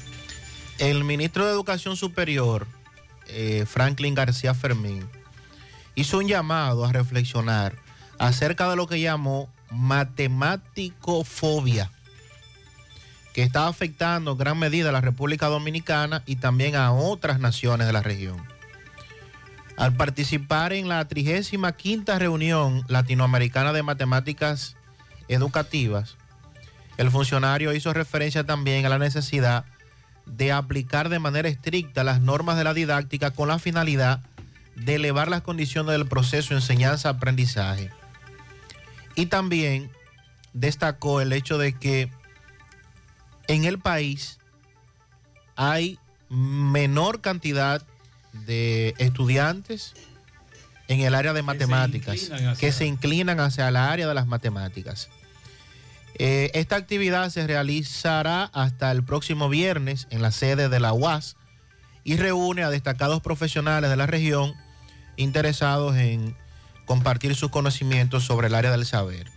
[0.79, 2.69] El ministro de Educación Superior,
[3.27, 5.05] eh, Franklin García Fermín,
[5.97, 7.75] hizo un llamado a reflexionar
[8.19, 11.91] acerca de lo que llamó matemáticofobia,
[13.33, 17.89] que está afectando en gran medida a la República Dominicana y también a otras naciones
[17.89, 18.54] de la región.
[19.77, 24.77] Al participar en la 35 reunión latinoamericana de matemáticas
[25.29, 26.17] educativas,
[26.97, 29.65] el funcionario hizo referencia también a la necesidad
[30.27, 34.21] de aplicar de manera estricta las normas de la didáctica con la finalidad
[34.77, 37.91] de elevar las condiciones del proceso de enseñanza-aprendizaje.
[39.17, 39.91] Y también
[40.53, 42.11] destacó el hecho de que
[43.49, 44.39] en el país
[45.57, 45.99] hay
[46.29, 47.83] menor cantidad
[48.47, 49.95] de estudiantes
[50.89, 55.09] en el área de matemáticas que se inclinan hacia el área de las matemáticas.
[56.17, 61.37] Eh, esta actividad se realizará hasta el próximo viernes en la sede de la UAS
[62.05, 64.55] y reúne a destacados profesionales de la región
[65.17, 66.37] interesados en
[66.85, 69.31] compartir sus conocimientos sobre el área del saber.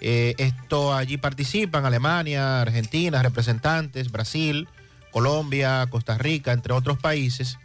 [0.00, 4.68] Eh, esto allí participan Alemania, Argentina, representantes, Brasil,
[5.10, 7.58] Colombia, Costa Rica, entre otros países.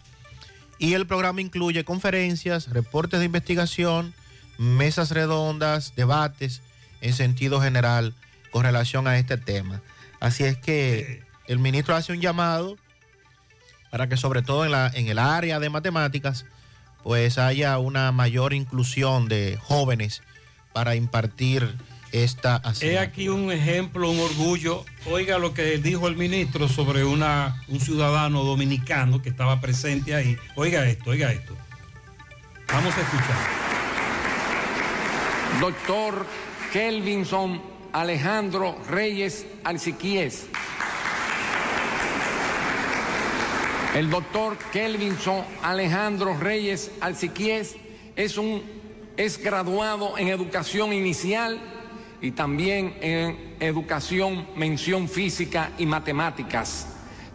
[0.81, 4.15] Y el programa incluye conferencias, reportes de investigación,
[4.57, 6.63] mesas redondas, debates
[7.01, 8.15] en sentido general
[8.49, 9.83] con relación a este tema.
[10.19, 12.77] Así es que el ministro hace un llamado
[13.91, 16.45] para que sobre todo en, la, en el área de matemáticas
[17.03, 20.23] pues haya una mayor inclusión de jóvenes
[20.73, 21.77] para impartir
[22.11, 24.85] esta He aquí un ejemplo, un orgullo.
[25.09, 30.37] Oiga lo que dijo el ministro sobre una, un ciudadano dominicano que estaba presente ahí.
[30.55, 31.55] Oiga esto, oiga esto.
[32.67, 33.61] Vamos a escuchar.
[35.59, 36.25] Doctor
[36.71, 37.61] Kelvinson
[37.93, 40.47] Alejandro Reyes Alciquies.
[43.95, 47.75] El doctor Kelvinson Alejandro Reyes Alciquies
[48.15, 48.63] es un
[49.17, 51.59] es graduado en educación inicial
[52.21, 56.87] y también en educación, mención física y matemáticas.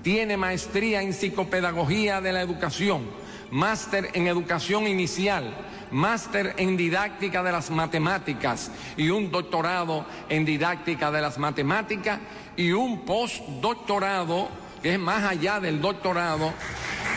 [0.02, 3.02] Tiene maestría en psicopedagogía de la educación,
[3.50, 5.52] máster en educación inicial,
[5.90, 12.20] máster en didáctica de las matemáticas y un doctorado en didáctica de las matemáticas
[12.56, 14.48] y un postdoctorado,
[14.82, 16.52] que es más allá del doctorado,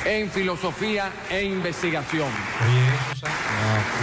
[0.06, 2.30] en filosofía e investigación.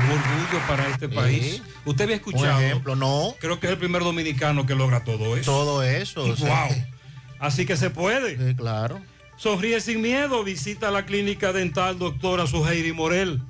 [0.05, 1.63] Un orgullo para este país.
[1.85, 2.59] ¿Usted había escuchado?
[2.59, 3.35] Un ejemplo, no.
[3.41, 5.51] Creo que es el primer dominicano que logra todo eso.
[5.51, 6.25] Todo eso.
[6.25, 6.77] o sea, Wow.
[7.39, 8.55] Así que se puede.
[8.57, 9.01] claro.
[9.37, 10.43] Sonríe sin miedo.
[10.45, 13.43] Visita la clínica dental doctora Suheiri Morel.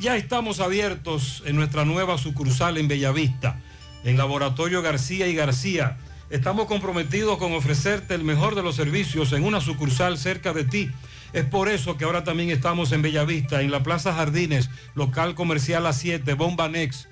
[0.00, 3.60] Ya estamos abiertos en nuestra nueva sucursal en Bellavista,
[4.02, 5.98] en Laboratorio García y García.
[6.34, 10.90] Estamos comprometidos con ofrecerte el mejor de los servicios en una sucursal cerca de ti.
[11.32, 15.86] Es por eso que ahora también estamos en Bellavista, en la Plaza Jardines, local comercial
[15.86, 17.06] A7, Bomba Next,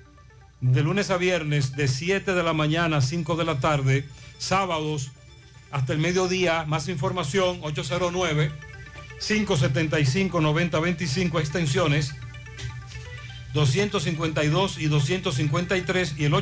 [0.59, 4.05] de lunes a viernes, de 7 de la mañana a 5 de la tarde,
[4.39, 5.13] sábados
[5.71, 6.65] hasta el mediodía.
[6.65, 7.61] Más información,
[9.21, 12.13] 809-575-9025 extensiones.
[13.53, 16.33] 252 y 253 y el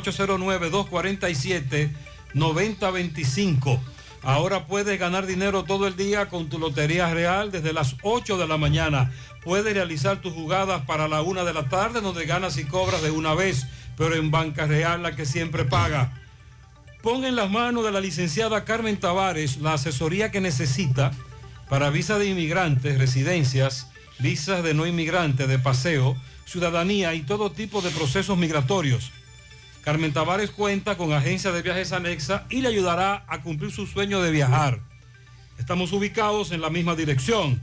[2.34, 3.80] 809-247-9025.
[4.24, 8.46] Ahora puedes ganar dinero todo el día con tu Lotería Real desde las 8 de
[8.46, 9.10] la mañana.
[9.42, 13.10] Puedes realizar tus jugadas para la 1 de la tarde donde ganas y cobras de
[13.10, 16.22] una vez, pero en Banca Real la que siempre paga.
[17.02, 21.10] Pon en las manos de la licenciada Carmen Tavares la asesoría que necesita
[21.68, 23.88] para visa de inmigrantes, residencias,
[24.20, 29.10] visas de no inmigrantes, de paseo, ciudadanía y todo tipo de procesos migratorios.
[29.82, 34.22] Carmen Tavares cuenta con agencia de viajes anexa y le ayudará a cumplir su sueño
[34.22, 34.78] de viajar.
[35.58, 37.60] Estamos ubicados en la misma dirección.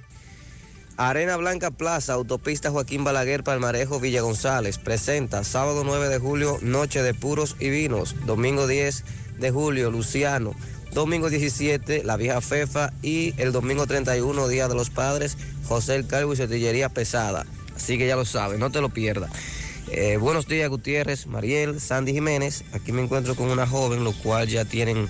[0.97, 4.79] Arena Blanca Plaza, Autopista Joaquín Balaguer, Palmarejo, Villa González.
[4.79, 8.15] Presenta sábado 9 de julio, Noche de Puros y Vinos.
[8.27, 9.05] Domingo 10
[9.41, 10.55] de julio, Luciano.
[10.93, 12.93] Domingo 17, La Vieja Fefa.
[13.03, 17.47] Y el domingo 31, Día de los Padres, José el Calvo y Cetillería Pesada.
[17.75, 19.31] Así que ya lo sabes, no te lo pierdas.
[19.89, 22.65] Eh, buenos días, Gutiérrez, Mariel, Sandy Jiménez.
[22.73, 25.09] Aquí me encuentro con una joven, lo cual ya tienen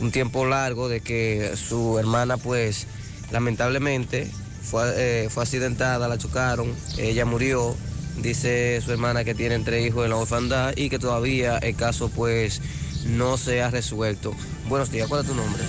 [0.00, 2.86] un tiempo largo de que su hermana, pues,
[3.32, 4.30] lamentablemente
[4.62, 7.76] fue, eh, fue accidentada, la chocaron, ella murió.
[8.22, 12.08] Dice su hermana que tienen tres hijos en la orfandad y que todavía el caso,
[12.08, 12.62] pues,
[13.06, 14.34] no se ha resuelto.
[14.68, 15.62] Buenos días, ¿cuál es tu nombre?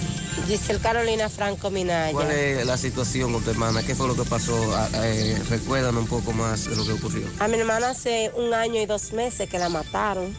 [0.48, 2.12] Giselle Carolina Franco Minaya.
[2.12, 3.84] ¿Cuál es la situación con tu hermana?
[3.84, 4.56] ¿Qué fue lo que pasó?
[4.76, 7.28] Ah, eh, recuérdanos un poco más de lo que ocurrió.
[7.40, 10.36] A mi hermana hace un año y dos meses que la mataron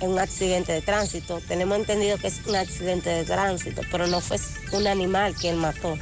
[0.00, 1.40] en un accidente de tránsito.
[1.46, 4.38] Tenemos entendido que es un accidente de tránsito, pero no fue
[4.72, 5.96] un animal que él mató.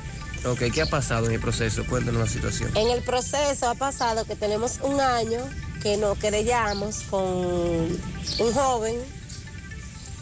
[0.45, 1.85] Ok, ¿qué ha pasado en el proceso?
[1.87, 2.75] Cuéntanos la situación.
[2.75, 5.41] En el proceso ha pasado que tenemos un año
[5.83, 9.22] que nos querellamos con un joven.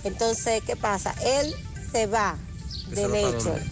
[0.05, 1.15] Entonces, ¿qué pasa?
[1.25, 1.55] Él
[1.93, 2.37] se va
[2.89, 3.51] del hecho.
[3.51, 3.63] dónde?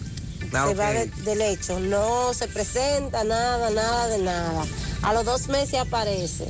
[0.53, 1.79] Ah, se va de- del hecho.
[1.79, 4.65] No se presenta nada, nada de nada.
[5.01, 6.45] A los dos meses aparece.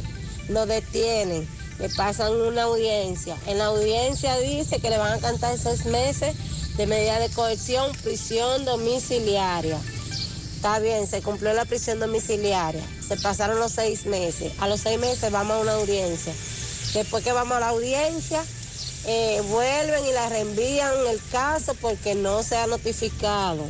[0.48, 1.48] Lo detienen.
[1.80, 3.38] Le pasan una audiencia.
[3.48, 6.36] En la audiencia dice que le van a cantar seis meses
[6.76, 9.80] de medida de coerción, prisión domiciliaria.
[10.56, 12.84] Está bien, se cumplió la prisión domiciliaria.
[13.08, 14.52] Se pasaron los seis meses.
[14.60, 16.34] A los seis meses vamos a una audiencia.
[16.94, 18.44] Después que vamos a la audiencia,
[19.12, 23.68] eh, vuelven y la reenvían el caso porque no se ha notificado.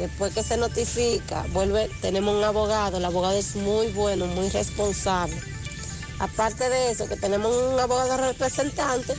[0.00, 2.96] Después que se notifica, vuelve, tenemos un abogado.
[2.96, 5.40] El abogado es muy bueno, muy responsable.
[6.18, 9.14] Aparte de eso, que tenemos un abogado representante,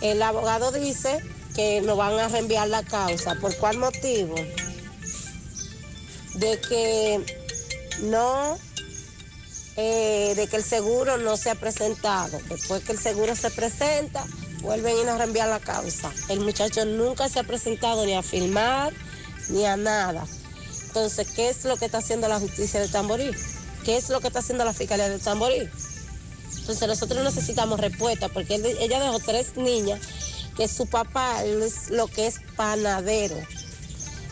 [0.00, 1.18] el abogado dice
[1.56, 3.34] que nos van a reenviar la causa.
[3.34, 4.36] ¿Por cuál motivo?
[6.34, 7.26] De que
[8.02, 8.56] no,
[9.76, 12.38] eh, de que el seguro no se ha presentado.
[12.48, 14.24] Después que el seguro se presenta,
[14.62, 16.12] vuelven y nos reenvían la causa.
[16.28, 18.92] El muchacho nunca se ha presentado ni a filmar
[19.50, 20.26] ni a nada.
[20.86, 23.30] Entonces, ¿qué es lo que está haciendo la justicia de Tamborí?
[23.84, 25.68] ¿Qué es lo que está haciendo la fiscalía de Tamborí?
[26.60, 30.00] Entonces nosotros necesitamos respuesta porque ella dejó tres niñas
[30.56, 33.36] que su papá es lo que es panadero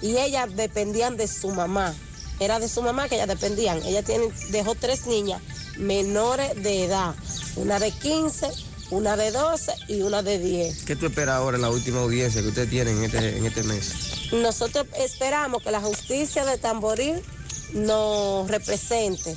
[0.02, 1.94] y ellas dependían de su mamá.
[2.38, 3.82] Era de su mamá que ellas dependían.
[3.84, 5.40] Ella tiene, dejó tres niñas
[5.78, 7.14] menores de edad,
[7.56, 8.50] una de 15,
[8.90, 10.84] una de 12 y una de 10.
[10.84, 13.62] ¿Qué tú esperas ahora en la última audiencia que ustedes tienen en este, en este
[13.64, 13.92] mes?
[14.32, 17.20] Nosotros esperamos que la justicia de Tamboril
[17.72, 19.36] nos represente,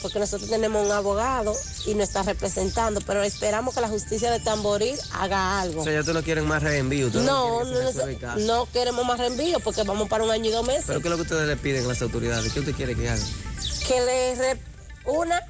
[0.00, 1.54] porque nosotros tenemos un abogado
[1.86, 5.82] y nos está representando, pero esperamos que la justicia de Tamboril haga algo.
[5.82, 7.08] O sea, ya tú no quieren más reenvío.
[7.08, 8.38] ustedes No, no, caso.
[8.40, 10.84] no queremos más reenvío porque vamos para un año y dos meses.
[10.86, 12.50] ¿Pero qué es lo que ustedes le piden a las autoridades?
[12.52, 13.26] ¿Qué usted quiere que hagan?
[13.86, 14.60] que le re-
[15.06, 15.40] una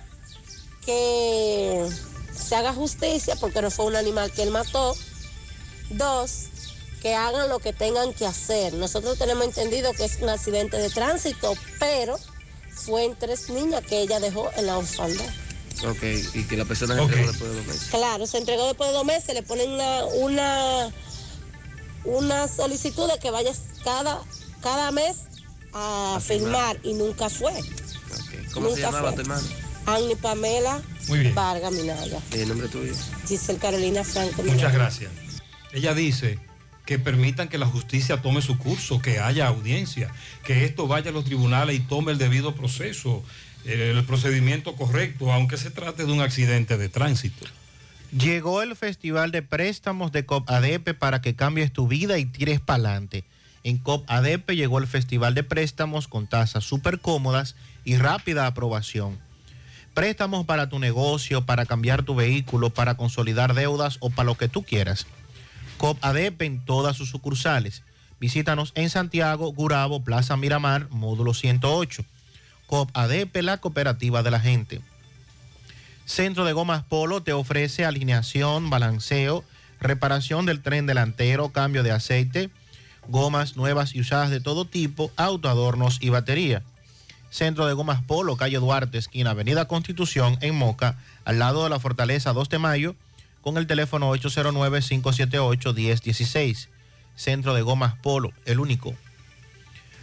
[0.85, 1.87] que
[2.41, 4.97] se haga justicia porque no fue un animal que él mató.
[5.91, 6.47] Dos,
[7.03, 8.75] que hagan lo que tengan que hacer.
[8.75, 12.19] Nosotros tenemos entendido que es un accidente de tránsito, pero
[12.71, 15.29] fue en tres niñas que ella dejó en la orfandad.
[15.89, 16.03] Ok,
[16.35, 17.89] y que la persona se entregó después de dos meses.
[17.91, 20.91] Claro, se entregó después de dos meses, le ponen una, una,
[22.05, 24.21] una solicitud de que vayas cada,
[24.63, 25.17] cada mes
[25.73, 27.53] a, firmar y nunca fue.
[28.53, 29.17] ¿Cómo se Nunca llamaba fue.
[29.17, 29.49] tu hermano?
[29.87, 31.35] Annie Pamela Muy bien.
[31.35, 32.19] Vargas Minaya.
[32.35, 32.93] ¿Y el nombre tuyo?
[33.27, 34.43] Giselle Carolina Franco.
[34.43, 35.11] Muchas gracias.
[35.73, 36.39] Ella dice
[36.85, 40.13] que permitan que la justicia tome su curso, que haya audiencia,
[40.45, 43.23] que esto vaya a los tribunales y tome el debido proceso,
[43.65, 47.47] el, el procedimiento correcto, aunque se trate de un accidente de tránsito.
[48.11, 52.61] Llegó el Festival de Préstamos de COP ADP para que cambies tu vida y tires
[52.61, 53.25] para adelante.
[53.63, 57.55] En COP ADP llegó el Festival de Préstamos con tasas súper cómodas
[57.85, 59.19] y rápida aprobación.
[59.95, 64.49] Préstamos para tu negocio, para cambiar tu vehículo, para consolidar deudas o para lo que
[64.49, 65.07] tú quieras.
[65.79, 67.83] COP ADP en todas sus sucursales.
[68.21, 72.05] Visítanos en Santiago, Gurabo, Plaza Miramar, módulo 108.
[72.67, 74.81] COP ADP, la cooperativa de la gente.
[76.05, 79.45] Centro de Gomas Polo te ofrece alineación, balanceo,
[79.81, 82.51] reparación del tren delantero, cambio de aceite,
[83.09, 86.63] gomas nuevas y usadas de todo tipo, autoadornos y batería.
[87.31, 91.79] Centro de Gomas Polo, calle Duarte, esquina Avenida Constitución, en Moca, al lado de la
[91.79, 92.97] Fortaleza 2 de Mayo,
[93.41, 96.69] con el teléfono 809-578-1016.
[97.15, 98.95] Centro de Gomas Polo, el único.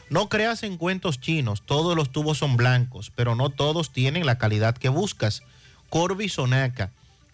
[0.10, 4.38] No creas en cuentos chinos, todos los tubos son blancos, pero no todos tienen la
[4.38, 5.44] calidad que buscas.
[5.90, 6.91] Corby Sonaca,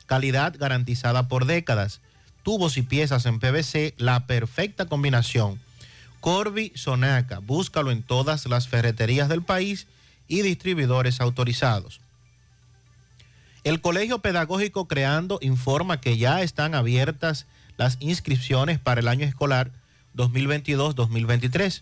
[0.08, 2.02] calidad garantizada por décadas.
[2.42, 5.60] Tubos y piezas en PVC, la perfecta combinación.
[6.24, 9.88] Corby Sonaca, búscalo en todas las ferreterías del país
[10.30, 12.00] y distribuidores autorizados.
[13.66, 17.46] El Colegio Pedagógico Creando informa que ya están abiertas
[17.76, 19.72] las inscripciones para el año escolar
[20.16, 21.82] 2022-2023.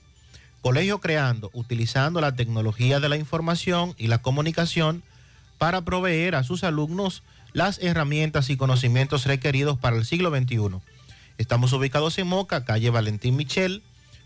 [0.64, 5.04] Colegio Creando, utilizando la tecnología de la información y la comunicación
[5.60, 7.22] para proveer a sus alumnos
[7.54, 10.82] las herramientas y conocimientos requeridos para el siglo XXI.
[11.38, 13.84] Estamos ubicados en Moca, calle Valentín Michel,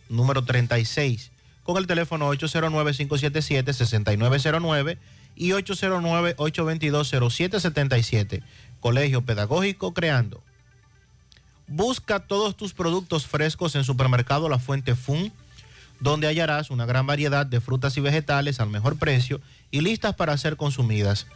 [0.10, 1.32] número 36,
[1.64, 4.98] con el teléfono 809-577-6909
[5.36, 8.42] y 809-822-0777.
[8.80, 10.42] Colegio Pedagógico Creando.
[11.68, 15.34] Busca todos tus productos frescos en Supermercado La Fuente Fun,
[16.00, 19.42] donde hallarás una gran variedad de frutas y vegetales al mejor precio
[19.72, 21.28] y listas para ser consumidas.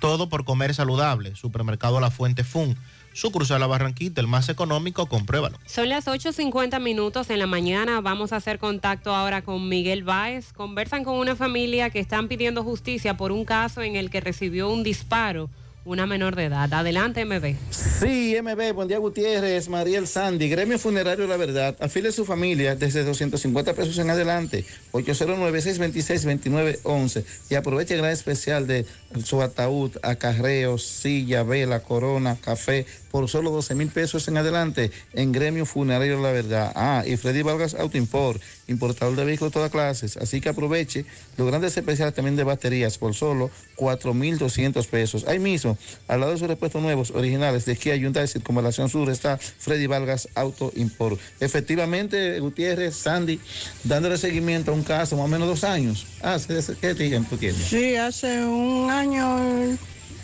[0.00, 1.36] Todo por comer saludable.
[1.36, 2.76] Supermercado La Fuente Fun.
[3.16, 5.58] Sucursal La Barranquita, el más económico, compruébalo.
[5.64, 8.02] Son las 8.50 minutos en la mañana.
[8.02, 10.52] Vamos a hacer contacto ahora con Miguel Báez.
[10.52, 14.68] Conversan con una familia que están pidiendo justicia por un caso en el que recibió
[14.68, 15.48] un disparo
[15.86, 16.72] una menor de edad.
[16.72, 17.56] Adelante, MB.
[17.70, 22.74] Sí, MB, buen día Gutiérrez, Mariel Sandy, Gremio Funerario La Verdad, afile a su familia
[22.74, 28.84] desde 250 pesos en adelante, 809-626-2911 y aproveche el gran especial de
[29.24, 35.32] su ataúd, acarreos, silla, vela, corona, café, por solo 12 mil pesos en adelante en
[35.32, 36.70] Gremio Funerario La Verdad.
[36.74, 41.04] Ah, y Freddy Vargas Auto Import, importador de vehículos de todas clases, así que aproveche
[41.36, 45.24] los grandes especiales también de baterías por solo 4.200 pesos.
[45.28, 45.78] Ahí mismo,
[46.08, 50.28] al lado de sus repuestos nuevos, originales de Kia Hyundai Circunvalación Sur, está Freddy Vargas
[50.34, 51.20] Auto Import.
[51.40, 53.40] Efectivamente, Gutiérrez, Sandy,
[53.84, 56.06] dándole seguimiento a un caso, más o menos dos años.
[56.22, 56.38] Ah,
[56.80, 57.58] ¿qué tiempo tiene?
[57.58, 59.76] Sí, hace un año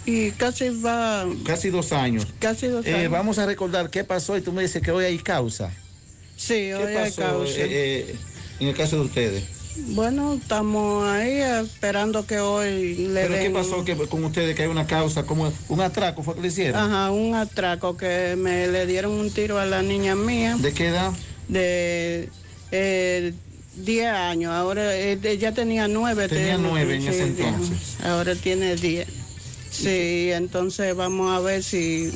[0.05, 1.27] y casi va...
[1.44, 2.27] Casi dos años.
[2.40, 3.12] Casi dos Eh, años.
[3.12, 5.70] vamos a recordar qué pasó y tú me dices que hoy hay causa.
[6.36, 7.55] Sí, hoy ¿Qué hay causa.
[7.56, 8.16] eh, eh,
[8.60, 9.44] en el caso de ustedes?
[9.94, 14.68] Bueno, estamos ahí esperando que hoy le ¿Pero qué pasó que, con ustedes que hay
[14.68, 16.80] una causa, como un atraco fue que le hicieron?
[16.80, 20.56] Ajá, un atraco que me le dieron un tiro a la niña mía.
[20.58, 21.12] ¿De qué edad?
[21.48, 22.28] De
[22.70, 23.32] eh,
[23.76, 24.52] 10 años.
[24.52, 26.28] Ahora eh, ella tenía 9.
[26.28, 27.96] Tenía nueve en ese entonces.
[28.04, 29.08] Ahora tiene 10.
[29.70, 32.12] Sí, entonces vamos a ver si,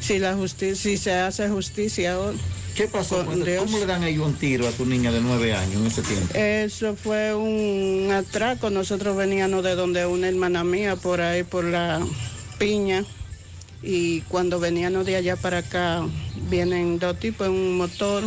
[0.00, 2.36] si la justicia, si se hace justicia ahora.
[2.76, 3.24] ¿Qué pasó?
[3.24, 3.64] Con Dios.
[3.64, 6.34] ¿Cómo le dan ellos un tiro a tu niña de nueve años en ese tiempo?
[6.34, 8.68] Eso fue un atraco.
[8.68, 12.06] Nosotros veníamos de donde una hermana mía, por ahí, por la
[12.58, 13.02] piña.
[13.82, 16.06] Y cuando veníamos de allá para acá,
[16.50, 18.24] vienen dos tipos en un motor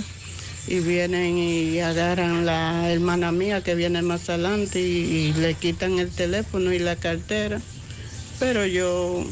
[0.67, 5.99] y vienen y agarran la hermana mía que viene más adelante y, y le quitan
[5.99, 7.61] el teléfono y la cartera.
[8.39, 9.23] Pero yo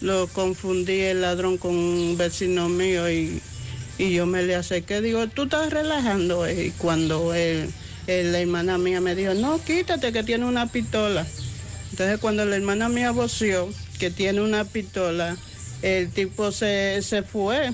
[0.00, 3.40] lo confundí el ladrón con un vecino mío y,
[3.98, 6.48] y yo me le acerqué, digo, tú estás relajando.
[6.50, 7.72] Y cuando él,
[8.06, 11.26] él, la hermana mía me dijo, no, quítate que tiene una pistola.
[11.90, 15.38] Entonces cuando la hermana mía voció que tiene una pistola,
[15.82, 17.72] el tipo se, se fue,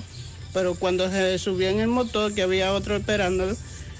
[0.53, 3.57] pero cuando se subió en el motor, que había otro esperándolo,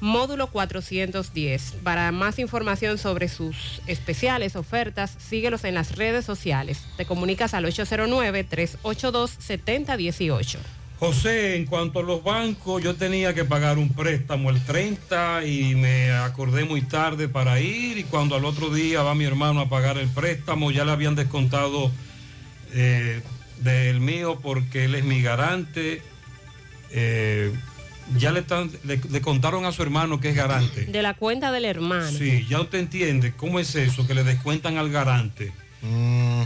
[0.00, 1.76] módulo 410.
[1.84, 6.82] Para más información sobre sus especiales, ofertas, síguelos en las redes sociales.
[6.96, 10.58] Te comunicas al 809-382-7018.
[11.00, 15.74] José, en cuanto a los bancos, yo tenía que pagar un préstamo el 30 y
[15.74, 19.68] me acordé muy tarde para ir y cuando al otro día va mi hermano a
[19.70, 21.90] pagar el préstamo, ya le habían descontado
[22.74, 23.22] eh,
[23.62, 26.02] del mío porque él es mi garante.
[26.90, 27.50] Eh,
[28.18, 30.84] ya le, están, le, le contaron a su hermano que es garante.
[30.84, 32.10] De la cuenta del hermano.
[32.10, 35.52] Sí, ya usted entiende cómo es eso, que le descuentan al garante.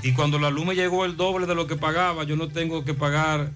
[0.03, 2.85] Y cuando la luz me llegó el doble de lo que pagaba, yo no tengo
[2.85, 3.51] que pagar,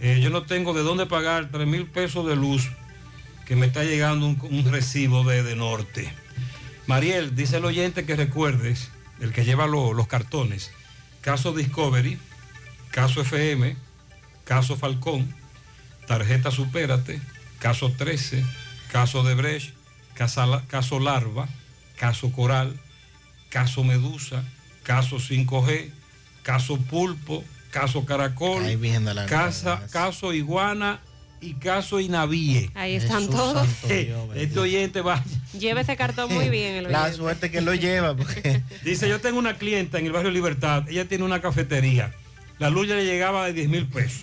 [0.00, 2.68] eh, yo no tengo de dónde pagar 3 mil pesos de luz,
[3.46, 6.12] que me está llegando un, recibo de, de norte.
[6.86, 8.90] Mariel, dice el oyente que recuerdes,
[9.20, 10.72] el que lleva lo- los cartones,
[11.20, 12.18] caso Discovery,
[12.90, 13.76] caso FM,
[14.44, 15.34] caso Falcón,
[16.06, 17.20] tarjeta Supérate,
[17.58, 18.44] caso 13,
[18.90, 19.74] caso de Brecht,
[20.14, 21.48] caso, caso Larva,
[21.96, 22.78] caso Coral,
[23.50, 24.42] caso Medusa,
[24.82, 25.90] caso 5G,
[26.42, 27.44] caso Pulpo,
[27.74, 31.00] caso Caracol, Ahí viene la casa, caso Iguana
[31.40, 32.70] y caso Inavíe.
[32.74, 33.66] Ahí están todos.
[34.34, 35.22] Este oyente va.
[35.58, 36.76] Lleva ese cartón muy bien.
[36.76, 38.16] El La suerte que lo lleva.
[38.16, 42.14] porque- Dice, yo tengo una clienta en el barrio Libertad, ella tiene una cafetería.
[42.60, 44.22] La luz ya le llegaba de 10 mil pesos.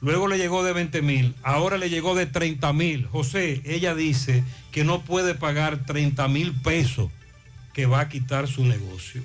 [0.00, 1.34] Luego le llegó de 20 mil.
[1.42, 3.06] Ahora le llegó de 30 mil.
[3.06, 7.10] José, ella dice que no puede pagar 30 mil pesos
[7.74, 9.22] que va a quitar su negocio.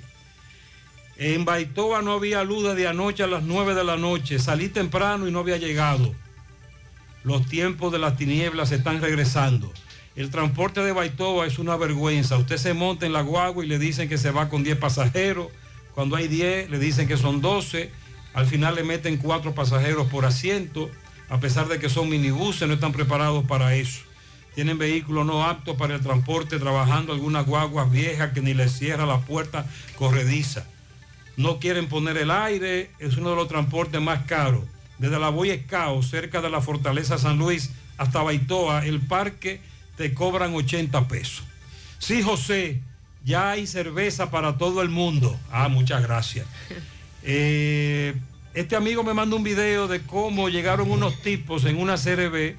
[1.18, 4.38] En Baitoa no había luz desde anoche a las 9 de la noche.
[4.38, 6.14] Salí temprano y no había llegado.
[7.24, 9.72] Los tiempos de las tinieblas están regresando.
[10.14, 12.36] El transporte de Baitoa es una vergüenza.
[12.36, 15.48] Usted se monta en la guagua y le dicen que se va con 10 pasajeros.
[15.94, 17.90] Cuando hay 10 le dicen que son 12.
[18.34, 20.90] Al final le meten 4 pasajeros por asiento.
[21.30, 24.02] A pesar de que son minibuses, no están preparados para eso.
[24.54, 29.06] Tienen vehículos no aptos para el transporte, trabajando algunas guaguas viejas que ni les cierra
[29.06, 29.66] la puerta
[29.96, 30.66] corrediza.
[31.36, 34.64] No quieren poner el aire, es uno de los transportes más caros.
[34.98, 39.60] Desde la Boy Scout, cerca de la Fortaleza San Luis, hasta Baitoa, el parque
[39.96, 41.44] te cobran 80 pesos.
[41.98, 42.80] Sí, José,
[43.24, 45.38] ya hay cerveza para todo el mundo.
[45.50, 46.46] Ah, muchas gracias.
[47.28, 48.14] Eh,
[48.54, 52.54] este amigo me manda un video de cómo llegaron unos tipos en una CRB.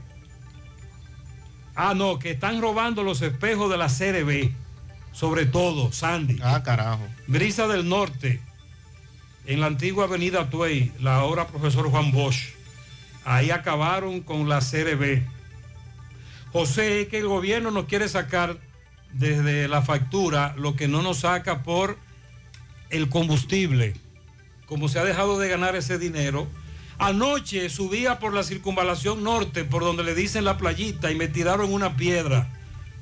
[1.73, 4.51] Ah, no, que están robando los espejos de la CRB.
[5.13, 6.37] Sobre todo, Sandy.
[6.43, 7.07] Ah, carajo.
[7.27, 8.41] Brisa del Norte,
[9.47, 12.49] en la antigua avenida Tuey, la ahora profesor Juan Bosch.
[13.23, 15.23] Ahí acabaron con la CRB.
[16.51, 18.57] José, es que el gobierno nos quiere sacar
[19.13, 21.97] desde la factura lo que no nos saca por
[22.89, 23.93] el combustible.
[24.65, 26.47] Como se ha dejado de ganar ese dinero.
[26.99, 31.71] Anoche subía por la circunvalación norte, por donde le dicen la playita, y me tiraron
[31.71, 32.49] una piedra.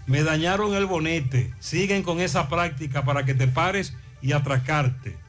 [0.06, 1.52] Me dañaron el bonete.
[1.60, 5.25] Siguen con esa práctica para que te pares y atracarte.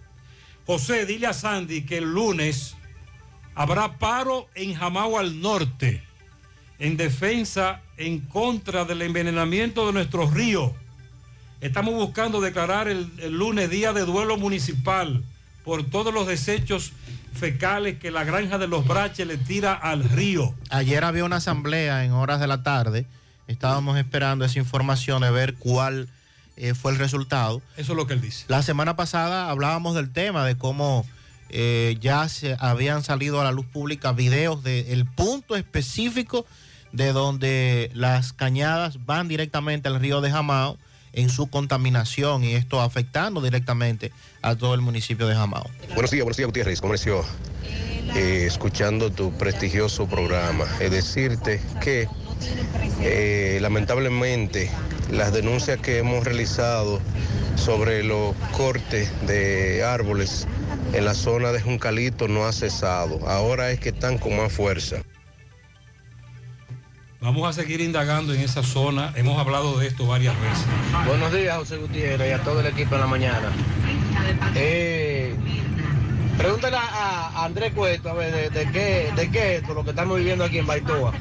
[0.66, 2.74] José, dile a Sandy que el lunes
[3.54, 6.02] habrá paro en Jamao al norte
[6.78, 10.72] en defensa en contra del envenenamiento de nuestros ríos.
[11.60, 15.22] Estamos buscando declarar el, el lunes día de duelo municipal
[15.64, 16.92] por todos los desechos
[17.32, 20.54] fecales que la granja de los braches le tira al río.
[20.70, 23.06] Ayer había una asamblea en horas de la tarde.
[23.46, 26.08] Estábamos esperando esa información de ver cuál
[26.56, 27.62] eh, fue el resultado.
[27.76, 28.44] Eso es lo que él dice.
[28.48, 31.06] La semana pasada hablábamos del tema de cómo
[31.48, 36.46] eh, ya se habían salido a la luz pública videos del punto específico
[36.92, 40.78] de donde las cañadas van directamente al río de Jamao
[41.12, 44.12] en su contaminación y esto afectando directamente
[44.42, 45.68] a todo el municipio de Jamao.
[45.94, 46.94] Buenos días, buenos días Gutiérrez, ¿cómo?
[48.14, 50.64] Eh, escuchando tu prestigioso programa.
[50.80, 52.08] Es decirte que
[53.00, 54.70] eh, lamentablemente
[55.10, 57.00] las denuncias que hemos realizado
[57.56, 60.46] sobre los cortes de árboles
[60.92, 63.26] en la zona de Juncalito no ha cesado.
[63.28, 64.96] Ahora es que están con más fuerza.
[67.20, 69.12] Vamos a seguir indagando en esa zona.
[69.16, 70.66] Hemos hablado de esto varias veces.
[71.06, 73.50] Buenos días, José Gutiérrez, y a todo el equipo en la mañana.
[74.54, 75.34] Eh,
[76.38, 79.84] pregúntale a, a Andrés Cueto, a ver, de, de qué, de qué es esto, lo
[79.84, 81.12] que estamos viviendo aquí en Baitoa.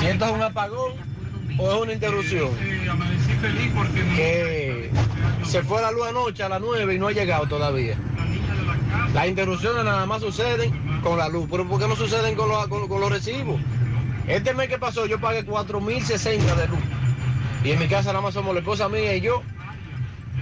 [0.00, 0.92] Si esto es un apagón
[1.58, 2.50] o es una interrupción.
[4.16, 4.90] Que
[5.44, 7.96] se fue la luz anoche a las 9 y no ha llegado todavía.
[9.14, 11.48] Las interrupciones nada más suceden con la luz.
[11.50, 13.60] Pero ¿por qué no suceden con, los- con- con los recibos?
[14.26, 16.78] Este mes que pasó yo pagué 4.060 de luz.
[17.64, 19.42] Y en mi casa nada más somos la esposa mía y yo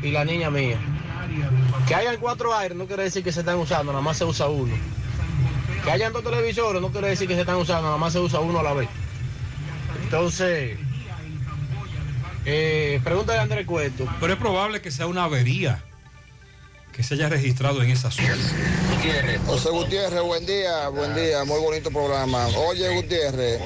[0.03, 0.77] y la niña mía.
[1.87, 4.47] Que hayan cuatro aires no quiere decir que se están usando, nada más se usa
[4.49, 4.75] uno.
[5.85, 8.41] Que hayan dos televisores no quiere decir que se están usando, nada más se usa
[8.41, 8.89] uno a la vez.
[10.03, 10.79] Entonces,
[12.45, 14.07] eh, pregúntale a Andrés Cueto.
[14.21, 15.83] Pero es probable que sea una avería
[16.93, 18.37] que se haya registrado en esa zona.
[19.47, 22.47] José Gutiérrez, buen día, buen día, muy bonito programa.
[22.57, 23.61] Oye Gutiérrez,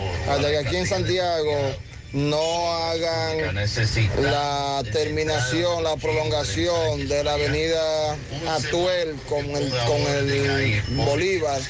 [0.66, 1.76] aquí en Santiago
[2.12, 8.16] no hagan la terminación, la prolongación de la avenida
[8.48, 11.60] Atuel con el, con el Bolívar,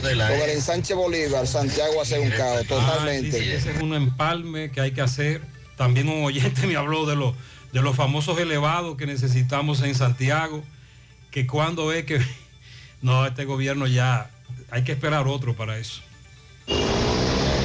[0.00, 3.56] con el ensanche Bolívar, Santiago hace un caos, Ah, dice totalmente.
[3.56, 5.42] ese es un empalme que hay que hacer.
[5.76, 7.34] También un oyente me habló de, los
[7.72, 10.62] de los famosos elevados que necesitamos en Santiago,
[11.30, 12.20] que cuando es que...
[13.00, 14.28] No, este gobierno ya...
[14.70, 16.02] Hay que esperar otro para eso.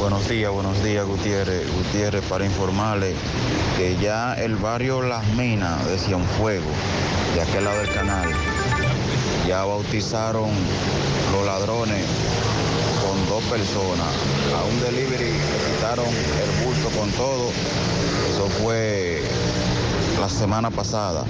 [0.03, 1.65] Buenos días, buenos días Gutiérrez.
[1.71, 3.15] Gutiérrez para informarle
[3.77, 6.75] que ya el barrio Las Minas de Cienfuegos,
[7.33, 8.29] de aquel lado del canal,
[9.47, 10.49] ya bautizaron
[11.31, 12.05] los ladrones
[13.01, 14.13] con dos personas.
[14.53, 17.49] A un delivery le quitaron el bulto con todo.
[18.29, 19.21] Eso fue
[20.19, 21.23] la semana pasada.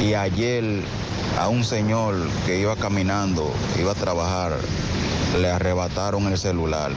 [0.00, 0.82] Y ayer
[1.38, 2.16] a un señor
[2.46, 4.56] que iba caminando, iba a trabajar,
[5.40, 6.90] le arrebataron el celular.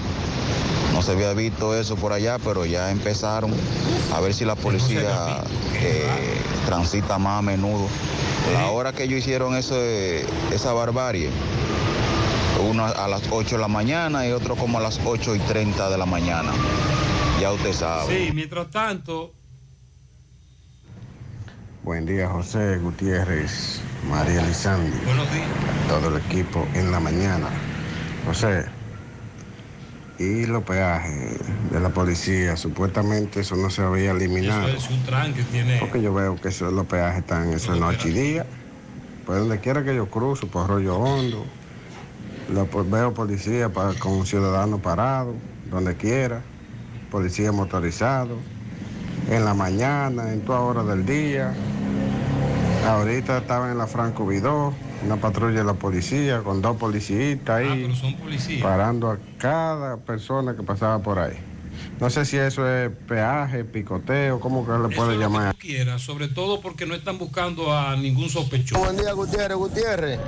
[0.93, 3.53] No se había visto eso por allá, pero ya empezaron
[4.13, 5.41] a ver si la policía
[5.75, 6.05] eh,
[6.65, 7.87] transita más a menudo.
[8.53, 9.75] La hora que ellos hicieron eso,
[10.51, 11.29] esa barbarie,
[12.69, 15.89] uno a las 8 de la mañana y otro como a las 8 y 30
[15.89, 16.51] de la mañana.
[17.39, 18.27] Ya usted sabe.
[18.27, 19.33] Sí, mientras tanto,
[21.83, 24.95] Buen día, José Gutiérrez, María Lizandi.
[25.03, 25.47] Buenos días.
[25.89, 27.47] Todo el equipo en la mañana.
[28.23, 28.65] José,
[30.21, 31.37] y los peajes
[31.71, 34.67] de la policía, supuestamente eso no se había eliminado.
[34.67, 35.79] eso es un tran que tiene...
[35.79, 38.45] Porque yo veo que eso, los peajes están eso es noche y día.
[39.25, 41.45] Pues donde quiera que yo cruzo, por rollo hondo,
[42.53, 45.33] lo, pues, veo policía pa- con un ciudadano parado,
[45.69, 46.41] donde quiera,
[47.09, 48.37] policía motorizado,
[49.29, 51.53] en la mañana, en toda hora del día.
[52.87, 57.83] Ahorita estaba en la Franco Vidó, una patrulla de la policía con dos policías ahí,
[57.83, 58.61] pero son policías.
[58.61, 61.37] parando a cada persona que pasaba por ahí.
[61.99, 65.55] No sé si eso es peaje, picoteo, ¿cómo que le puede llamar?
[65.55, 68.81] quiera, sobre todo porque no están buscando a ningún sospechoso.
[68.81, 69.55] Buen día, Gutiérrez.
[69.55, 70.19] Gutiérrez.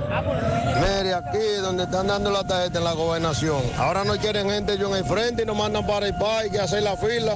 [0.76, 3.60] Mire, aquí donde están dando la tarjeta en la gobernación.
[3.76, 6.60] Ahora no quieren gente yo en el frente y nos mandan para el país que
[6.60, 7.34] hacer la fila.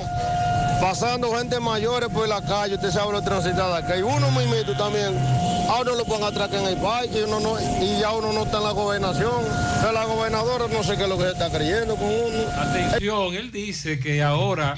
[0.80, 5.47] Pasando gente mayores por la calle, usted sabe lo transitada que hay uno mismito también.
[5.68, 8.44] A uno lo pueden atracar en el país y, uno no, y ya uno no
[8.44, 9.44] está en la gobernación.
[9.82, 12.48] De la gobernadora no sé qué es lo que se está creyendo con uno.
[12.56, 14.76] Atención, él dice que ahora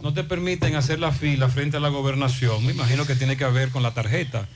[0.00, 2.66] no te permiten hacer la fila frente a la gobernación.
[2.66, 4.48] Me imagino que tiene que ver con la tarjeta,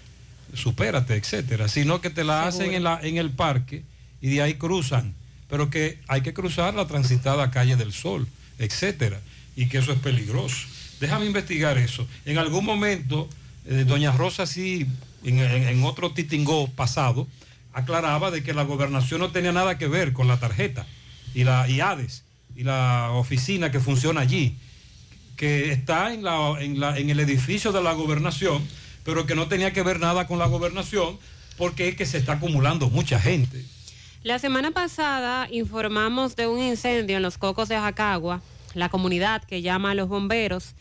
[0.54, 1.68] supérate, etcétera.
[1.68, 3.84] Sino que te la hacen en, la, en el parque
[4.20, 5.14] y de ahí cruzan.
[5.48, 8.26] Pero que hay que cruzar la transitada calle del Sol,
[8.58, 9.20] etcétera.
[9.54, 10.66] Y que eso es peligroso.
[10.98, 12.08] Déjame investigar eso.
[12.24, 13.28] En algún momento,
[13.66, 14.86] eh, doña Rosa sí,
[15.30, 17.26] en, otro titingó pasado,
[17.72, 20.86] aclaraba de que la gobernación no tenía nada que ver con la tarjeta
[21.34, 22.24] y la IADES
[22.56, 24.56] y la oficina que funciona allí,
[25.36, 28.66] que está en, la, en, la- en el edificio de la gobernación,
[29.04, 31.18] pero que no tenía que ver nada con la gobernación
[31.58, 33.64] porque es que se está acumulando mucha gente.
[34.22, 38.40] La semana pasada informamos de un incendio en los Cocos de Jacagua,
[38.74, 40.74] la comunidad que llama a los bomberos,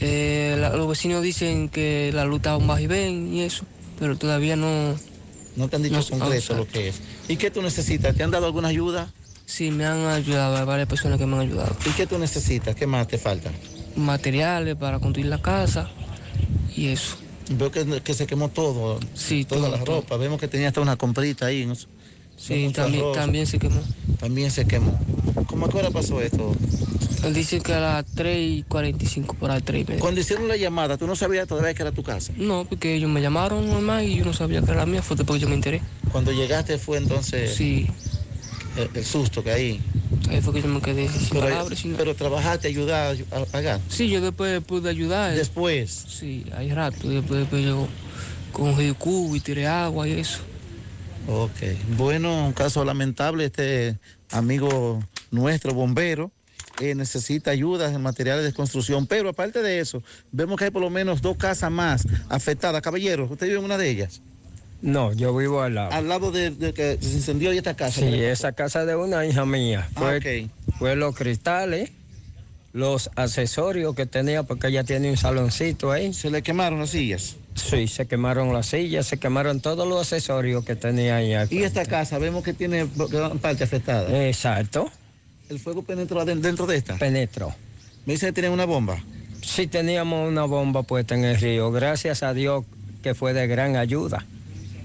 [0.00, 3.64] Eh, la- los vecinos dicen que la luz un bajo y ven y eso,
[3.98, 4.94] pero todavía no...
[5.56, 7.00] No te han dicho No, concreto lo que es.
[7.28, 8.14] ¿Y qué tú necesitas?
[8.14, 9.10] ¿Te han dado alguna ayuda?
[9.44, 11.74] Sí, me han ayudado, hay varias personas que me han ayudado.
[11.86, 12.76] ¿Y qué tú necesitas?
[12.76, 13.50] ¿Qué más te falta?
[13.96, 15.88] Materiales para construir la casa
[16.76, 17.16] y eso.
[17.50, 19.00] Veo que, que se quemó todo.
[19.14, 19.96] Sí, toda todo, la todo.
[19.96, 20.16] ropa.
[20.18, 21.66] Vemos que tenía hasta una comprita ahí.
[22.38, 23.80] Sí, también, también se quemó.
[24.20, 24.96] También se quemó.
[25.46, 26.52] ¿Cómo a qué hora pasó esto?
[27.24, 30.00] Él dice que a las 3 y 45, por ahí 3 y media.
[30.00, 32.32] Cuando hicieron la llamada, ¿tú no sabías todavía que era tu casa?
[32.36, 35.16] No, porque ellos me llamaron normal y yo no sabía que era la mía, fue
[35.16, 35.82] después que yo me enteré.
[36.12, 37.86] Cuando llegaste fue entonces Sí,
[38.76, 39.80] el, el susto que ahí.
[40.30, 41.78] ahí fue que yo me quedé sin Pero, palabras.
[41.78, 43.80] sin pero trabajaste, ayudar a pagar.
[43.88, 45.34] Sí, yo después pude ayudar.
[45.34, 46.06] Después.
[46.08, 47.88] Sí, hay rato, después, después yo
[48.52, 50.38] con un cubo y tiré agua y eso.
[51.28, 51.60] Ok.
[51.96, 53.44] Bueno, un caso lamentable.
[53.44, 53.98] Este
[54.30, 56.32] amigo nuestro, bombero,
[56.80, 59.06] eh, necesita ayuda en materiales de construcción.
[59.06, 60.02] Pero aparte de eso,
[60.32, 62.80] vemos que hay por lo menos dos casas más afectadas.
[62.80, 64.22] Caballero, ¿usted vive en una de ellas?
[64.80, 65.92] No, yo vivo al lado.
[65.92, 68.00] Al lado de, de que se incendió esta casa.
[68.00, 69.88] Sí, ¿qué le esa casa de una hija mía.
[69.96, 70.48] Ah, Fue,
[70.78, 71.90] fue los cristales,
[72.72, 76.14] los accesorios que tenía, porque ella tiene un saloncito ahí.
[76.14, 77.36] ¿Se le quemaron las sillas?
[77.58, 81.34] Sí, se quemaron las sillas, se quemaron todos los accesorios que tenía ahí.
[81.34, 82.86] al Y esta casa, vemos que tiene
[83.40, 84.26] parte afectada.
[84.26, 84.90] Exacto.
[85.48, 86.96] ¿El fuego penetró dentro de esta?
[86.96, 87.54] Penetró.
[88.06, 89.02] Me dice que tiene una bomba.
[89.42, 91.70] Sí, teníamos una bomba puesta en el río.
[91.70, 92.64] Gracias a Dios
[93.02, 94.24] que fue de gran ayuda.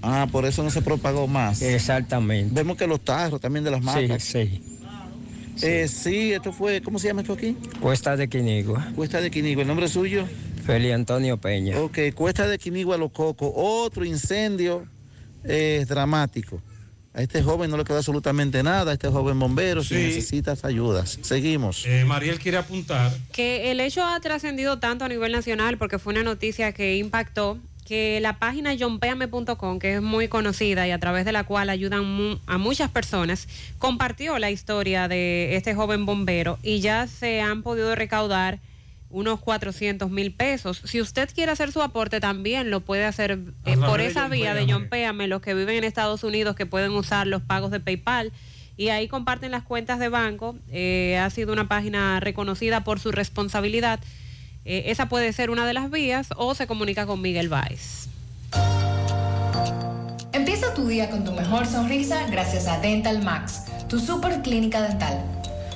[0.01, 1.61] Ah, por eso no se propagó más.
[1.61, 2.53] Exactamente.
[2.53, 4.23] Vemos que los tarros también de las Sí, marcas.
[4.23, 4.61] sí.
[5.61, 7.55] Eh, sí, esto fue, ¿cómo se llama esto aquí?
[7.79, 8.87] Cuesta de Quinigua.
[8.95, 10.25] Cuesta de Quinigua, ¿el nombre suyo?
[10.65, 11.79] Feli Antonio Peña.
[11.79, 14.85] Ok, Cuesta de Quinigua, Los Cocos, otro incendio
[15.43, 16.61] eh, dramático.
[17.13, 20.01] A este joven no le quedó absolutamente nada, a este joven bombero, si Sí.
[20.01, 21.19] necesitas ayudas.
[21.21, 21.85] Seguimos.
[21.85, 23.11] Eh, Mariel quiere apuntar.
[23.31, 27.59] Que el hecho ha trascendido tanto a nivel nacional porque fue una noticia que impactó
[27.85, 32.05] que la página johnpeame.com, que es muy conocida y a través de la cual ayudan
[32.05, 37.61] mu- a muchas personas, compartió la historia de este joven bombero y ya se han
[37.61, 38.59] podido recaudar
[39.13, 40.81] unos 400 mil pesos.
[40.83, 44.21] Si usted quiere hacer su aporte, también lo puede hacer eh, A través por esa
[44.23, 44.65] John vía de.
[44.69, 48.33] John Péame, los que viven en Estados Unidos que pueden usar los pagos de PayPal
[48.75, 50.55] y ahí comparten las cuentas de banco.
[50.71, 53.99] Eh, ha sido una página reconocida por su responsabilidad.
[54.65, 58.07] Eh, esa puede ser una de las vías o se comunica con Miguel Báez.
[60.31, 65.42] Empieza tu día con tu mejor sonrisa gracias a Dental Max, tu super clínica dental.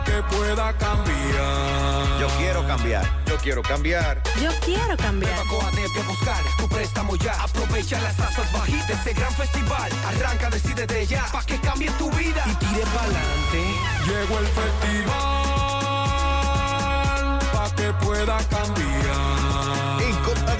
[0.04, 2.20] que pueda cambiar.
[2.20, 3.04] Yo quiero cambiar.
[3.26, 4.22] Yo quiero cambiar.
[4.40, 5.46] Yo quiero cambiar.
[5.46, 7.32] Coadep a buscar tu préstamo ya.
[7.42, 9.90] Aprovecha las tasas bajitas de este gran festival.
[10.06, 13.62] Arranca, decide de ya, pa' que cambie tu vida y tire pa'lante.
[14.06, 15.12] Llegó el festival
[17.52, 19.91] para que pueda cambiar.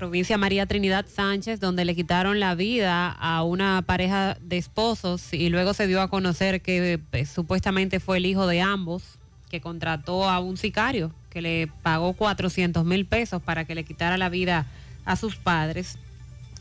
[0.00, 5.50] provincia María Trinidad Sánchez, donde le quitaron la vida a una pareja de esposos y
[5.50, 9.02] luego se dio a conocer que pues, supuestamente fue el hijo de ambos
[9.50, 14.16] que contrató a un sicario que le pagó 400 mil pesos para que le quitara
[14.16, 14.66] la vida
[15.04, 15.98] a sus padres.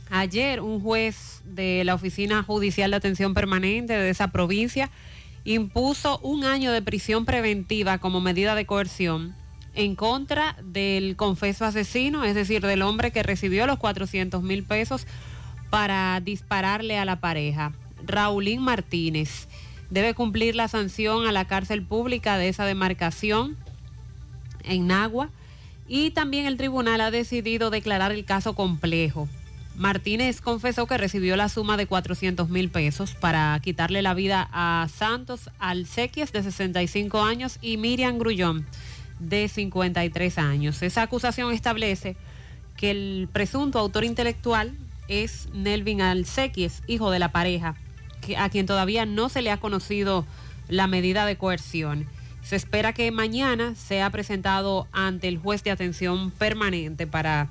[0.10, 4.92] Ayer un juez de la Oficina Judicial de Atención Permanente de esa provincia
[5.46, 9.34] impuso un año de prisión preventiva como medida de coerción
[9.74, 15.06] en contra del confeso asesino, es decir, del hombre que recibió los 400 mil pesos
[15.70, 17.74] para dispararle a la pareja.
[18.06, 19.48] Raulín Martínez
[19.90, 23.58] debe cumplir la sanción a la cárcel pública de esa demarcación
[24.64, 25.30] en Nagua
[25.88, 29.28] y también el tribunal ha decidido declarar el caso complejo.
[29.76, 34.88] Martínez confesó que recibió la suma de 400 mil pesos para quitarle la vida a
[34.94, 38.68] Santos Alcequies de 65 años y Miriam Grullón
[39.20, 40.82] de 53 años.
[40.82, 42.16] Esa acusación establece
[42.76, 44.74] que el presunto autor intelectual
[45.08, 47.76] es Nelvin Alcequies, hijo de la pareja,
[48.38, 50.26] a quien todavía no se le ha conocido
[50.68, 52.08] la medida de coerción.
[52.42, 57.50] Se espera que mañana sea presentado ante el juez de atención permanente para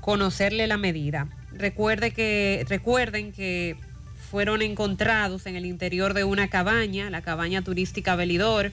[0.00, 1.28] conocerle la medida.
[1.52, 3.76] Recuerde que, recuerden que
[4.30, 8.72] fueron encontrados en el interior de una cabaña, la cabaña turística Belidor,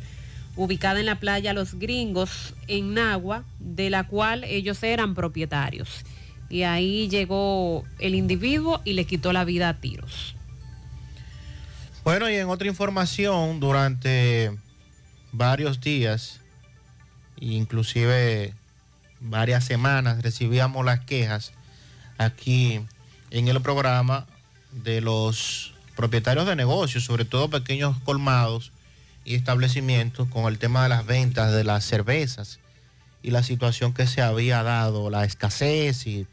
[0.56, 6.06] ubicada en la playa Los Gringos, en Nagua, de la cual ellos eran propietarios.
[6.50, 10.36] Y ahí llegó el individuo y le quitó la vida a tiros.
[12.04, 14.52] Bueno, y en otra información, durante
[15.32, 16.42] varios días,
[17.40, 18.54] inclusive
[19.22, 21.54] varias semanas, recibíamos las quejas
[22.18, 22.82] aquí
[23.32, 24.28] en el programa
[24.72, 28.73] de los propietarios de negocios, sobre todo pequeños colmados
[29.26, 32.60] y establecimientos, con el tema de las ventas de las cervezas
[33.22, 36.28] y la situación que se había dado, la escasez y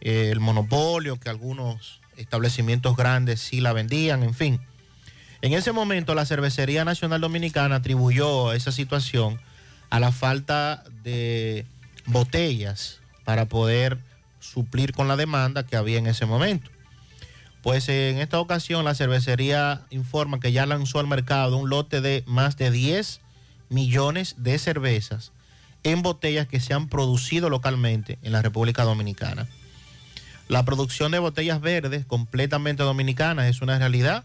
[0.00, 4.60] eh, el monopolio, que algunos establecimientos grandes sí la vendían, en fin.
[5.40, 9.40] En ese momento la Cervecería Nacional Dominicana atribuyó esa situación
[9.90, 11.66] a la falta de
[12.06, 13.98] botellas para poder
[14.38, 16.70] suplir con la demanda que había en ese momento.
[17.62, 22.24] Pues en esta ocasión la cervecería informa que ya lanzó al mercado un lote de
[22.26, 23.20] más de 10
[23.68, 25.32] millones de cervezas
[25.84, 29.46] en botellas que se han producido localmente en la República Dominicana.
[30.48, 34.24] La producción de botellas verdes completamente dominicanas es una realidad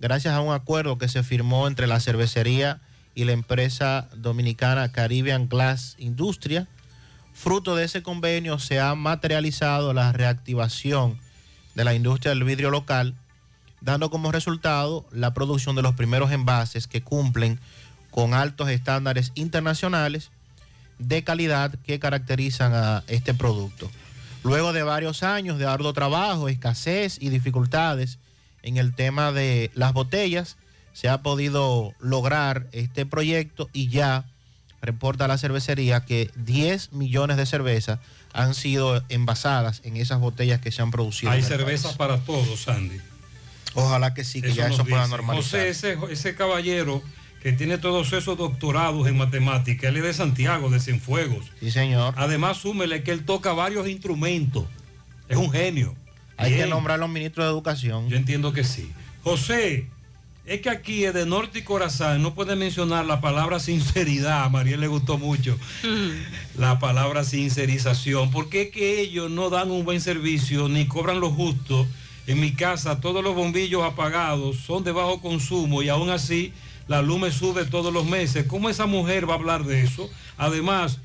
[0.00, 2.80] gracias a un acuerdo que se firmó entre la cervecería
[3.14, 6.68] y la empresa dominicana Caribbean Glass Industria.
[7.34, 11.18] Fruto de ese convenio se ha materializado la reactivación
[11.78, 13.14] de la industria del vidrio local,
[13.80, 17.60] dando como resultado la producción de los primeros envases que cumplen
[18.10, 20.32] con altos estándares internacionales
[20.98, 23.88] de calidad que caracterizan a este producto.
[24.42, 28.18] Luego de varios años de arduo trabajo, escasez y dificultades
[28.64, 30.56] en el tema de las botellas,
[30.92, 34.24] se ha podido lograr este proyecto y ya
[34.82, 38.00] reporta la cervecería que 10 millones de cervezas
[38.38, 41.32] han sido envasadas en esas botellas que se han producido.
[41.32, 43.00] Hay cervezas para todos, Sandy.
[43.74, 45.42] Ojalá que sí, que ya nos eso pueda normalizar.
[45.42, 47.02] José, ese, ese caballero
[47.42, 51.50] que tiene todos esos doctorados en matemática, él es de Santiago, de Cienfuegos.
[51.58, 52.14] Sí, señor.
[52.16, 54.66] Además, súmele que él toca varios instrumentos.
[55.28, 55.96] Es un genio.
[56.36, 58.08] Hay que nombrar a los ministros de educación.
[58.08, 58.92] Yo entiendo que sí.
[59.24, 59.88] José,
[60.48, 64.48] es que aquí es de Norte y Corazán, no puede mencionar la palabra sinceridad, a
[64.48, 65.58] Mariel le gustó mucho
[66.56, 71.30] la palabra sincerización, porque es que ellos no dan un buen servicio ni cobran lo
[71.30, 71.86] justo.
[72.26, 76.52] En mi casa todos los bombillos apagados son de bajo consumo y aún así
[76.86, 78.46] la luz me sube todos los meses.
[78.46, 80.10] ¿Cómo esa mujer va a hablar de eso?
[80.36, 80.98] Además,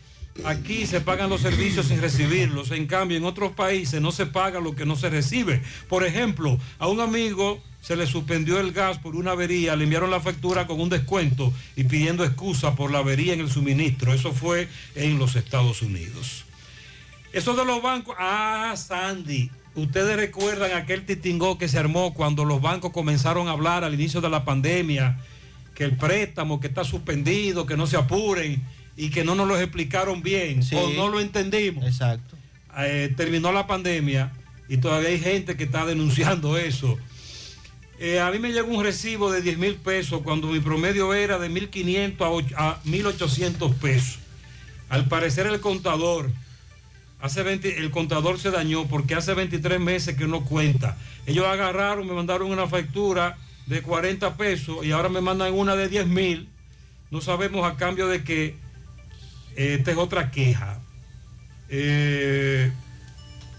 [0.45, 2.72] aquí se pagan los servicios sin recibirlos.
[2.72, 5.62] En cambio, en otros países no se paga lo que no se recibe.
[5.88, 10.10] Por ejemplo, a un amigo se le suspendió el gas por una avería, le enviaron
[10.10, 14.14] la factura con un descuento y pidiendo excusa por la avería en el suministro.
[14.14, 16.45] Eso fue en los Estados Unidos.
[17.34, 22.62] Eso de los bancos, ah, Sandy, ustedes recuerdan aquel titingó que se armó cuando los
[22.62, 25.20] bancos comenzaron a hablar al inicio de la pandemia,
[25.76, 28.64] que el préstamo que está suspendido, que no se apuren
[28.95, 30.75] y que no nos lo explicaron bien Sí.
[30.75, 31.83] o no lo entendimos.
[31.85, 32.35] Exacto.
[32.77, 34.31] Eh, terminó la pandemia
[34.69, 36.97] y todavía hay gente que está denunciando eso.
[37.99, 41.38] Eh, a mí me llegó un recibo de 10 mil pesos cuando mi promedio era
[41.39, 44.19] de 1.500 a, a 1.800 pesos.
[44.89, 46.30] Al parecer el contador,
[47.22, 50.97] hace 20 el contador se dañó porque hace 23 meses que no cuenta.
[51.25, 55.88] Ellos agarraron, me mandaron una factura de 40 pesos y ahora me mandan una de
[55.88, 56.49] 10 mil.
[57.11, 58.55] No sabemos a cambio de que
[59.56, 60.80] esta es otra queja.
[61.69, 62.72] Eh,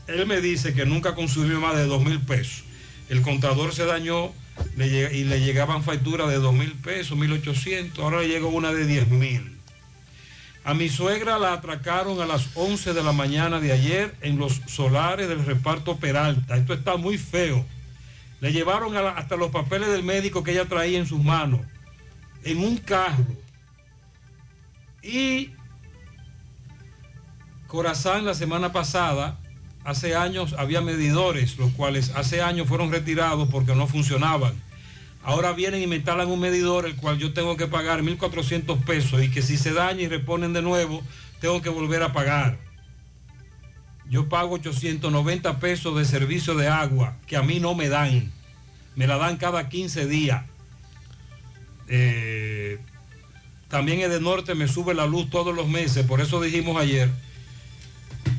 [0.06, 2.64] él me dice que nunca consumió más de 2 mil pesos.
[3.08, 4.32] El contador se dañó
[4.76, 7.98] y le llegaban facturas de 2 mil pesos, 1.800.
[7.98, 9.54] Ahora le llegó una de 10 mil.
[10.64, 14.62] A mi suegra la atracaron a las 11 de la mañana de ayer en los
[14.66, 16.56] solares del reparto Peralta.
[16.56, 17.66] Esto está muy feo.
[18.40, 21.60] Le llevaron hasta los papeles del médico que ella traía en sus manos,
[22.44, 23.26] en un carro.
[25.02, 25.50] Y
[27.74, 29.36] Corazán la semana pasada,
[29.82, 34.54] hace años había medidores, los cuales hace años fueron retirados porque no funcionaban.
[35.24, 39.24] Ahora vienen y me instalan un medidor, el cual yo tengo que pagar 1.400 pesos
[39.24, 41.02] y que si se daña y reponen de nuevo,
[41.40, 42.60] tengo que volver a pagar.
[44.08, 48.30] Yo pago 890 pesos de servicio de agua que a mí no me dan.
[48.94, 50.44] Me la dan cada 15 días.
[51.88, 52.78] Eh,
[53.66, 56.06] también el de norte me sube la luz todos los meses.
[56.06, 57.10] Por eso dijimos ayer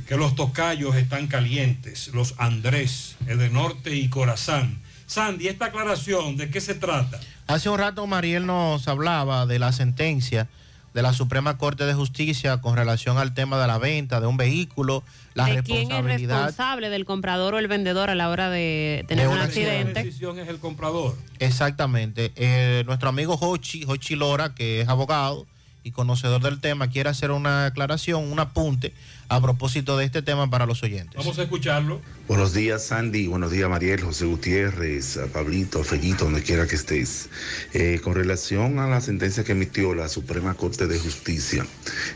[0.08, 2.09] que los tocayos están calientes.
[2.14, 4.80] Los Andrés, el de norte y Corazán.
[5.08, 7.19] Sandy, esta aclaración, ¿de qué se trata?
[7.48, 10.48] Hace un rato Mariel nos hablaba de la sentencia
[10.95, 14.38] de la Suprema Corte de Justicia con relación al tema de la venta de un
[14.38, 15.03] vehículo,
[15.34, 16.35] la ¿De quién es responsabilidad.
[16.45, 19.48] responsable del comprador o el vendedor a la hora de tener De un una La
[19.50, 20.03] accidente?
[20.03, 21.17] decisión es el comprador.
[21.40, 22.32] Exactamente.
[22.38, 25.45] Eh, nuestro amigo Hochi, Hochi Lora, que es abogado
[25.86, 28.92] y conocedor del tema, quiere hacer una aclaración, un apunte
[29.30, 31.16] a propósito de este tema para los oyentes.
[31.16, 32.02] Vamos a escucharlo.
[32.28, 33.28] Buenos días, Sandy.
[33.28, 37.30] Buenos días, Mariel, José Gutiérrez, a Pablito, Fellito, donde quiera que estés.
[37.74, 41.68] Eh, con relación a la sentencia que emitió la Suprema Corte de Justicia,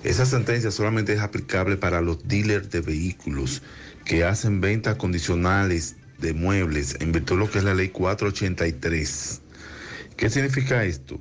[0.04, 3.62] esa sentencia solamente es aplicable para los dealers de vehículos
[4.04, 9.42] que hacen ventas condicionales de muebles en virtud de lo que es la ley 483.
[10.18, 11.20] ¿Qué significa esto?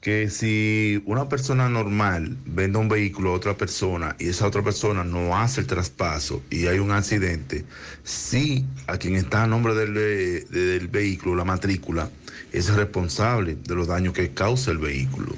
[0.00, 5.04] Que si una persona normal vende un vehículo a otra persona y esa otra persona
[5.04, 7.66] no hace el traspaso y hay un accidente,
[8.02, 12.10] si a quien está a nombre del, ve- del vehículo, la matrícula,
[12.52, 15.36] es responsable de los daños que causa el vehículo.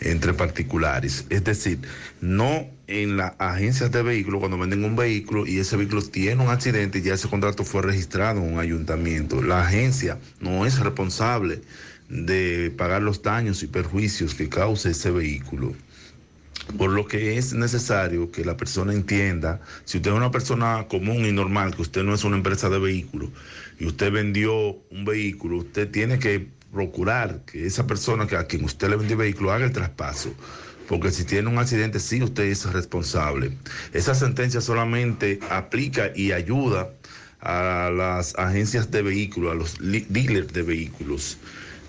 [0.00, 1.24] entre particulares.
[1.30, 1.80] Es decir,
[2.20, 6.50] no en las agencias de vehículos cuando venden un vehículo y ese vehículo tiene un
[6.50, 9.42] accidente y ya ese contrato fue registrado en un ayuntamiento.
[9.42, 11.62] La agencia no es responsable
[12.08, 15.74] de pagar los daños y perjuicios que cause ese vehículo.
[16.78, 21.24] Por lo que es necesario que la persona entienda, si usted es una persona común
[21.24, 23.30] y normal, que usted no es una empresa de vehículos,
[23.78, 28.64] y usted vendió un vehículo, usted tiene que procurar que esa persona que a quien
[28.64, 30.34] usted le vendió el vehículo haga el traspaso.
[30.88, 33.52] Porque si tiene un accidente, sí, usted es responsable.
[33.92, 36.90] Esa sentencia solamente aplica y ayuda
[37.40, 41.38] a las agencias de vehículos, a los dealers de vehículos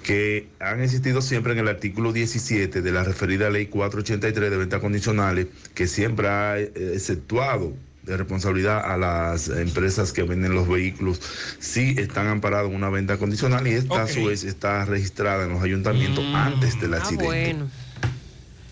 [0.08, 4.80] que han existido siempre en el artículo 17 de la referida ley 483 de ventas
[4.80, 11.20] condicionales, que siempre ha eh, exceptuado de responsabilidad a las empresas que venden los vehículos,
[11.60, 15.50] si están amparados en una venta condicional y esta a su vez está registrada en
[15.50, 17.26] los ayuntamientos antes del Ah, accidente.
[17.26, 17.70] bueno.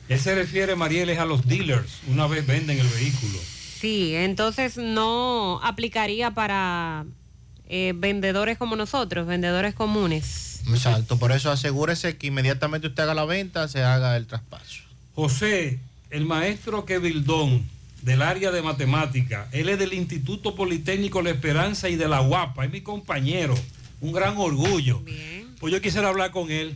[0.07, 3.37] Él se refiere, Mariel, es a los dealers, una vez venden el vehículo.
[3.81, 7.05] Sí, entonces no aplicaría para
[7.67, 10.61] eh, vendedores como nosotros, vendedores comunes.
[10.67, 14.83] Exacto, por eso asegúrese que inmediatamente usted haga la venta, se haga el traspaso.
[15.13, 15.79] José,
[16.09, 17.65] el maestro Kevildón
[18.01, 22.65] del área de matemática, él es del Instituto Politécnico La Esperanza y de la Guapa,
[22.65, 23.55] es mi compañero,
[24.01, 25.01] un gran orgullo.
[25.59, 26.75] Pues yo quisiera hablar con él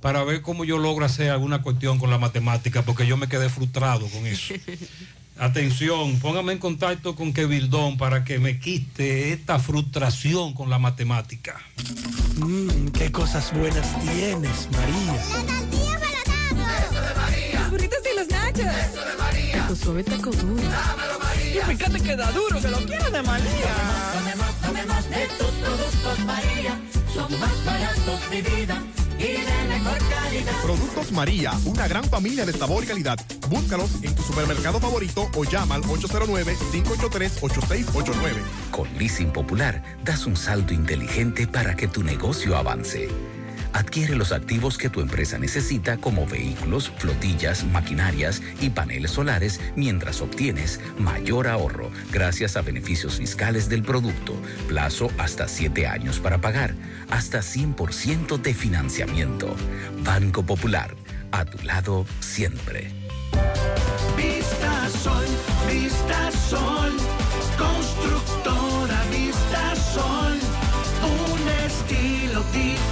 [0.00, 3.48] para ver cómo yo logro hacer alguna cuestión con la matemática, porque yo me quedé
[3.48, 4.54] frustrado con eso.
[5.42, 11.60] Atención, póngame en contacto con Kevildón para que me quite esta frustración con la matemática.
[12.36, 15.20] Mmm, qué cosas buenas tienes, María.
[17.54, 18.60] Los burritos y los nachos.
[18.60, 19.66] Eso de María.
[19.66, 20.62] Tu suave taco duro.
[20.62, 21.62] Dámelo, María.
[21.72, 23.74] Y fíjate que da duro, que lo quiero de María.
[24.14, 26.80] Tomemos, tomemos de tus productos, María.
[27.12, 28.80] Son más baratos de vida
[29.22, 30.52] y mejor calidad.
[30.62, 33.18] Productos María, una gran familia de sabor y calidad.
[33.48, 38.42] Búscalos en tu supermercado favorito o llama al 809-583-8689.
[38.70, 43.08] Con Leasing Popular das un salto inteligente para que tu negocio avance.
[43.72, 50.20] Adquiere los activos que tu empresa necesita como vehículos, flotillas, maquinarias y paneles solares mientras
[50.20, 54.34] obtienes mayor ahorro gracias a beneficios fiscales del producto,
[54.68, 56.74] plazo hasta 7 años para pagar,
[57.10, 59.54] hasta 100% de financiamiento.
[60.04, 60.94] Banco Popular,
[61.30, 62.90] a tu lado siempre.
[64.16, 65.24] Vista Sol,
[65.70, 66.92] Vista Sol,
[67.58, 70.38] constructora Vista Sol,
[71.02, 72.91] un estilo diferente,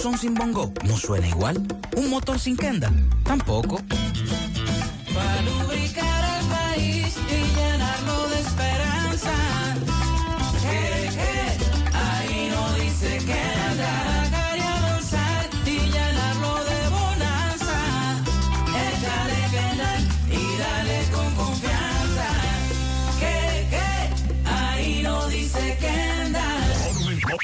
[0.00, 1.60] Son sin bongo no suena igual.
[1.94, 2.90] Un motor sin kenda
[3.22, 3.82] tampoco.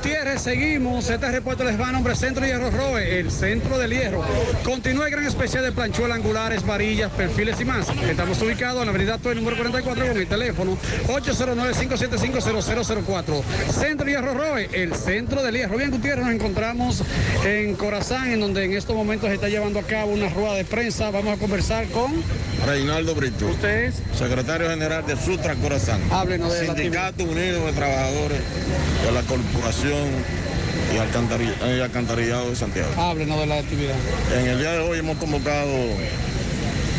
[0.03, 1.11] Gutiérrez, seguimos.
[1.11, 4.25] Este repuesto les va a nombre Centro Hierro Roe, el centro del hierro.
[4.65, 7.87] Continúa el gran especial de planchuelas angulares, varillas, perfiles y más.
[8.09, 13.43] Estamos ubicados en la avenida Toy número 44 con el teléfono 809-575-0004.
[13.71, 15.77] Centro Hierro Roe, el centro del hierro.
[15.77, 17.03] Bien, Gutiérrez, nos encontramos
[17.45, 20.65] en Corazán, en donde en estos momentos se está llevando a cabo una rueda de
[20.65, 21.11] prensa.
[21.11, 22.25] Vamos a conversar con...
[22.67, 23.49] Reinaldo Brito.
[23.49, 23.97] ¿Usted es?
[24.17, 26.01] Secretario General de Sutra Corazán.
[26.11, 28.41] Háblenos de la Sindicato Unido de Trabajadores
[29.05, 32.91] de la Corporación y Alcantari- y Alcantarillado de Santiago.
[32.97, 33.95] Háblenos de la actividad.
[34.39, 35.69] En el día de hoy hemos convocado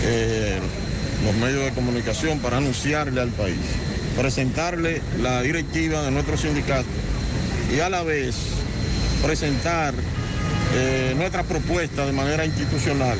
[0.04, 0.60] eh,
[1.26, 3.58] los medios de comunicación para anunciarle al país,
[4.18, 6.86] presentarle la directiva de nuestro sindicato
[7.76, 8.36] y a la vez
[9.24, 9.94] presentar
[10.74, 13.18] eh, nuestra propuesta de manera institucional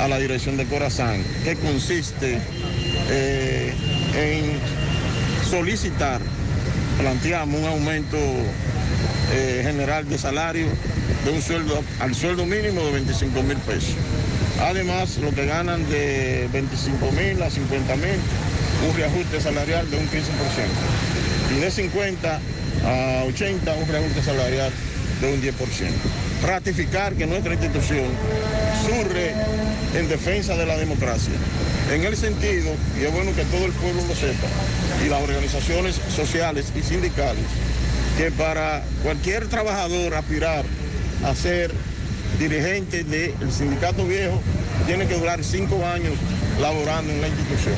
[0.00, 2.38] a la dirección de Corazán, que consiste
[3.10, 3.72] eh,
[4.16, 6.20] en solicitar,
[7.00, 8.16] planteamos un aumento
[9.32, 10.66] eh, general de salario
[11.24, 13.94] de un sueldo al sueldo mínimo de 25 mil pesos.
[14.60, 18.18] Además, lo que ganan de 25 mil a 50 mil,
[18.88, 20.10] un reajuste salarial de un 15%.
[21.56, 22.40] Y de 50
[22.84, 24.72] a 80, un reajuste salarial
[25.20, 25.52] de un 10%.
[26.42, 28.06] Ratificar que nuestra institución
[28.86, 29.32] surge
[29.94, 31.32] en defensa de la democracia.
[31.92, 34.46] En el sentido, y es bueno que todo el pueblo lo sepa,
[35.04, 37.44] y las organizaciones sociales y sindicales,
[38.16, 40.64] que para cualquier trabajador aspirar
[41.24, 41.72] a ser
[42.38, 44.40] dirigente del sindicato viejo,
[44.86, 46.14] tiene que durar cinco años
[46.60, 47.74] laborando en la institución.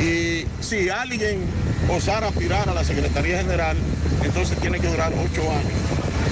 [0.00, 1.40] Y si alguien
[1.88, 3.76] osara aspirar a la Secretaría General,
[4.22, 5.72] entonces tiene que durar ocho años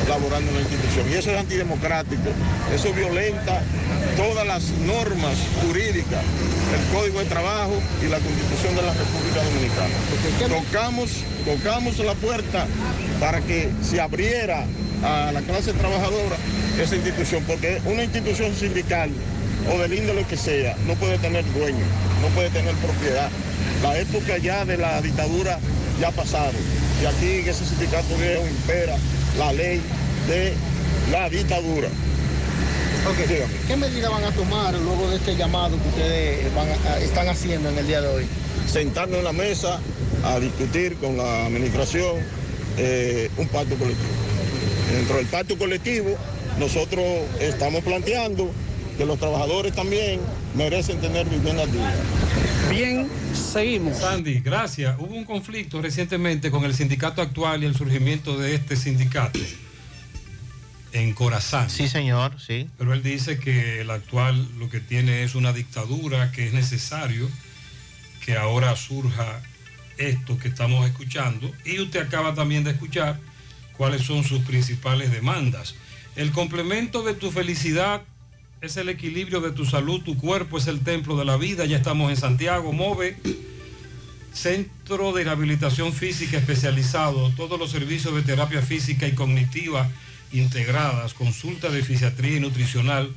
[0.09, 1.07] laborando en la institución.
[1.11, 2.31] Y eso es antidemocrático,
[2.75, 3.63] eso violenta
[4.17, 6.23] todas las normas jurídicas,
[6.75, 7.75] el Código de Trabajo
[8.05, 10.65] y la Constitución de la República Dominicana.
[10.65, 11.11] Tocamos,
[11.45, 12.67] tocamos la puerta
[13.21, 14.65] para que se abriera
[15.05, 16.37] a la clase trabajadora
[16.81, 19.11] esa institución, porque una institución sindical
[19.73, 21.85] o del índole que sea, no puede tener dueño,
[22.21, 23.31] no puede tener propiedad.
[23.83, 25.59] La época ya de la dictadura
[26.01, 26.53] ya ha pasado.
[27.03, 28.97] Y aquí en ese sindicato viejo impera
[29.39, 29.81] la ley
[30.29, 30.53] de
[31.11, 31.89] la dictadura.
[33.67, 37.69] ¿Qué medidas van a tomar luego de este llamado que ustedes van a- están haciendo
[37.71, 38.27] en el día de hoy?
[38.71, 39.81] Sentarnos en la mesa
[40.25, 42.19] a discutir con la administración
[42.79, 44.09] eh, un pacto colectivo.
[44.93, 46.17] Dentro del pacto colectivo,
[46.61, 47.05] nosotros
[47.41, 48.51] estamos planteando
[48.97, 50.21] que los trabajadores también
[50.55, 51.93] merecen tener viviendas dignas.
[52.73, 53.99] Bien, seguimos.
[53.99, 54.97] Sandy, gracias.
[54.99, 59.39] Hubo un conflicto recientemente con el sindicato actual y el surgimiento de este sindicato
[60.95, 61.69] en Corazán.
[61.69, 62.71] Sí, señor, sí.
[62.79, 67.29] Pero él dice que el actual lo que tiene es una dictadura, que es necesario
[68.25, 69.43] que ahora surja
[69.99, 71.53] esto que estamos escuchando.
[71.67, 73.21] Y usted acaba también de escuchar
[73.77, 75.75] cuáles son sus principales demandas.
[76.17, 78.01] El complemento de tu felicidad
[78.63, 81.65] es el equilibrio de tu salud, tu cuerpo es el templo de la vida.
[81.65, 83.17] Ya estamos en Santiago, MOVE,
[84.33, 89.91] Centro de Rehabilitación Física especializado, todos los servicios de terapia física y cognitiva
[90.33, 93.11] integradas, consulta de fisiatría y nutricional,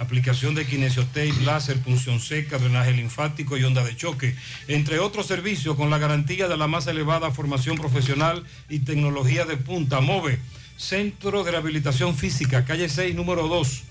[0.00, 4.34] aplicación de kinesiotape, láser, punción seca, drenaje linfático y onda de choque,
[4.66, 9.58] entre otros servicios con la garantía de la más elevada formación profesional y tecnología de
[9.58, 10.00] punta.
[10.00, 10.40] MOVE,
[10.76, 13.84] Centro de Rehabilitación Física, calle 6, número 2,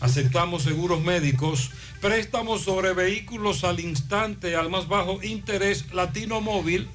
[0.00, 6.88] Aceptamos seguros médicos, préstamos sobre vehículos al instante, al más bajo interés, Latino Móvil,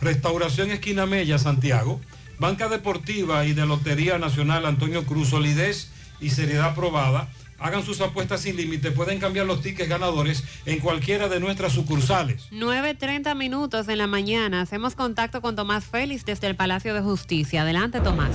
[0.00, 2.00] Restauración Esquina Mella, Santiago,
[2.38, 5.90] Banca Deportiva y de Lotería Nacional Antonio Cruz, solidez
[6.20, 7.28] y seriedad probada.
[7.60, 12.48] Hagan sus apuestas sin límite, pueden cambiar los tickets ganadores en cualquiera de nuestras sucursales.
[12.52, 14.62] 9.30 minutos en la mañana.
[14.62, 17.62] Hacemos contacto con Tomás Félix desde el Palacio de Justicia.
[17.62, 18.30] Adelante, Tomás.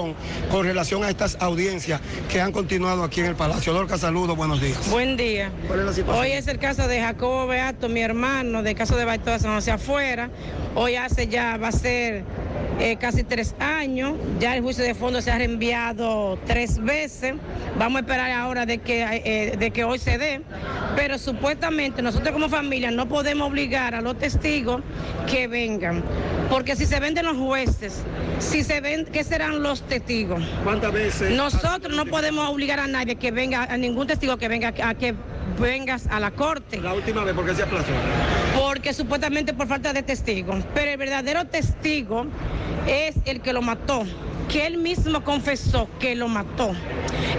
[0.51, 3.73] con relación a estas audiencias que han continuado aquí en el Palacio.
[3.73, 4.89] Lorca, saludos, buenos días.
[4.89, 5.51] Buen día.
[5.67, 6.23] ¿Cuál es la situación?
[6.23, 9.71] Hoy es el caso de Jacobo Beato, mi hermano, de caso de Baitoa San José
[9.71, 10.29] afuera.
[10.75, 12.23] Hoy hace ya, va a ser
[12.79, 14.13] eh, casi tres años.
[14.39, 17.33] Ya el juicio de fondo se ha reenviado tres veces.
[17.77, 20.41] Vamos a esperar ahora de que, eh, de que hoy se dé.
[20.95, 24.81] Pero supuestamente nosotros como familia no podemos obligar a los testigos
[25.29, 26.03] que vengan.
[26.49, 28.01] Porque si se venden los jueces,
[28.39, 30.43] si se ven, ¿qué serán los testigos?
[30.63, 31.35] ¿Cuántas veces?
[31.35, 35.15] Nosotros no podemos obligar a nadie que venga, a ningún testigo que venga a que
[35.59, 36.79] vengas a la corte.
[36.79, 37.91] La última vez, ¿por qué se aplazó?
[38.59, 40.63] Porque supuestamente por falta de testigos.
[40.73, 42.25] Pero el verdadero testigo
[42.87, 44.03] es el que lo mató,
[44.49, 46.71] que él mismo confesó que lo mató.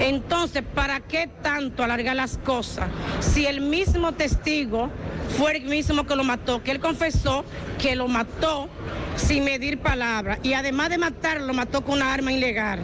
[0.01, 2.89] Entonces, ¿para qué tanto alargar las cosas?
[3.21, 4.91] Si el mismo testigo
[5.39, 7.45] fue el mismo que lo mató, que él confesó
[7.79, 8.69] que lo mató
[9.17, 12.81] sin medir palabras y además de matarlo, lo mató con una arma ilegal.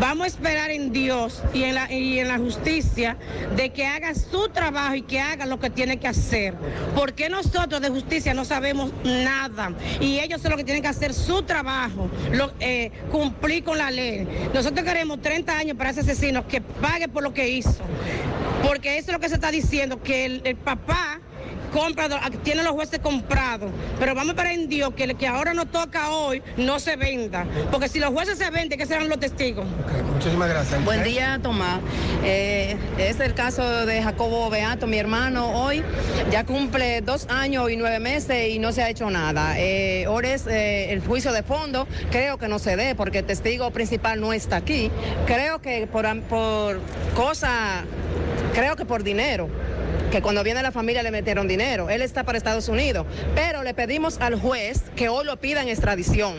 [0.00, 3.18] Vamos a esperar en Dios y en, la, justicia
[3.54, 6.54] de que haga su trabajo y que haga lo que tiene que hacer.
[6.94, 11.12] Porque nosotros de justicia no sabemos nada y ellos son los que tienen que hacer
[11.12, 12.08] su trabajo,
[12.60, 14.26] eh, cumplir con la ley.
[14.54, 17.76] Nosotros queremos 30 años para ese asesino que pague por lo que hizo.
[18.62, 21.20] Porque eso es lo que se está diciendo, que el papá
[21.70, 22.08] compra,
[22.42, 23.70] tiene los jueces comprados.
[23.98, 27.46] Pero vamos para en Dios que el que ahora nos toca hoy no se venda.
[27.70, 29.66] Porque si los jueces se venden, ¿qué serán los testigos?
[30.12, 30.84] Muchísimas gracias.
[30.84, 31.80] Buen día, Tomás.
[32.24, 35.82] Eh, es el caso de Jacobo Beato, mi hermano, hoy.
[36.30, 39.58] Ya cumple dos años y nueve meses y no se ha hecho nada.
[39.58, 41.86] Eh, ahora es eh, el juicio de fondo.
[42.10, 44.90] Creo que no se dé porque el testigo principal no está aquí.
[45.26, 46.80] Creo que por, por
[47.14, 47.84] cosa,
[48.54, 49.48] creo que por dinero
[50.10, 51.88] que cuando viene la familia le metieron dinero.
[51.88, 55.68] Él está para Estados Unidos, pero le pedimos al juez que hoy lo pida en
[55.68, 56.34] extradición.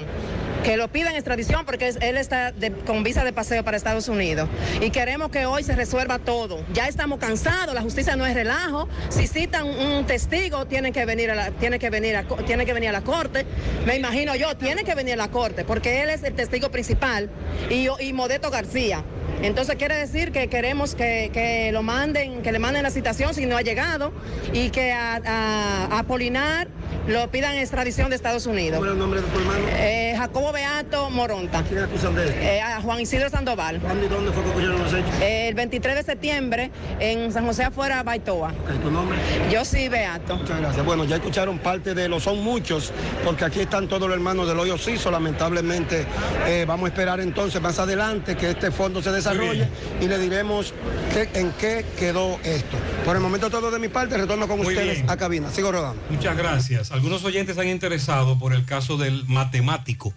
[0.63, 2.53] Que lo pida en extradición porque él está
[2.85, 4.47] con visa de paseo para Estados Unidos.
[4.79, 6.63] Y queremos que hoy se resuelva todo.
[6.73, 8.87] Ya estamos cansados, la justicia no es relajo.
[9.09, 12.89] Si citan un testigo, tienen que venir a la, tiene que venir a, que venir
[12.89, 13.45] a la corte.
[13.87, 17.29] Me imagino yo, tiene que venir a la corte porque él es el testigo principal
[17.69, 19.03] y, y Modesto García.
[19.41, 23.45] Entonces quiere decir que queremos que, que lo manden, que le manden la citación si
[23.45, 24.11] no ha llegado
[24.53, 26.67] y que a, Polinar
[27.07, 28.77] lo pidan extradición de Estados Unidos.
[28.77, 29.59] ¿Cuál es el nombre de tu hermano?
[29.69, 31.63] Eh, Jacobo Beato Moronta.
[31.63, 32.39] ¿Quién acusan de esto?
[32.39, 33.79] Eh, a Juan Isidro Sandoval.
[33.79, 35.09] ¿Cuándo y dónde fue que ocurrieron los hechos?
[35.21, 38.53] Eh, el 23 de septiembre en San José afuera, Baitoa.
[38.83, 39.17] ¿Tu nombre?
[39.51, 40.35] Yo sí, Beato.
[40.37, 40.85] Muchas gracias.
[40.85, 42.91] Bueno, ya escucharon parte de los, son muchos,
[43.25, 45.09] porque aquí están todos los hermanos del hoyo Ciso.
[45.11, 46.05] Lamentablemente,
[46.47, 49.67] eh, vamos a esperar entonces más adelante que este fondo se desarrolle
[49.99, 50.73] y le diremos
[51.13, 52.77] qué- en qué quedó esto.
[53.05, 55.09] Por el momento todo de mi parte, retorno con Muy ustedes bien.
[55.09, 55.49] a cabina.
[55.49, 56.01] Sigo rodando.
[56.09, 56.80] Muchas gracias.
[56.89, 60.13] Algunos oyentes han interesado por el caso del matemático,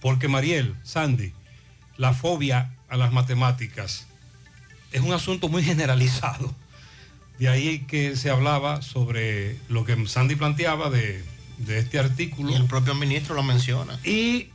[0.00, 1.34] porque Mariel, Sandy,
[1.98, 4.06] la fobia a las matemáticas
[4.92, 6.54] es un asunto muy generalizado.
[7.38, 11.24] De ahí que se hablaba sobre lo que Sandy planteaba de,
[11.58, 12.50] de este artículo.
[12.52, 13.98] Y el propio ministro lo menciona.
[14.04, 14.48] Y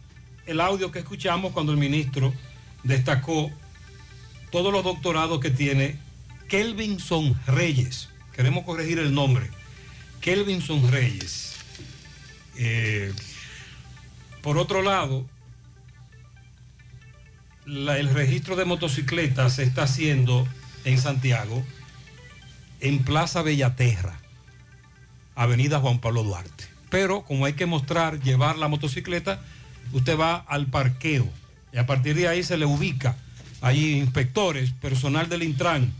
[0.45, 2.33] el audio que escuchamos cuando el ministro
[2.83, 3.51] destacó
[4.51, 5.97] todos los doctorados que tiene
[6.47, 8.09] Kelvinson Reyes.
[8.35, 9.49] Queremos corregir el nombre.
[10.25, 11.53] Kelvinson Reyes.
[12.57, 13.13] Eh,
[14.41, 15.23] por otro lado,
[17.67, 20.47] la- el registro de motocicletas se está haciendo
[20.83, 21.63] en Santiago,
[22.79, 24.19] en Plaza Bellaterra,
[25.35, 26.65] Avenida Juan Pablo Duarte.
[26.89, 29.41] Pero como hay que mostrar, llevar la motocicleta,
[29.93, 31.29] usted va al parqueo
[31.71, 33.15] y a partir de ahí se le ubica.
[33.61, 35.93] Hay inspectores, personal del Intran,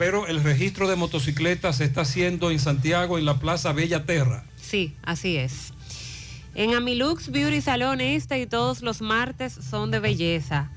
[0.00, 4.44] pero el registro de motocicletas se está haciendo en Santiago, en la Plaza Bellaterra.
[4.56, 5.74] Sí, así es.
[6.54, 10.70] En Amilux Beauty Salón este y todos los martes son de belleza.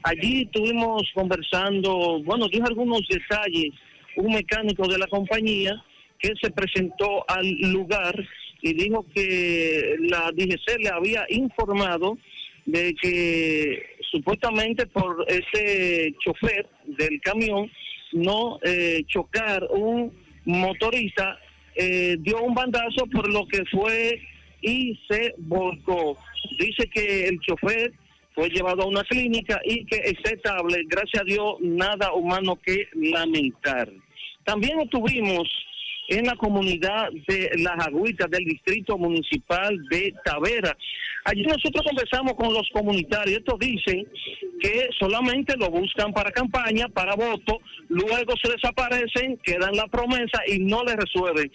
[0.02, 3.70] Allí estuvimos conversando, bueno, dijo algunos detalles,
[4.16, 5.82] un mecánico de la compañía
[6.18, 8.14] que se presentó al lugar
[8.62, 12.18] y dijo que la DGC le había informado
[12.66, 17.70] de que supuestamente por ese chofer del camión
[18.12, 20.12] no eh, chocar un
[20.44, 21.38] motorista
[21.74, 24.20] eh, dio un bandazo por lo que fue
[24.62, 26.16] y se volcó.
[26.58, 27.92] Dice que el chofer
[28.34, 32.88] fue llevado a una clínica y que está estable, gracias a Dios, nada humano que
[32.94, 33.90] lamentar.
[34.44, 35.48] También estuvimos
[36.10, 40.76] en la comunidad de Las Agüitas del Distrito Municipal de Tavera.
[41.24, 43.38] Allí nosotros conversamos con los comunitarios.
[43.38, 44.06] Estos dicen
[44.60, 50.58] que solamente lo buscan para campaña, para voto, luego se desaparecen, quedan la promesa y
[50.58, 51.50] no les resuelven.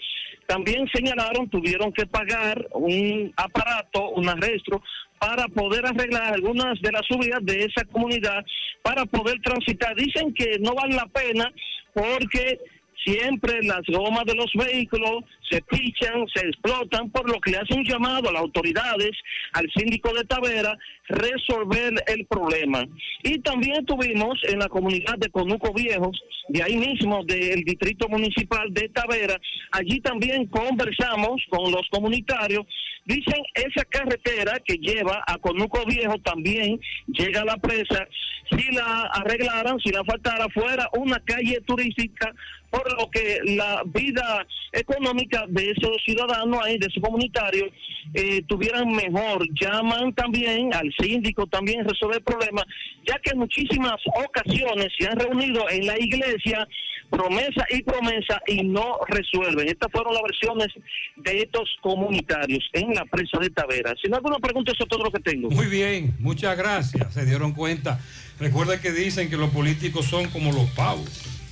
[0.47, 4.81] También señalaron, tuvieron que pagar un aparato, un arresto,
[5.19, 8.45] para poder arreglar algunas de las subidas de esa comunidad,
[8.83, 9.95] para poder transitar.
[9.95, 11.51] Dicen que no vale la pena
[11.93, 12.59] porque
[13.05, 17.73] siempre las gomas de los vehículos se pichan, se explotan, por lo que le hace
[17.73, 19.11] un llamado a las autoridades,
[19.53, 22.85] al síndico de Tavera, resolver el problema.
[23.23, 28.73] Y también tuvimos en la comunidad de Conuco Viejos, de ahí mismo del distrito municipal
[28.73, 29.39] de Tavera,
[29.71, 32.65] allí también conversamos con los comunitarios
[33.05, 38.07] Dicen esa carretera que lleva a Conuco Viejo también llega a la presa.
[38.49, 42.33] Si la arreglaran, si la faltara, fuera una calle turística,
[42.71, 47.69] por lo que la vida económica de esos ciudadanos ahí, de esos comunitarios,
[48.13, 49.45] eh, tuvieran mejor.
[49.59, 52.63] Llaman también al síndico también resolver el problema,
[53.07, 56.67] ya que en muchísimas ocasiones se han reunido en la iglesia
[57.09, 59.67] promesa y promesa y no resuelven.
[59.67, 60.67] Estas fueron las versiones
[61.17, 63.93] de estos comunitarios en la presa de Tavera.
[64.01, 65.49] Si no alguna pregunta, eso es todo lo que tengo.
[65.49, 67.13] Muy bien, muchas gracias.
[67.13, 67.99] Se dieron cuenta.
[68.39, 71.44] Recuerda que dicen que los políticos son como los pavos.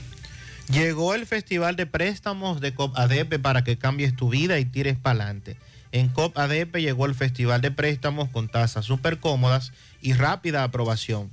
[0.70, 4.98] Llegó el Festival de Préstamos de COP ADP para que cambies tu vida y tires
[4.98, 5.58] para adelante.
[5.92, 11.30] En COP ADP llegó el Festival de Préstamos con tasas súper cómodas y rápida aprobación.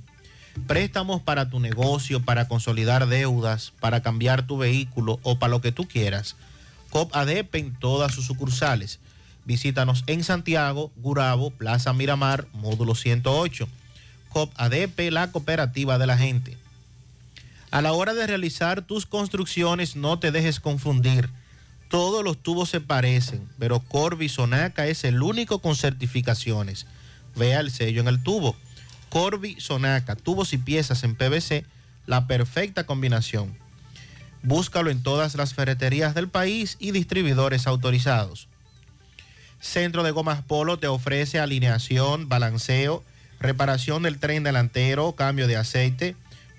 [0.67, 5.71] Préstamos para tu negocio, para consolidar deudas, para cambiar tu vehículo o para lo que
[5.71, 6.35] tú quieras.
[6.89, 8.99] COP ADP en todas sus sucursales.
[9.45, 13.67] Visítanos en Santiago, Gurabo, Plaza Miramar, módulo 108.
[14.29, 16.57] COP ADP, la cooperativa de la gente.
[17.71, 21.29] A la hora de realizar tus construcciones, no te dejes confundir.
[21.89, 26.85] Todos los tubos se parecen, pero Corby Sonaca es el único con certificaciones.
[27.35, 28.57] Vea el sello en el tubo.
[29.09, 31.65] Corby Sonaca, tubos y piezas en PVC,
[32.07, 33.57] la perfecta combinación.
[34.43, 38.49] Búscalo en todas las ferreterías del país y distribuidores autorizados.
[39.61, 43.03] Centro de Gomas Polo te ofrece alineación, balanceo,
[43.39, 46.15] reparación del tren delantero, cambio de aceite,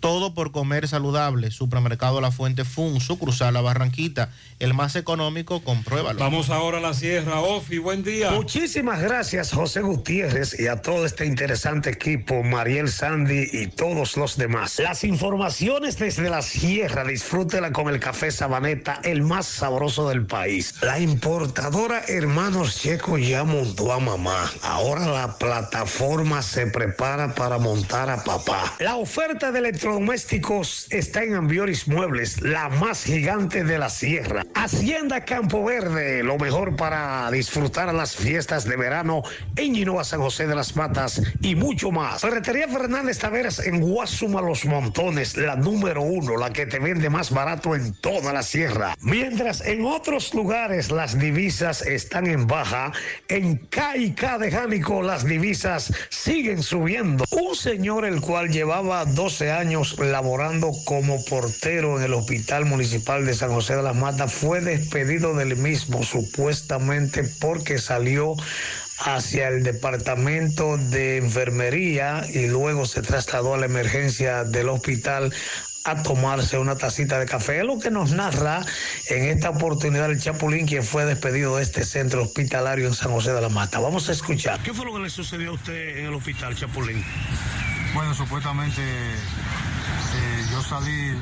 [0.00, 1.50] Todo por comer saludable.
[1.50, 6.18] Supermercado La Fuente Fun, sucursal La Barranquita, el más económico, compruébalo.
[6.18, 8.30] Vamos ahora a la Sierra Ofi, buen día.
[8.30, 14.36] Muchísimas gracias José Gutiérrez y a todo este interesante equipo, Mariel Sandy y todos los
[14.36, 14.78] demás.
[14.78, 20.74] Las informaciones desde la Sierra, disfrútela con el café Sabaneta, el más sabroso del país.
[20.82, 24.50] La importadora Hermanos Checo ya montó a mamá.
[24.62, 28.74] Ahora la plataforma se prepara para montar a papá.
[28.78, 34.44] La oferta de electrodomésticos está en Ambioris Muebles, la más gigante de la Sierra.
[34.54, 39.22] Hacienda Campo Verde, lo mejor para disfrutar las fiestas de verano
[39.54, 42.22] en Ginoa San José de las Matas y mucho más.
[42.22, 47.30] Ferretería Fernández Taveras en Guasuma Los Montones, la número uno, la que te vende más
[47.30, 48.96] barato en toda la sierra.
[49.02, 52.90] Mientras en otros lugares las divisas están en baja,
[53.28, 57.24] en KK de Jánico las divisas siguen subiendo.
[57.30, 63.34] Un señor el cual llevaba 12 años laborando como portero en el Hospital Municipal de
[63.34, 68.36] San José de las Matas fue despedido del mismo supuestamente porque salió
[68.98, 75.32] hacia el departamento de enfermería y luego se trasladó a la emergencia del hospital
[75.84, 77.58] a tomarse una tacita de café.
[77.58, 78.64] Es lo que nos narra
[79.08, 83.32] en esta oportunidad el Chapulín, quien fue despedido de este centro hospitalario en San José
[83.32, 83.78] de la Mata.
[83.78, 84.60] Vamos a escuchar.
[84.62, 87.04] ¿Qué fue lo que le sucedió a usted en el hospital, Chapulín?
[87.94, 88.82] Bueno, supuestamente
[90.14, 91.18] eh, yo salí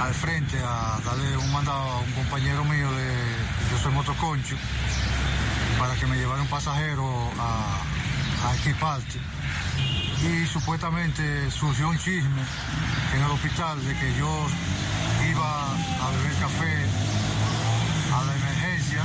[0.00, 3.14] al frente a darle un mandado a un compañero mío de
[3.70, 4.56] yo soy motoconcho
[5.78, 9.18] para que me llevara un pasajero a, a equiparte.
[10.22, 12.42] Y supuestamente surgió un chisme
[13.14, 14.46] en el hospital de que yo
[15.28, 16.86] iba a beber café
[18.14, 19.04] a la emergencia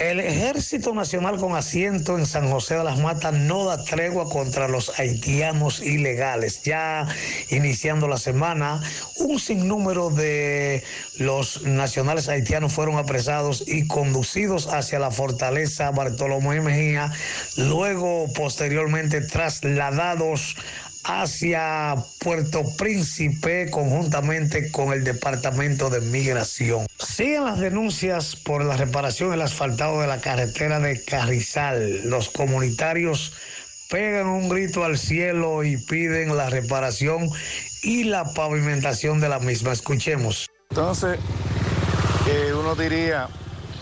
[0.00, 4.66] El Ejército Nacional con asiento en San José de las Matas no da tregua contra
[4.66, 6.62] los haitianos ilegales.
[6.62, 7.06] Ya
[7.50, 8.80] iniciando la semana,
[9.18, 10.82] un sinnúmero de
[11.18, 17.12] los nacionales haitianos fueron apresados y conducidos hacia la fortaleza Bartolomé Mejía,
[17.58, 20.56] luego posteriormente trasladados
[21.04, 26.86] hacia Puerto Príncipe conjuntamente con el Departamento de Migración.
[26.98, 32.08] Siguen las denuncias por la reparación del asfaltado de la carretera de Carrizal.
[32.08, 33.32] Los comunitarios
[33.90, 37.28] pegan un grito al cielo y piden la reparación
[37.82, 39.72] y la pavimentación de la misma.
[39.72, 40.48] Escuchemos.
[40.70, 41.18] Entonces,
[42.28, 43.28] eh, uno diría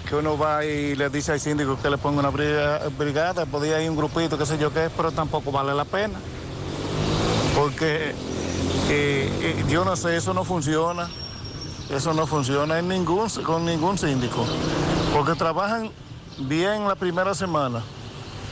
[0.08, 3.82] que uno va y le dice al síndico que le ponga una briga- brigada, podía
[3.82, 6.18] ir un grupito, qué sé yo qué, pero tampoco vale la pena.
[7.58, 8.14] Porque
[8.88, 11.08] eh, eh, yo no sé, eso no funciona.
[11.90, 14.46] Eso no funciona en ningún, con ningún síndico.
[15.12, 15.90] Porque trabajan
[16.38, 17.82] bien la primera semana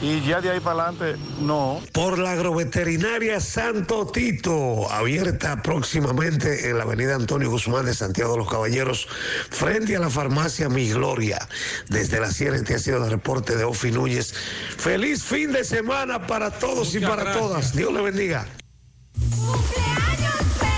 [0.01, 1.79] y ya de ahí para adelante no.
[1.93, 8.39] Por la agroveterinaria Santo Tito, abierta próximamente en la avenida Antonio Guzmán de Santiago de
[8.39, 9.07] los Caballeros,
[9.49, 11.47] frente a la farmacia Mi Gloria.
[11.89, 14.33] Desde la Sierra, este ha sido el reporte de Ofi Núñez.
[14.77, 17.37] Feliz fin de semana para todos y para gracias.
[17.37, 17.75] todas.
[17.75, 18.45] Dios le bendiga.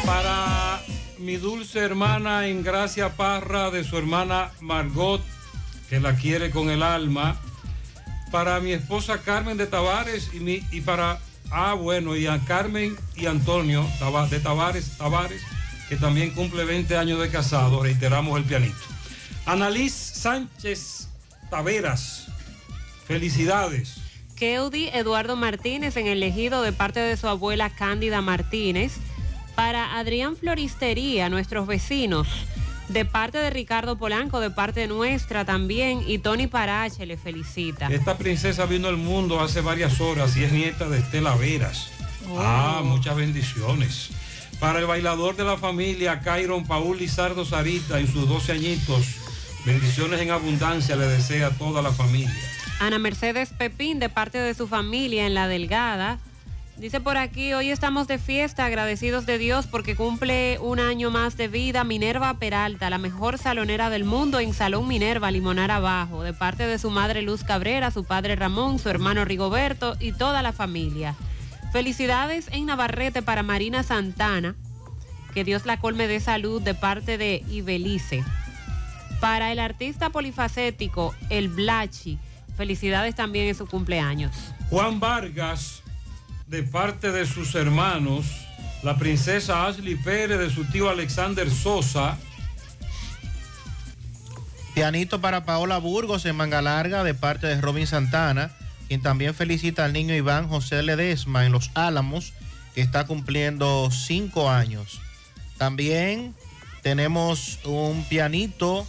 [0.05, 0.81] Para
[1.19, 5.21] mi dulce hermana Ingracia Parra, de su hermana Margot,
[5.89, 7.37] que la quiere con el alma.
[8.31, 11.19] Para mi esposa Carmen de Tavares y, mi, y para,
[11.51, 13.83] ah, bueno, y a Carmen y Antonio
[14.29, 15.41] de Tavares, Tavares,
[15.87, 17.83] que también cumple 20 años de casado.
[17.83, 18.77] Reiteramos el pianito.
[19.45, 21.09] Annalise Sánchez
[21.49, 22.27] Taveras,
[23.07, 24.08] felicidades.
[24.39, 28.93] Keudi Eduardo Martínez en el ejido de parte de su abuela Cándida Martínez.
[29.53, 32.25] Para Adrián Floristería, nuestros vecinos,
[32.87, 37.87] de parte de Ricardo Polanco, de parte nuestra también, y Tony Parache le felicita.
[37.87, 41.89] Esta princesa vino al mundo hace varias horas y es nieta de Estela Veras.
[42.37, 44.11] Ah, muchas bendiciones.
[44.61, 49.05] Para el bailador de la familia, Cairon Paul Lizardo Sarita, en sus 12 añitos,
[49.65, 52.58] bendiciones en abundancia le desea a toda la familia.
[52.79, 56.17] Ana Mercedes Pepín, de parte de su familia en La Delgada.
[56.77, 61.35] Dice por aquí, hoy estamos de fiesta, agradecidos de Dios porque cumple un año más
[61.35, 66.33] de vida Minerva Peralta, la mejor salonera del mundo en Salón Minerva, Limonar Abajo, de
[66.33, 70.53] parte de su madre Luz Cabrera, su padre Ramón, su hermano Rigoberto y toda la
[70.53, 71.15] familia.
[71.73, 74.55] Felicidades en Navarrete para Marina Santana,
[75.33, 78.23] que Dios la colme de salud de parte de Ibelice.
[79.19, 82.19] Para el artista polifacético, el Blachi,
[82.59, 84.35] felicidades también en su cumpleaños.
[84.69, 85.81] Juan Vargas,
[86.45, 88.25] de parte de sus hermanos,
[88.83, 92.17] la princesa Ashley Pérez, de su tío Alexander Sosa,
[94.73, 98.51] Pianito para Paola Burgos en Manga Larga de parte de Robin Santana,
[98.89, 102.33] quien también felicita al niño Iván José Ledesma en Los Álamos,
[102.75, 104.99] que está cumpliendo cinco años.
[105.57, 106.35] También
[106.81, 108.85] tenemos un pianito.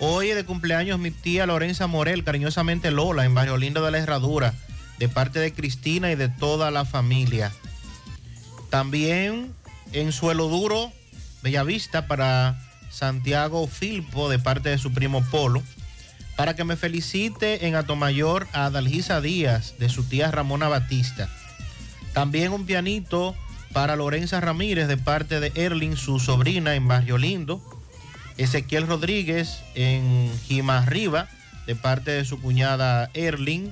[0.00, 4.52] Hoy de cumpleaños mi tía Lorenza Morel, cariñosamente Lola, en Barrio Lindo de la Herradura,
[4.98, 7.52] de parte de Cristina y de toda la familia.
[8.70, 9.54] También
[9.92, 10.92] en Suelo Duro,
[11.42, 15.62] Bellavista, para Santiago Filpo, de parte de su primo Polo.
[16.36, 21.28] Para que me felicite en Atomayor a Dalgisa Díaz, de su tía Ramona Batista.
[22.12, 23.36] También un pianito
[23.72, 27.62] para Lorenza Ramírez, de parte de Erling, su sobrina, en Barrio Lindo.
[28.36, 31.28] Ezequiel Rodríguez en Jimarriba,
[31.66, 33.70] de parte de su cuñada Erling.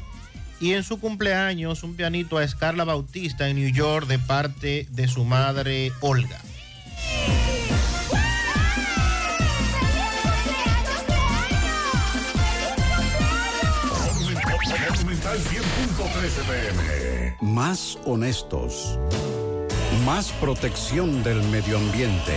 [0.60, 5.08] Y en su cumpleaños, un pianito a Scarla Bautista en New York, de parte de
[5.08, 6.40] su madre Olga.
[14.94, 17.36] Monumental 100.13 pm.
[17.40, 18.98] Más honestos.
[20.04, 22.36] Más protección del medio ambiente.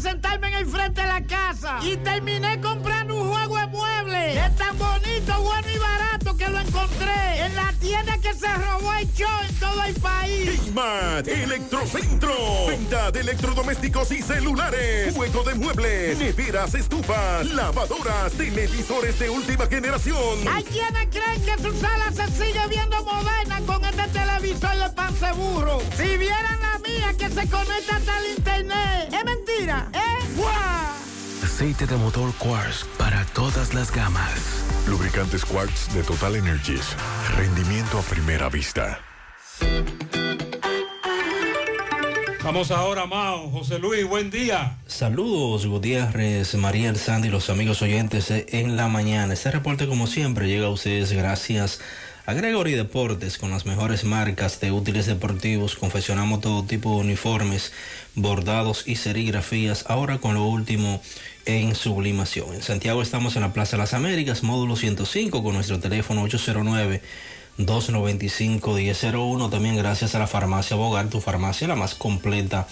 [0.00, 4.36] sentarme en el frente de la casa y terminé comprando un juego de muebles.
[4.36, 8.94] Es tan bonito, bueno y barato que lo encontré en la tienda que se robó
[8.94, 10.58] el show en todo el país.
[10.68, 12.34] Smart Electrocentro.
[12.66, 15.14] Venta de electrodomésticos y celulares.
[15.14, 20.48] Juego de muebles, neveras, estufas, lavadoras, televisores de última generación.
[20.50, 25.14] Hay quienes creen que su sala se sigue viendo moderna con este televisor de pan
[25.16, 25.82] seguro.
[25.98, 29.12] Si vieran la mía que se conecta hasta el internet.
[29.12, 30.26] Es mentira, ¿eh?
[30.36, 31.44] ¡Guau!
[31.44, 34.69] Aceite de motor Quartz para todas las gamas.
[34.86, 36.96] Lubricantes Quartz de Total Energies.
[37.36, 39.00] Rendimiento a primera vista.
[42.42, 43.50] Vamos ahora, Mao.
[43.50, 44.78] José Luis, buen día.
[44.86, 49.34] Saludos Gutiérrez, Mariel Sandy, los amigos oyentes en la mañana.
[49.34, 51.80] Este reporte como siempre llega a ustedes gracias
[52.26, 55.76] a Gregory Deportes con las mejores marcas de útiles deportivos.
[55.76, 57.72] Confeccionamos todo tipo de uniformes,
[58.14, 59.84] bordados y serigrafías.
[59.88, 61.02] Ahora con lo último
[61.46, 62.54] en sublimación.
[62.54, 67.02] En Santiago estamos en la Plaza de las Américas, módulo 105 con nuestro teléfono 809
[67.58, 69.50] 295-1001.
[69.50, 72.66] También gracias a la farmacia Bogar, tu farmacia la más completa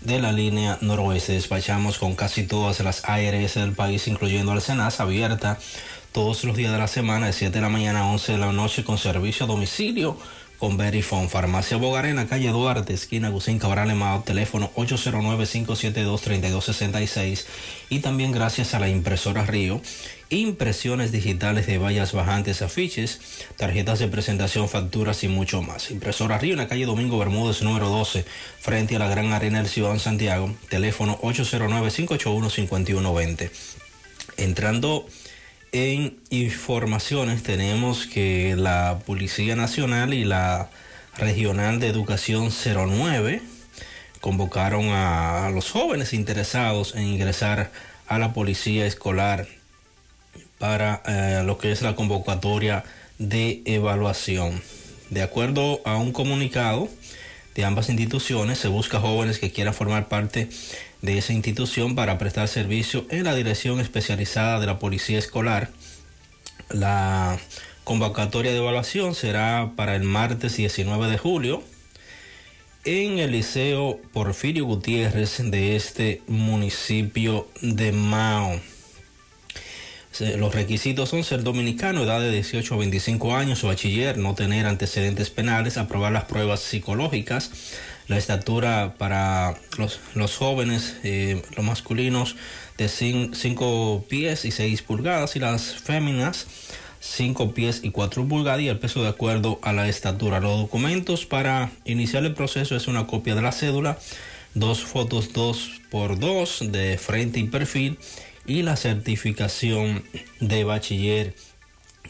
[0.00, 1.32] de la línea noroeste.
[1.32, 5.58] Despachamos con casi todas las ARS del país, incluyendo al Senas, abierta
[6.12, 8.52] todos los días de la semana, de 7 de la mañana a 11 de la
[8.52, 10.16] noche, con servicio a domicilio
[10.58, 11.28] con Verifone.
[11.28, 17.44] Farmacia Bogar en la calle Duarte, esquina Gusín Cabral Emao, teléfono 809-572-3266.
[17.90, 19.80] Y también gracias a la impresora Río,
[20.30, 23.20] impresiones digitales de vallas bajantes, afiches,
[23.56, 25.90] tarjetas de presentación, facturas y mucho más.
[25.90, 28.24] Impresora Río en la calle Domingo Bermúdez, número 12,
[28.60, 33.50] frente a la Gran Arena del Ciudad Santiago, teléfono 809-581-5120.
[34.36, 35.06] Entrando
[35.74, 40.70] en informaciones tenemos que la Policía Nacional y la
[41.18, 43.42] Regional de Educación 09
[44.20, 47.72] convocaron a los jóvenes interesados en ingresar
[48.06, 49.48] a la Policía Escolar
[50.58, 52.84] para eh, lo que es la convocatoria
[53.18, 54.62] de evaluación.
[55.10, 56.88] De acuerdo a un comunicado
[57.56, 60.48] de ambas instituciones, se busca jóvenes que quieran formar parte
[61.04, 65.70] de esa institución para prestar servicio en la Dirección Especializada de la Policía Escolar.
[66.70, 67.38] La
[67.84, 71.62] convocatoria de evaluación será para el martes 19 de julio
[72.86, 78.60] en el Liceo Porfirio Gutiérrez de este municipio de Mao.
[80.38, 84.64] Los requisitos son ser dominicano, edad de 18 a 25 años o bachiller, no tener
[84.64, 87.50] antecedentes penales, aprobar las pruebas psicológicas,
[88.08, 92.36] la estatura para los, los jóvenes, eh, los masculinos
[92.76, 96.46] de 5 pies y 6 pulgadas y las féminas
[97.00, 100.40] 5 pies y 4 pulgadas y el peso de acuerdo a la estatura.
[100.40, 103.98] Los documentos para iniciar el proceso es una copia de la cédula,
[104.54, 107.98] dos fotos 2 por 2 de frente y perfil
[108.46, 110.04] y la certificación
[110.40, 111.34] de bachiller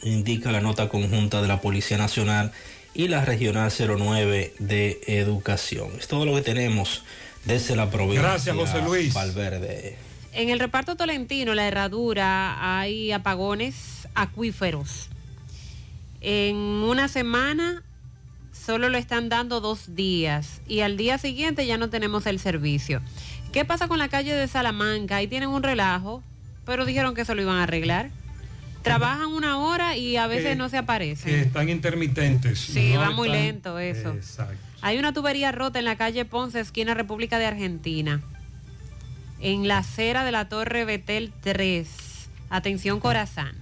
[0.03, 2.51] indica la nota conjunta de la Policía Nacional
[2.95, 5.89] y la Regional 09 de Educación.
[5.99, 7.03] Es todo lo que tenemos
[7.43, 9.13] desde la provincia Gracias, José Luis.
[9.13, 9.97] Valverde.
[10.31, 15.09] En el reparto tolentino, la herradura, hay apagones acuíferos.
[16.21, 17.83] En una semana
[18.51, 23.01] solo lo están dando dos días y al día siguiente ya no tenemos el servicio.
[23.51, 25.17] ¿Qué pasa con la calle de Salamanca?
[25.17, 26.23] Ahí tienen un relajo,
[26.65, 28.09] pero dijeron que eso lo iban a arreglar.
[28.85, 31.25] Trabajan una hora y a veces Que- no se aparecen.
[31.31, 32.59] Que están intermitentes.
[32.59, 34.13] Sí, no va muy lento eso.
[34.13, 34.55] Exacto.
[34.81, 38.21] Hay una tubería rota en la calle Ponce, esquina República de Argentina.
[39.41, 41.89] En la acera de la Torre Betel 3.
[42.51, 43.55] Atención Corazán.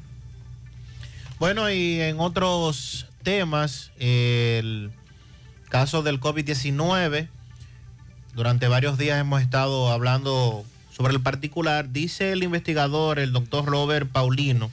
[1.40, 4.92] Bueno, y en otros temas, el
[5.70, 7.30] caso del COVID-19,
[8.36, 11.92] durante varios días hemos estado hablando sobre el particular.
[11.94, 14.70] Dice el investigador, el doctor Robert Paulino,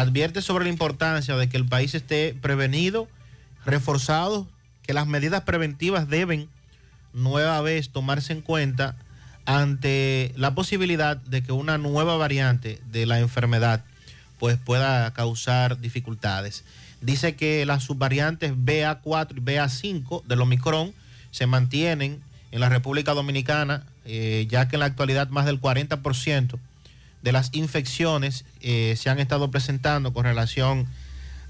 [0.00, 3.08] advierte sobre la importancia de que el país esté prevenido,
[3.64, 4.46] reforzado,
[4.82, 6.48] que las medidas preventivas deben
[7.12, 8.96] nueva vez tomarse en cuenta
[9.44, 13.84] ante la posibilidad de que una nueva variante de la enfermedad
[14.38, 16.64] pues pueda causar dificultades.
[17.00, 20.92] Dice que las subvariantes BA4 y BA5 del Omicron
[21.30, 22.20] se mantienen
[22.50, 26.58] en la República Dominicana, eh, ya que en la actualidad más del 40%
[27.28, 30.86] de las infecciones eh, se han estado presentando con relación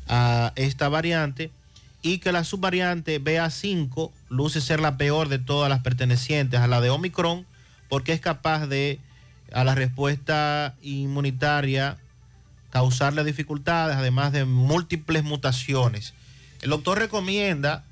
[0.08, 1.52] a esta variante
[2.02, 6.80] y que la subvariante BA5 luce ser la peor de todas las pertenecientes a la
[6.80, 7.46] de Omicron
[7.88, 8.98] porque es capaz de
[9.52, 11.96] a la respuesta inmunitaria
[12.70, 16.12] causarle dificultades, además de múltiples mutaciones.
[16.60, 17.84] El doctor recomienda,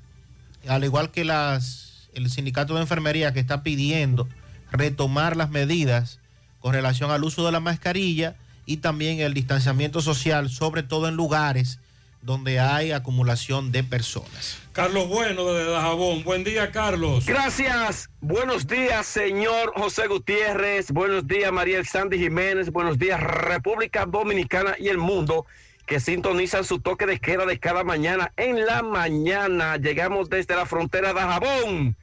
[0.67, 4.27] al igual que las, el sindicato de enfermería que está pidiendo
[4.73, 6.19] retomar las medidas
[6.67, 11.15] con relación al uso de la mascarilla y también el distanciamiento social, sobre todo en
[11.15, 11.79] lugares
[12.21, 14.57] donde hay acumulación de personas.
[14.73, 16.25] Carlos Bueno desde Dajabón.
[16.25, 17.25] Buen día, Carlos.
[17.25, 18.09] Gracias.
[18.19, 20.91] Buenos días, señor José Gutiérrez.
[20.91, 22.69] Buenos días, María Sandy Jiménez.
[22.69, 25.45] Buenos días, República Dominicana y el mundo
[25.85, 28.33] que sintonizan su toque de queda de cada mañana.
[28.35, 31.95] En la mañana llegamos desde la frontera de Dajabón,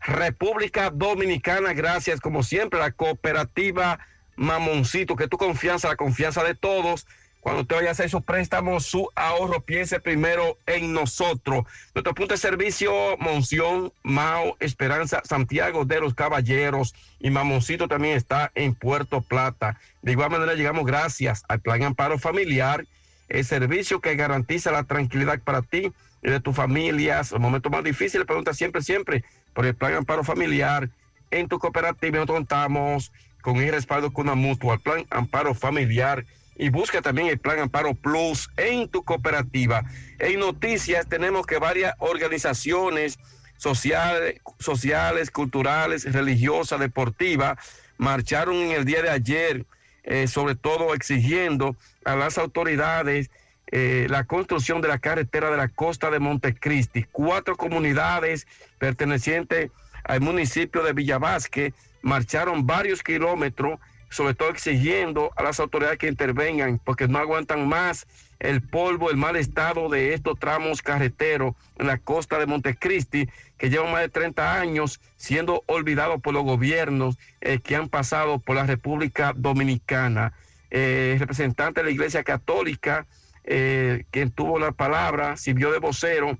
[0.00, 1.72] República Dominicana.
[1.72, 3.98] Gracias, como siempre, a la cooperativa
[4.36, 7.06] Mamoncito, que tu confianza, la confianza de todos
[7.42, 11.64] cuando usted vaya a hacer esos préstamos, su ahorro, piense primero en nosotros.
[11.92, 18.52] Nuestro punto de servicio, Monción, Mao, Esperanza, Santiago de los Caballeros y Mamoncito también está
[18.54, 19.76] en Puerto Plata.
[20.02, 22.86] De igual manera, llegamos gracias al Plan Amparo Familiar,
[23.28, 25.90] el servicio que garantiza la tranquilidad para ti
[26.22, 27.32] y de tus familias.
[27.32, 30.90] Los momentos más difíciles, pregunta siempre, siempre por el Plan Amparo Familiar.
[31.32, 33.10] En tu cooperativa nosotros contamos
[33.42, 36.24] con el respaldo con una mutua, el Plan Amparo Familiar
[36.56, 39.84] y busca también el Plan Amparo Plus en tu cooperativa.
[40.18, 43.18] En noticias tenemos que varias organizaciones
[43.56, 47.58] sociales, sociales culturales, religiosas, deportivas,
[47.98, 49.66] marcharon en el día de ayer,
[50.04, 53.30] eh, sobre todo exigiendo a las autoridades
[53.74, 57.06] eh, la construcción de la carretera de la costa de Montecristi.
[57.10, 58.46] Cuatro comunidades
[58.78, 59.70] pertenecientes
[60.04, 61.72] al municipio de Villavasque
[62.02, 63.78] marcharon varios kilómetros
[64.12, 68.06] sobre todo exigiendo a las autoridades que intervengan porque no aguantan más
[68.40, 73.70] el polvo, el mal estado de estos tramos carreteros en la costa de Montecristi, que
[73.70, 78.56] llevan más de 30 años siendo olvidados por los gobiernos eh, que han pasado por
[78.56, 80.34] la República Dominicana.
[80.70, 83.06] Eh, el representante de la Iglesia Católica,
[83.44, 86.36] eh, quien tuvo la palabra, sirvió de vocero,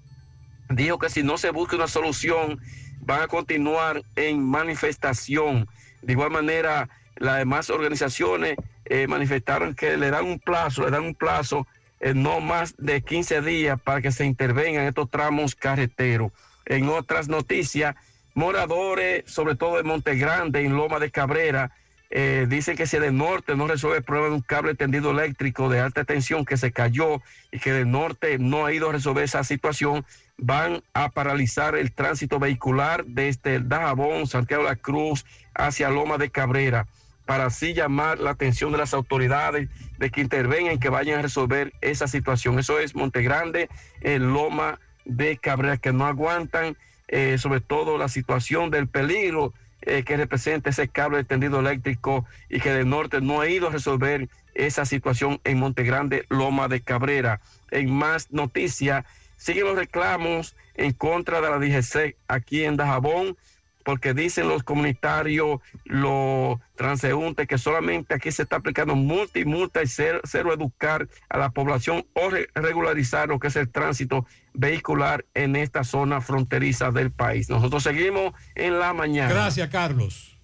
[0.68, 2.60] dijo que si no se busca una solución,
[3.02, 5.68] van a continuar en manifestación.
[6.00, 11.04] De igual manera, las demás organizaciones eh, manifestaron que le dan un plazo, le dan
[11.04, 11.66] un plazo
[12.00, 16.32] eh, no más de 15 días para que se intervengan estos tramos carreteros.
[16.64, 17.94] En otras noticias,
[18.34, 21.72] moradores, sobre todo de Monte Grande, en Loma de Cabrera,
[22.10, 25.70] eh, dicen que si de norte no resuelve el problema de un cable tendido eléctrico
[25.70, 29.24] de alta tensión que se cayó y que del norte no ha ido a resolver
[29.24, 30.04] esa situación,
[30.38, 36.18] van a paralizar el tránsito vehicular desde el Dajabón, Santiago de la Cruz, hacia Loma
[36.18, 36.86] de Cabrera
[37.24, 41.72] para así llamar la atención de las autoridades de que intervengan, que vayan a resolver
[41.80, 42.58] esa situación.
[42.58, 43.68] Eso es Montegrande,
[44.00, 46.76] el Loma de Cabrera, que no aguantan,
[47.08, 49.52] eh, sobre todo la situación del peligro
[49.82, 53.68] eh, que representa ese cable de tendido eléctrico y que del norte no ha ido
[53.68, 57.40] a resolver esa situación en Montegrande, Loma de Cabrera.
[57.70, 59.04] En más noticias,
[59.42, 63.36] siguen los reclamos en contra de la DGC aquí en Dajabón
[63.84, 69.82] porque dicen los comunitarios, los transeúntes, que solamente aquí se está aplicando multa y multa
[69.82, 70.20] y cero,
[70.52, 76.20] educar a la población o regularizar lo que es el tránsito vehicular en esta zona
[76.20, 77.50] fronteriza del país.
[77.50, 79.32] Nosotros seguimos en la mañana.
[79.32, 80.38] Gracias, Carlos.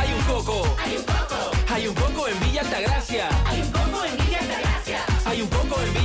[0.00, 0.76] Hay un coco.
[0.84, 1.50] Hay un coco.
[1.68, 3.28] Hay un coco en Villa Altagracia.
[3.46, 3.61] Hay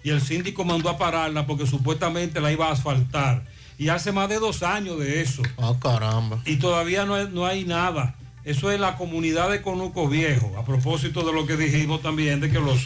[0.05, 3.45] y el síndico mandó a pararla porque supuestamente la iba a asfaltar.
[3.79, 5.43] Y hace más de dos años de eso.
[5.59, 6.41] Ah, caramba.
[6.45, 8.15] Y todavía no hay, no hay nada.
[8.45, 10.57] Eso es la comunidad de Conuco Viejo.
[10.59, 12.81] A propósito de lo que dijimos también de que los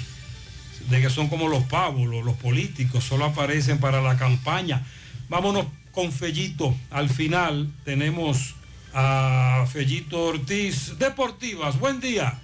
[0.91, 4.87] de que son como los pavos, los, los políticos, solo aparecen para la campaña.
[5.29, 6.75] Vámonos con Fellito.
[6.91, 8.55] Al final tenemos
[8.95, 11.81] a Fellito Ortiz Deportivas.
[11.81, 12.39] Buen día.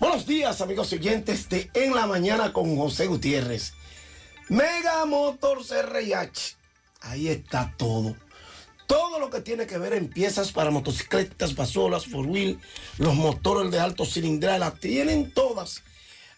[0.00, 3.74] Buenos días, amigos siguientes de En la Mañana con José Gutiérrez.
[4.52, 6.56] Mega Motors RH.
[7.00, 8.14] Ahí está todo.
[8.86, 12.60] Todo lo que tiene que ver en piezas para motocicletas, pasolas, four wheel,
[12.98, 15.82] los motores de alto cilindrada, las tienen todas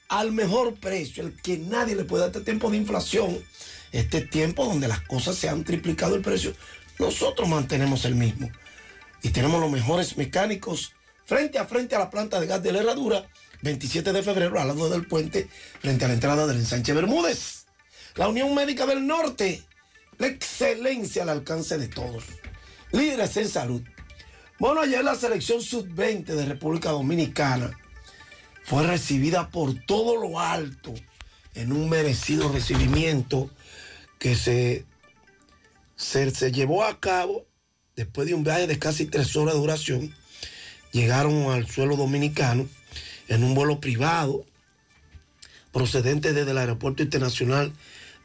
[0.08, 3.44] al mejor precio, el que nadie le puede dar este tiempo de inflación,
[3.90, 6.54] este tiempo donde las cosas se han triplicado el precio,
[7.00, 8.48] nosotros mantenemos el mismo.
[9.24, 10.92] Y tenemos los mejores mecánicos
[11.24, 13.28] frente a frente a la planta de gas de la herradura,
[13.62, 15.48] 27 de febrero, al lado del puente,
[15.80, 17.63] frente a la entrada del ensanche Bermúdez.
[18.16, 19.62] La Unión Médica del Norte,
[20.18, 22.24] la excelencia al alcance de todos.
[22.92, 23.82] Líderes en salud.
[24.60, 27.76] Bueno, ayer la selección sub-20 de República Dominicana
[28.62, 30.94] fue recibida por todo lo alto
[31.54, 33.50] en un merecido recibimiento
[34.20, 34.84] que se,
[35.96, 37.46] se, se llevó a cabo
[37.96, 40.14] después de un viaje de casi tres horas de duración.
[40.92, 42.68] Llegaron al suelo dominicano
[43.26, 44.46] en un vuelo privado
[45.72, 47.72] procedente desde el Aeropuerto Internacional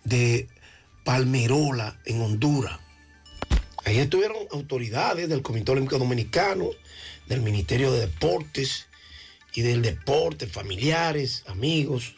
[0.09, 0.47] de
[1.05, 2.79] Palmerola, en Honduras.
[3.85, 6.69] Ahí estuvieron autoridades del Comité Olímpico Dominicano,
[7.27, 8.87] del Ministerio de Deportes
[9.53, 12.15] y del Deporte, familiares, amigos,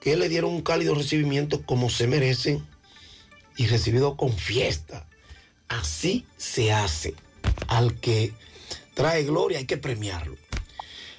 [0.00, 2.64] que le dieron un cálido recibimiento como se merecen
[3.56, 5.06] y recibido con fiesta.
[5.68, 7.14] Así se hace.
[7.66, 8.32] Al que
[8.94, 10.36] trae gloria hay que premiarlo.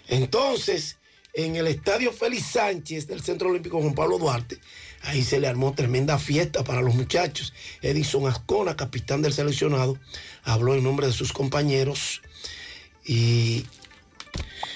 [0.07, 0.97] Entonces,
[1.33, 4.59] en el estadio Félix Sánchez del Centro Olímpico Juan Pablo Duarte,
[5.03, 7.53] ahí se le armó tremenda fiesta para los muchachos.
[7.81, 9.97] Edison Ascona, capitán del seleccionado,
[10.43, 12.21] habló en nombre de sus compañeros
[13.05, 13.65] y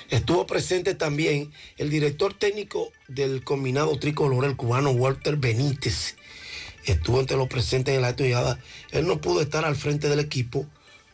[0.09, 6.15] estuvo presente también el director técnico del combinado tricolor, el cubano Walter Benítez.
[6.85, 8.59] Estuvo entre los presentes en la actividad.
[8.91, 10.65] Él no pudo estar al frente del equipo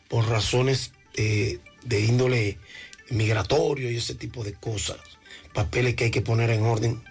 [0.08, 2.58] por razones de índole
[3.10, 4.98] migratorio y ese tipo de cosas,
[5.52, 7.02] papeles que hay que poner en orden.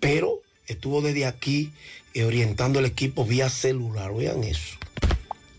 [0.00, 1.72] Pero estuvo desde aquí
[2.14, 4.76] eh, orientando el equipo vía celular, oigan eso.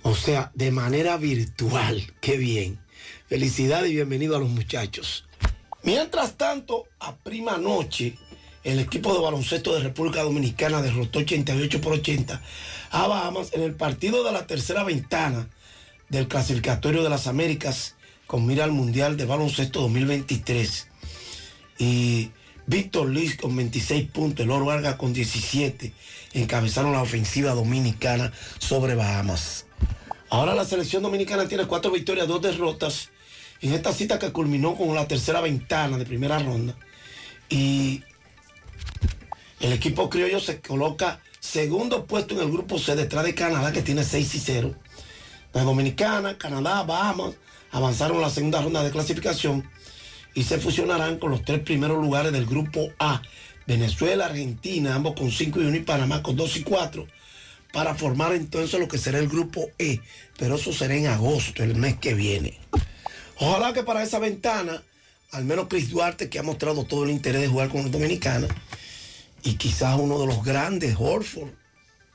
[0.02, 2.80] O sea, de manera virtual, qué bien.
[3.28, 5.26] Felicidades y bienvenido a los muchachos.
[5.84, 8.18] Mientras tanto, a prima noche,
[8.64, 12.42] el equipo de baloncesto de República Dominicana derrotó 88 por 80
[12.90, 15.50] a Bahamas en el partido de la tercera ventana
[16.10, 20.88] del clasificatorio de las Américas con mira al Mundial de Baloncesto 2023.
[21.78, 22.32] Y
[22.68, 25.94] Víctor Liz con 26 puntos, el Oro Vargas con 17
[26.34, 29.66] encabezaron la ofensiva dominicana sobre Bahamas.
[30.30, 33.10] Ahora la selección dominicana tiene cuatro victorias, dos derrotas
[33.62, 36.76] en esta cita que culminó con la tercera ventana de primera ronda.
[37.50, 38.04] Y
[39.60, 43.84] el equipo criollo se coloca segundo puesto en el grupo C detrás de Canadá que
[43.84, 44.76] tiene 6 y 0.
[45.54, 47.36] La Dominicana, Canadá, Bahamas
[47.72, 49.70] avanzaron la segunda ronda de clasificación
[50.36, 53.22] y se fusionarán con los tres primeros lugares del grupo A.
[53.66, 57.08] Venezuela, Argentina, ambos con 5 y 1 y Panamá con 2 y 4
[57.76, 60.00] para formar entonces lo que será el grupo E.
[60.38, 62.58] Pero eso será en agosto, el mes que viene.
[63.38, 64.82] Ojalá que para esa ventana,
[65.32, 68.50] al menos Chris Duarte, que ha mostrado todo el interés de jugar con los dominicanos,
[69.44, 71.50] y quizás uno de los grandes, Horford,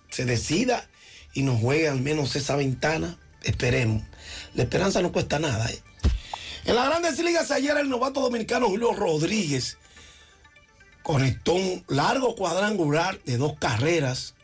[0.09, 0.89] se decida
[1.35, 3.19] y nos juegue al menos esa ventana.
[3.43, 4.03] Esperemos.
[4.55, 5.71] La esperanza no cuesta nada.
[5.71, 5.83] ¿eh?
[6.65, 9.79] En las grandes ligas ayer el novato dominicano Julio Rodríguez
[11.03, 14.35] conectó un largo cuadrangular de dos carreras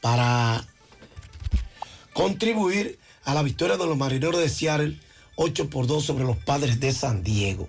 [0.00, 0.66] para
[2.12, 4.98] contribuir a la victoria de los marineros de Seattle
[5.36, 7.68] 8 por 2 sobre los padres de San Diego.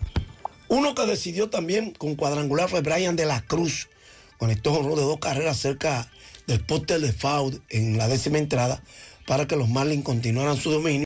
[0.68, 3.90] Uno que decidió también con cuadrangular fue Brian de la Cruz.
[4.38, 6.10] Conectó un de dos carreras cerca
[6.48, 8.82] del póster de foul en la décima entrada
[9.26, 10.94] para que los Marlins continuaran su dominio.